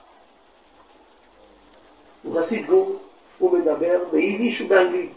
הוא 2.23 2.41
חסיד 2.41 2.65
גור, 2.65 2.95
הוא 3.39 3.59
מדבר 3.59 3.99
ביידיש 4.11 4.61
ובאנגלית. 4.61 5.11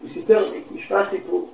הוא 0.00 0.08
סיפר 0.14 0.50
לי, 0.50 0.62
משפט 0.70 1.10
סיפור. 1.10 1.50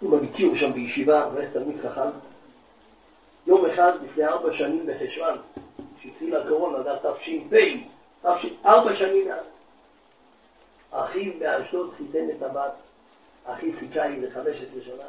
הוא 0.00 0.10
בביקור 0.10 0.56
שם 0.56 0.72
בישיבה, 0.72 1.28
והיה 1.34 1.50
תלמיד 1.50 1.76
חכם. 1.82 2.10
יום 3.46 3.66
אחד, 3.66 3.92
לפני 4.04 4.24
ארבע 4.24 4.52
שנים 4.52 4.86
בחשוון, 4.86 5.38
כשהתחילה 5.98 6.44
הקורונה, 6.44 6.82
זה 6.82 6.90
תש"פ, 7.02 7.56
ארבע 8.64 8.96
שנים 8.96 9.28
מאז. 9.28 9.44
אחיו 10.90 11.32
באשדוד 11.38 11.90
חיתן 11.96 12.30
את 12.30 12.42
הבת, 12.42 12.72
אחיו 13.46 13.72
חיכה 13.78 14.06
לי 14.06 14.20
ל-15 14.20 14.84
שנה. 14.84 15.04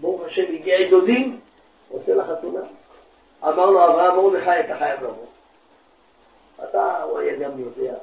ברוך 0.00 0.22
השם, 0.22 0.54
הגיע 0.54 0.82
את 0.82 0.90
דודים, 0.90 1.40
עושה 1.88 2.14
לה 2.14 2.24
חתונה. 2.24 2.60
אמר 3.42 3.70
לו 3.70 3.84
אברהם 3.84 4.16
מרדכי, 4.16 4.60
אתה 4.60 4.78
חייב 4.78 5.02
לבוא. 5.02 5.26
אתה, 6.64 7.02
הוא 7.02 7.18
היה 7.18 7.36
גם 7.36 7.58
יודע, 7.58 7.94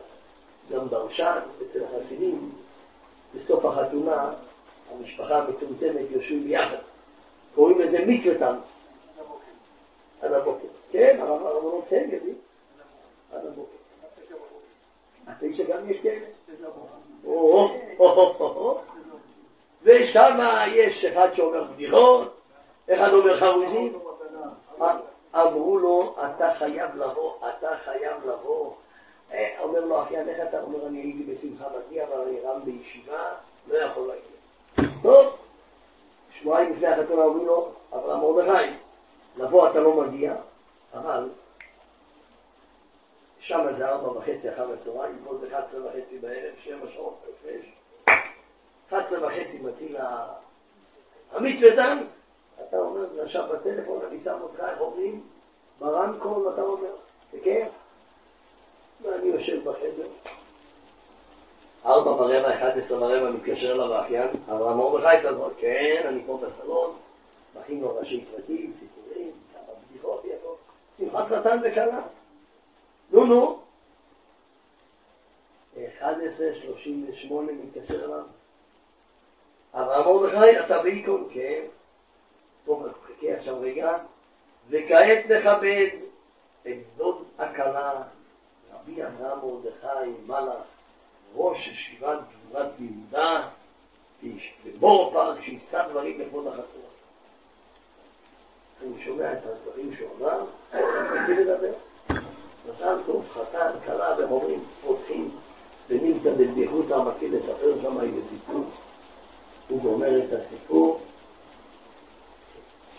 גם 0.71 0.87
דרשן 0.87 1.39
אצל 1.61 1.83
החסידים, 1.85 2.51
בסוף 3.35 3.65
החתונה 3.65 4.33
המשפחה 4.91 5.37
המצומצמת 5.37 6.05
יושבים 6.11 6.43
ביחד. 6.43 6.77
קוראים 7.55 7.79
לזה 7.79 7.97
מקוותם. 8.07 8.55
עד 10.21 10.31
הבוקר. 10.31 10.67
כן, 10.91 11.17
הרבנות 11.21 11.85
כן 11.89 12.09
יודעים. 12.11 12.35
עד 13.33 13.45
הבוקר. 13.45 13.78
התשע 15.29 15.63
גם 15.63 15.89
יש 15.89 15.97
כאלה? 16.01 16.25
ושם 19.83 20.39
יש 20.67 21.05
אחד 21.05 21.29
שאומר 21.35 21.63
בדיחות, 21.63 22.37
אחד 22.93 23.13
אומר 23.13 23.39
חרוזים. 23.39 23.99
אמרו 25.35 25.77
לו, 25.77 26.15
אתה 26.25 26.51
חייב 26.57 26.95
לבוא, 26.95 27.33
אתה 27.49 27.69
חייב 27.85 28.25
לבוא. 28.25 28.71
אומר 29.59 29.85
לו, 29.85 30.03
אחי, 30.03 30.17
איך 30.17 30.47
אתה 30.49 30.61
אומר, 30.61 30.87
אני 30.87 30.99
הייתי 30.99 31.23
בשמחה 31.23 31.65
מגיע, 31.87 32.05
אבל 32.07 32.21
אני 32.21 32.39
רם 32.39 32.61
בישיבה, 32.63 33.23
לא 33.67 33.77
יכול 33.77 34.07
להגיע. 34.07 34.93
טוב, 35.01 35.27
שבועיים 36.39 36.73
לפני 36.73 36.87
החתונה 36.87 37.23
אומרים 37.23 37.45
לו, 37.45 37.71
אברהם 37.93 38.19
מרדכי, 38.19 38.73
לבוא 39.37 39.69
אתה 39.69 39.79
לא 39.79 39.93
מגיע, 39.93 40.35
אבל 40.93 41.29
שם 43.49 43.65
זה 43.77 43.87
ארבע 43.87 44.17
וחצי 44.17 44.49
אחר 44.53 44.67
הצהריים, 44.73 45.19
פה 45.23 45.37
זה 45.37 45.47
11 45.47 45.79
וחצי 45.85 46.17
בערב, 46.19 46.53
שבע 46.63 46.87
שעות 46.93 47.19
הפרש. 47.23 47.65
11 48.87 49.27
וחצי 49.27 49.59
מתאים 49.61 49.95
המתווה 51.31 51.75
דן, 51.75 51.97
אתה 52.67 52.77
אומר, 52.77 53.21
עכשיו 53.23 53.47
בטלפון, 53.53 53.99
אני 54.07 54.17
שם 54.23 54.37
אותך, 54.41 54.59
איך 54.59 54.79
אומרים? 54.79 55.21
ברמקול 55.79 56.53
אתה 56.53 56.61
אומר, 56.61 56.95
בכיף. 57.33 57.67
ואני 59.01 59.27
יושב 59.27 59.69
בחדר. 59.69 60.07
ארבע 61.85 62.11
ורבע, 62.11 62.55
אחד 62.55 62.79
עשרה 62.85 62.97
ורבע, 62.97 63.29
מתקשר 63.29 63.71
אליו 63.71 63.93
האחיין, 63.93 64.27
אברהם 64.51 64.77
מרדכי 64.77 65.27
תזרוק, 65.27 65.53
כן, 65.57 66.05
אני 66.07 66.21
פה 66.25 66.41
בסלון, 66.41 66.95
מכין 67.59 67.81
לו 67.81 67.95
ראשי 67.95 68.25
פרטים, 68.25 68.73
סיפורים, 68.79 69.31
כמה 69.53 69.73
בדיחות 69.89 70.25
יבוא, 70.25 70.55
שמחת 70.97 71.27
חתן 71.27 71.59
וכלה. 71.63 71.99
נו 73.11 73.25
נו. 73.25 73.59
11.38 76.01 77.33
מתקשר 77.63 78.05
אליו. 78.05 78.23
אברהם 79.73 80.05
מרדכי, 80.05 80.59
אתה 80.59 80.83
בעיקרון, 80.83 81.29
כן. 81.33 81.61
טוב, 82.65 82.87
חכה 83.03 83.33
עכשיו 83.37 83.61
רגע, 83.61 83.97
וכעת 84.69 85.25
נכבד 85.25 85.87
את 86.67 86.77
דוד 86.97 87.23
הכלה, 87.39 88.01
רבי 88.73 89.03
אברהם 89.03 89.39
מרדכי 89.39 90.11
מלאך, 90.27 90.63
ראש 91.35 91.67
ישיבת 91.67 92.19
גבורת 92.31 92.71
יהודה, 92.79 93.49
בבור 94.65 95.11
פארק, 95.13 95.41
שיישא 95.41 95.87
דברים 95.87 96.21
לכבוד 96.21 96.47
החצרות. 96.47 96.89
אני 98.83 99.03
שומע 99.05 99.33
את 99.33 99.45
הדברים 99.45 99.95
שהוא 99.95 100.09
אמר, 100.19 100.45
אני 100.73 100.81
מתחיל 101.19 101.39
לדבר. 101.39 101.73
מזל 102.65 102.97
טוב, 103.05 103.25
חתן, 103.33 103.71
כלה 103.85 104.15
והורים, 104.17 104.63
פותחים, 104.81 105.31
ונמצא 105.89 106.33
בבדיחותא 106.33 107.03
מתחיל 107.07 107.35
לספר 107.35 107.81
שם 107.81 107.99
איזה 107.99 108.21
סיפור. 108.29 108.63
הוא 109.69 109.81
גומר 109.81 110.19
את 110.23 110.33
הסיפור, 110.33 111.01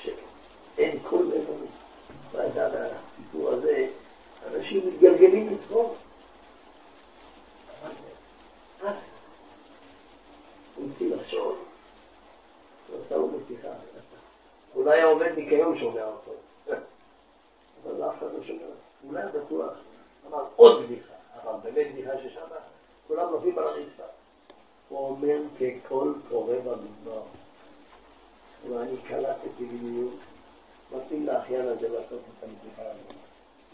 שאין 0.02 0.98
כל 1.02 1.24
מבוני. 1.24 1.66
ועדה 2.32 2.68
הסיפור 2.86 3.50
הזה, 3.50 3.86
אנשים 4.46 4.88
מתגלגלים 4.88 5.54
לצחוק. 5.54 5.94
הוא 10.76 10.88
התחיל 10.90 11.14
לחשוב, 11.14 11.58
הוא 12.88 12.98
עשה 13.06 13.16
לו 13.16 13.28
בשיחה. 13.28 13.68
אולי 14.74 15.00
העובד 15.00 15.32
ניקיון 15.36 15.78
שומע 15.78 16.04
אותו, 16.04 16.32
אבל 17.84 18.11
אף 18.11 18.18
אחד 18.18 18.26
לא 18.38 18.44
שומע. 18.44 18.69
אולי 19.11 19.22
בטוח, 19.26 19.72
אמר 20.26 20.44
עוד 20.56 20.82
בדיחה, 20.82 21.14
אבל 21.42 21.58
באמת 21.62 21.92
בדיחה 21.92 22.11
ששם 22.22 22.40
כולם 23.06 23.30
נופלים 23.30 23.58
על 23.58 23.64
הרצפה. 23.64 24.02
הוא 24.88 25.08
אומר 25.08 25.38
ככל 25.61 26.12
קורא 26.28 26.54
במדבר. 26.54 27.22
ואני 28.70 28.96
קלטתי 29.08 29.64
בדיוק, 29.64 30.14
מתאים 30.96 31.26
לאחיין 31.26 31.68
הזה 31.68 31.88
לעשות 31.88 32.20
את 32.38 32.44
המדיחה 32.44 32.82
הזאת. 32.82 33.16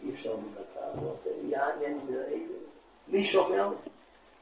אי 0.03 0.14
אפשר 0.14 0.32
הוא 0.32 1.11
עושה 1.11 1.30
יעניין 1.43 2.01
מי 3.09 3.32
שומע? 3.32 3.68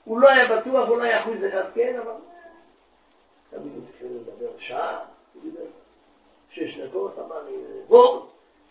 הוא 0.05 0.21
לא 0.21 0.29
היה 0.29 0.61
בטוח, 0.61 0.89
אולי 0.89 1.21
אחוז 1.21 1.37
אחד 1.49 1.71
כן, 1.75 2.01
אבל 2.03 2.15
תמיד 3.51 3.73
התחילו 3.89 4.11
לדבר. 4.15 4.51
שעה, 4.59 5.05
הוא 5.35 5.43
שש 6.51 6.79
דקות, 6.79 7.19
אמר 7.19 7.43
לי, 7.43 7.57
בוא, 7.89 8.27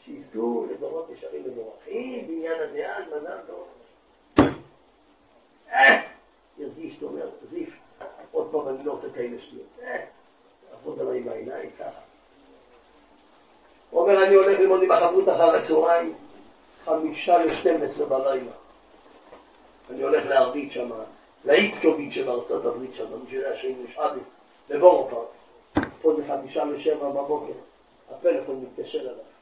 שיזכו 0.06 0.66
לדורות 0.72 1.10
ישרים 1.10 1.44
ומורחים, 1.46 2.28
בעניין 2.28 2.62
הדעה, 2.62 3.00
מזל 3.08 3.38
טוב. 3.48 3.68
הרגיש, 6.60 6.98
אתה 6.98 7.06
אומר, 7.06 7.30
זיף, 7.52 7.70
עוד 8.32 8.48
פעם 8.52 8.68
אני 8.68 8.86
לא 8.86 8.92
רוצה 8.92 9.08
כאלה 9.16 9.38
שטויות. 9.42 9.68
לעבוד 10.72 11.00
עליי 11.00 11.22
בעיניים 11.22 11.70
ככה. 11.80 12.00
הוא 13.90 14.02
אומר, 14.02 14.24
אני 14.24 14.36
הולך 14.36 14.60
ללמוד 14.60 14.84
עם 14.84 14.92
החברות 14.92 15.30
אחר 15.30 15.56
הצהריים, 15.56 16.14
חמישה 16.86 17.38
לשתים 17.38 17.82
עשרה 17.82 18.06
בלילה. 18.06 18.52
אני 19.90 20.04
הולך 20.04 20.26
להרביץ 20.26 20.74
שם, 20.74 20.90
לאיפקוביץ' 21.46 22.14
שבארצות 22.14 22.66
הברית 22.66 22.92
שם, 22.96 23.06
שאם 23.62 23.76
יש 23.90 23.98
אבי, 23.98 24.20
בבורופארק. 24.70 25.28
פה 26.02 26.14
זה 26.16 26.24
חמישה 26.28 26.64
לשבע 26.64 27.10
בבוקר, 27.10 27.54
הפלאפון 28.12 28.66
מתקשר 28.66 29.00
אליו. 29.00 29.33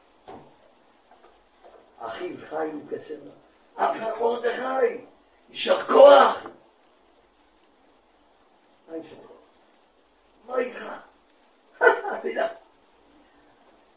אחיו 2.06 2.36
מתקשר 2.72 3.14
אליו. 3.14 3.32
אברהם 3.76 4.22
מרדכי, 4.22 5.04
יישר 5.50 5.86
כוח! 5.86 6.36
מה 8.88 8.96
יישר 8.96 9.16
כוח? 9.26 9.36
מה 10.46 10.58
איתך? 10.58 10.82
תדע. 12.22 12.48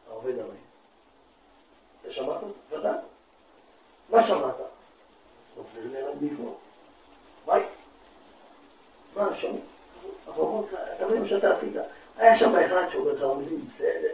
העובד 0.10 0.34
עליי. 0.34 0.58
אתה 2.02 2.14
שמעת? 2.14 2.42
ודאי. 2.70 2.98
מה 4.10 4.28
שמעת? 4.28 4.56
נופל 5.58 5.80
ליד 5.80 6.20
ביפו. 6.20 6.56
ביי. 7.46 7.66
מה 9.16 9.36
שומעים? 9.36 9.66
הדברים 10.72 11.28
שאתה 11.28 11.58
עשית. 11.58 11.74
היה 12.18 12.40
שם 12.40 12.56
אחד 12.56 12.90
לך, 13.06 13.22
מבין, 13.38 13.68
בסדר. 13.68 14.14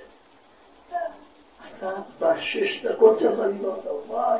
אתה 1.78 1.92
בשש 2.20 2.86
דקות 2.86 3.20
שלך 3.20 3.40
דיברת, 3.54 3.86
וואי, 4.08 4.40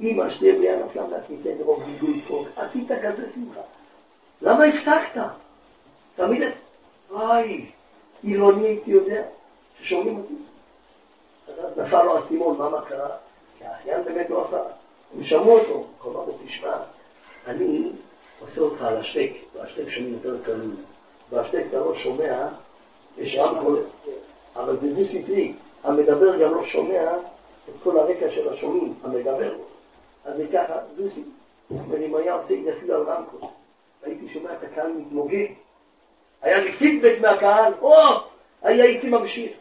אמא 0.00 0.30
שתהיה 0.30 0.54
בריאה 0.54 0.76
נפלה 0.76 1.20
תיתן 1.26 1.62
רוב 1.64 1.82
גידול 1.84 2.20
פה, 2.28 2.44
עשית 2.56 2.88
כזה 3.02 3.22
שמחה. 3.34 3.60
למה 4.42 4.64
הפסקת? 4.64 5.20
תמיד, 6.16 6.42
וואי, 7.10 7.66
עילוני 8.22 8.66
הייתי 8.66 8.90
יודע 8.90 9.22
ששומעים 9.80 10.18
אותי. 10.18 10.34
נפל 11.76 12.02
לו 12.02 12.18
הסימון, 12.18 12.58
מה 12.58 12.82
קרה? 12.88 13.08
כי 13.58 13.64
האחיין 13.64 14.04
באמת 14.04 14.30
לא 14.30 14.46
עשה. 14.46 14.62
הם 15.14 15.24
שמעו 15.24 15.58
אותו, 15.58 15.86
אמר 16.04 16.12
לו, 16.12 16.38
תשמע, 16.46 16.76
אני 17.46 17.90
עושה 18.40 18.60
אותך 18.60 18.82
על 18.82 18.96
השטק, 18.96 19.30
והשטק 19.54 19.88
שומעים 19.88 20.12
יותר 20.12 20.42
קלול. 20.44 20.74
והשטק 21.30 21.64
אתה 21.68 21.78
לא 21.78 21.94
שומע, 22.02 22.48
יש 23.18 23.36
רמקול, 23.38 23.82
אבל 24.56 24.76
בדיסציפלי, 24.76 25.54
המדבר 25.84 26.36
גם 26.36 26.54
לא 26.54 26.66
שומע 26.66 27.12
את 27.68 27.74
כל 27.82 27.98
הרקע 27.98 28.30
של 28.30 28.52
השומעים, 28.52 28.94
המדבר. 29.04 29.52
אז 30.24 30.36
זה 30.36 30.44
ככה, 30.52 30.74
דוסי, 30.96 31.22
ואם 31.90 32.14
היה 32.14 32.34
עושה 32.34 32.54
את 32.54 32.90
על 32.90 33.02
רמקול, 33.02 33.48
הייתי 34.02 34.28
שומע 34.28 34.52
את 34.52 34.64
הקהל 34.64 34.92
מתמוגג, 34.92 35.46
היה 36.42 36.58
לי 36.58 36.72
פידבק 36.72 37.16
מהקהל, 37.20 37.72
או, 37.80 37.94
הייתי 38.62 39.08
ממשיך. 39.08 39.52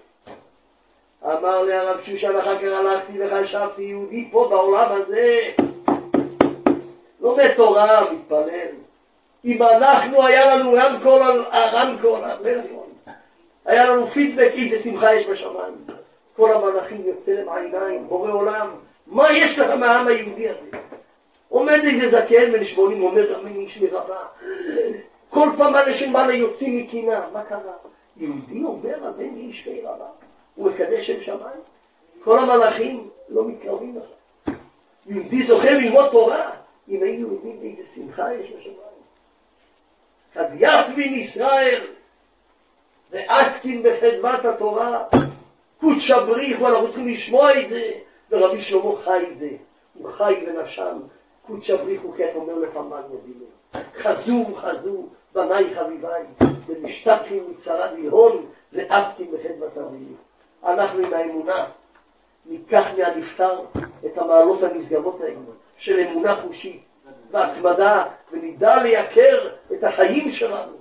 אמר 1.25 1.61
לי 1.63 1.73
הרב 1.73 2.01
שושן, 2.05 2.37
אחר 2.37 2.57
כך 2.57 2.63
הלכתי 2.63 3.13
וחשבתי, 3.19 3.81
יהודי 3.81 4.29
פה 4.31 4.47
בעולם 4.49 4.91
הזה, 4.91 5.39
לומד 7.21 7.53
תורה, 7.55 8.11
מתפלל. 8.11 8.67
אם 9.45 9.63
אנחנו, 9.63 10.25
היה 10.25 10.55
לנו 10.55 10.73
רמקול 10.73 11.23
על 11.23 11.45
הרמקול, 11.51 12.19
היה 13.65 13.89
לנו 13.89 14.07
פידבק, 14.07 14.51
איזה 14.57 14.83
שמחה 14.83 15.15
יש 15.15 15.27
בשמיים. 15.27 15.90
כל 16.35 16.53
המלאכים 16.53 17.01
יוצא 17.05 17.31
להם 17.31 17.49
העיניים, 17.49 18.07
בורא 18.07 18.31
עולם, 18.31 18.69
מה 19.07 19.37
יש 19.37 19.59
לך 19.59 19.69
מהעם 19.69 20.07
היהודי 20.07 20.49
הזה? 20.49 20.77
עומד 21.49 21.79
איזה 21.83 22.17
זקן 22.17 22.51
בן 22.51 22.65
שמונים, 22.65 23.03
אומר, 23.03 23.39
אמן 23.39 23.55
איש 23.55 23.81
מרבה. 23.81 24.19
כל 25.29 25.49
פעם 25.57 25.75
אנשים 25.75 26.13
בעלה 26.13 26.33
יוצאים 26.33 26.77
מקינה, 26.77 27.27
מה 27.33 27.43
קרה? 27.43 27.73
יהודי 28.17 28.63
אומר, 28.63 28.97
אמן 28.97 29.35
איש 29.35 29.67
מרבה. 29.67 30.05
הוא 30.55 30.71
מקדש 30.71 31.07
שם 31.07 31.21
שמיים. 31.21 31.61
כל 32.23 32.39
המלאכים 32.39 33.09
לא 33.29 33.47
מתקרבים 33.47 33.95
לך. 33.97 34.03
יהודי 35.05 35.47
זוכה 35.47 35.71
ללמוד 35.71 36.09
תורה. 36.11 36.51
אם 36.89 37.03
היינו 37.03 37.33
יודעים 37.33 37.57
איזה 37.61 37.81
שמחה 37.95 38.33
יש 38.33 38.51
בשמיים. 38.51 39.01
חדיית 40.33 40.95
בין 40.95 41.13
ישראל 41.13 41.81
ועסקין 43.11 43.83
בחדמת 43.83 44.45
התורה, 44.45 45.03
קודשא 45.81 46.19
בריחו, 46.19 46.67
אנחנו 46.67 46.87
צריכים 46.87 47.07
לשמוע 47.07 47.59
את 47.59 47.69
זה, 47.69 47.91
ורבי 48.29 48.61
שלמה 48.61 49.01
חי 49.03 49.25
את 49.31 49.39
זה, 49.39 49.49
הוא 49.93 50.11
חי 50.11 50.45
ונשם, 50.47 50.99
קודשא 51.47 51.75
בריחו 51.75 52.11
כן 52.17 52.31
אומר 52.35 52.59
לפמן 52.59 53.01
מבינו. 53.13 53.45
חזו 54.01 54.55
חזו 54.55 55.05
בניי 55.33 55.75
חביביי, 55.75 56.23
ומשתתפים 56.67 57.43
מצרה 57.49 57.91
להון, 57.91 58.45
ועסקין 58.73 59.27
בחדמת 59.31 59.77
אבינו. 59.77 60.15
אנחנו 60.63 60.99
עם 60.99 61.13
האמונה 61.13 61.65
ניקח 62.45 62.83
מהנפטר 62.97 63.59
את 64.05 64.17
המעלות 64.17 64.63
הנשגבות 64.63 65.21
האלה 65.21 65.35
של 65.77 65.99
אמונה 65.99 66.41
חושית 66.41 66.81
והתמדה, 67.31 68.05
ונדע 68.31 68.83
לייקר 68.83 69.49
את 69.73 69.83
החיים 69.83 70.31
שלנו. 70.31 70.73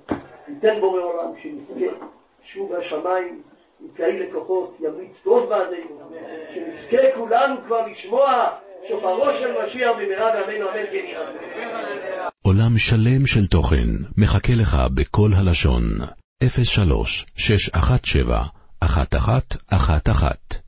ניתן 0.48 0.80
בורא 0.80 1.00
עולם 1.00 1.32
שנזכה 1.42 1.96
שוב 2.42 2.74
השמיים 2.74 3.42
עם 3.82 3.88
כאלה 3.96 4.24
כוחות 4.32 4.76
ימליץ 4.80 5.12
טוב 5.24 5.48
בעדינו, 5.48 6.10
שנזכה 6.54 7.16
כולנו 7.16 7.54
כבר 7.66 7.86
לשמוע 7.86 8.48
שופרו 8.88 9.26
של 9.40 9.50
משיח 9.52 9.90
במהרה 9.98 10.46
בימינו 10.46 10.68
אמן 10.68 10.86
כן 10.92 11.04
יראה. 11.10 12.28
עולם 12.42 12.78
שלם 12.78 13.26
של 13.26 13.46
תוכן 13.46 13.90
מחכה 14.18 14.52
לך 14.60 14.76
בכל 14.94 15.30
הלשון, 15.38 15.82
03 16.64 17.26
617 17.36 18.38
1111 18.82 20.59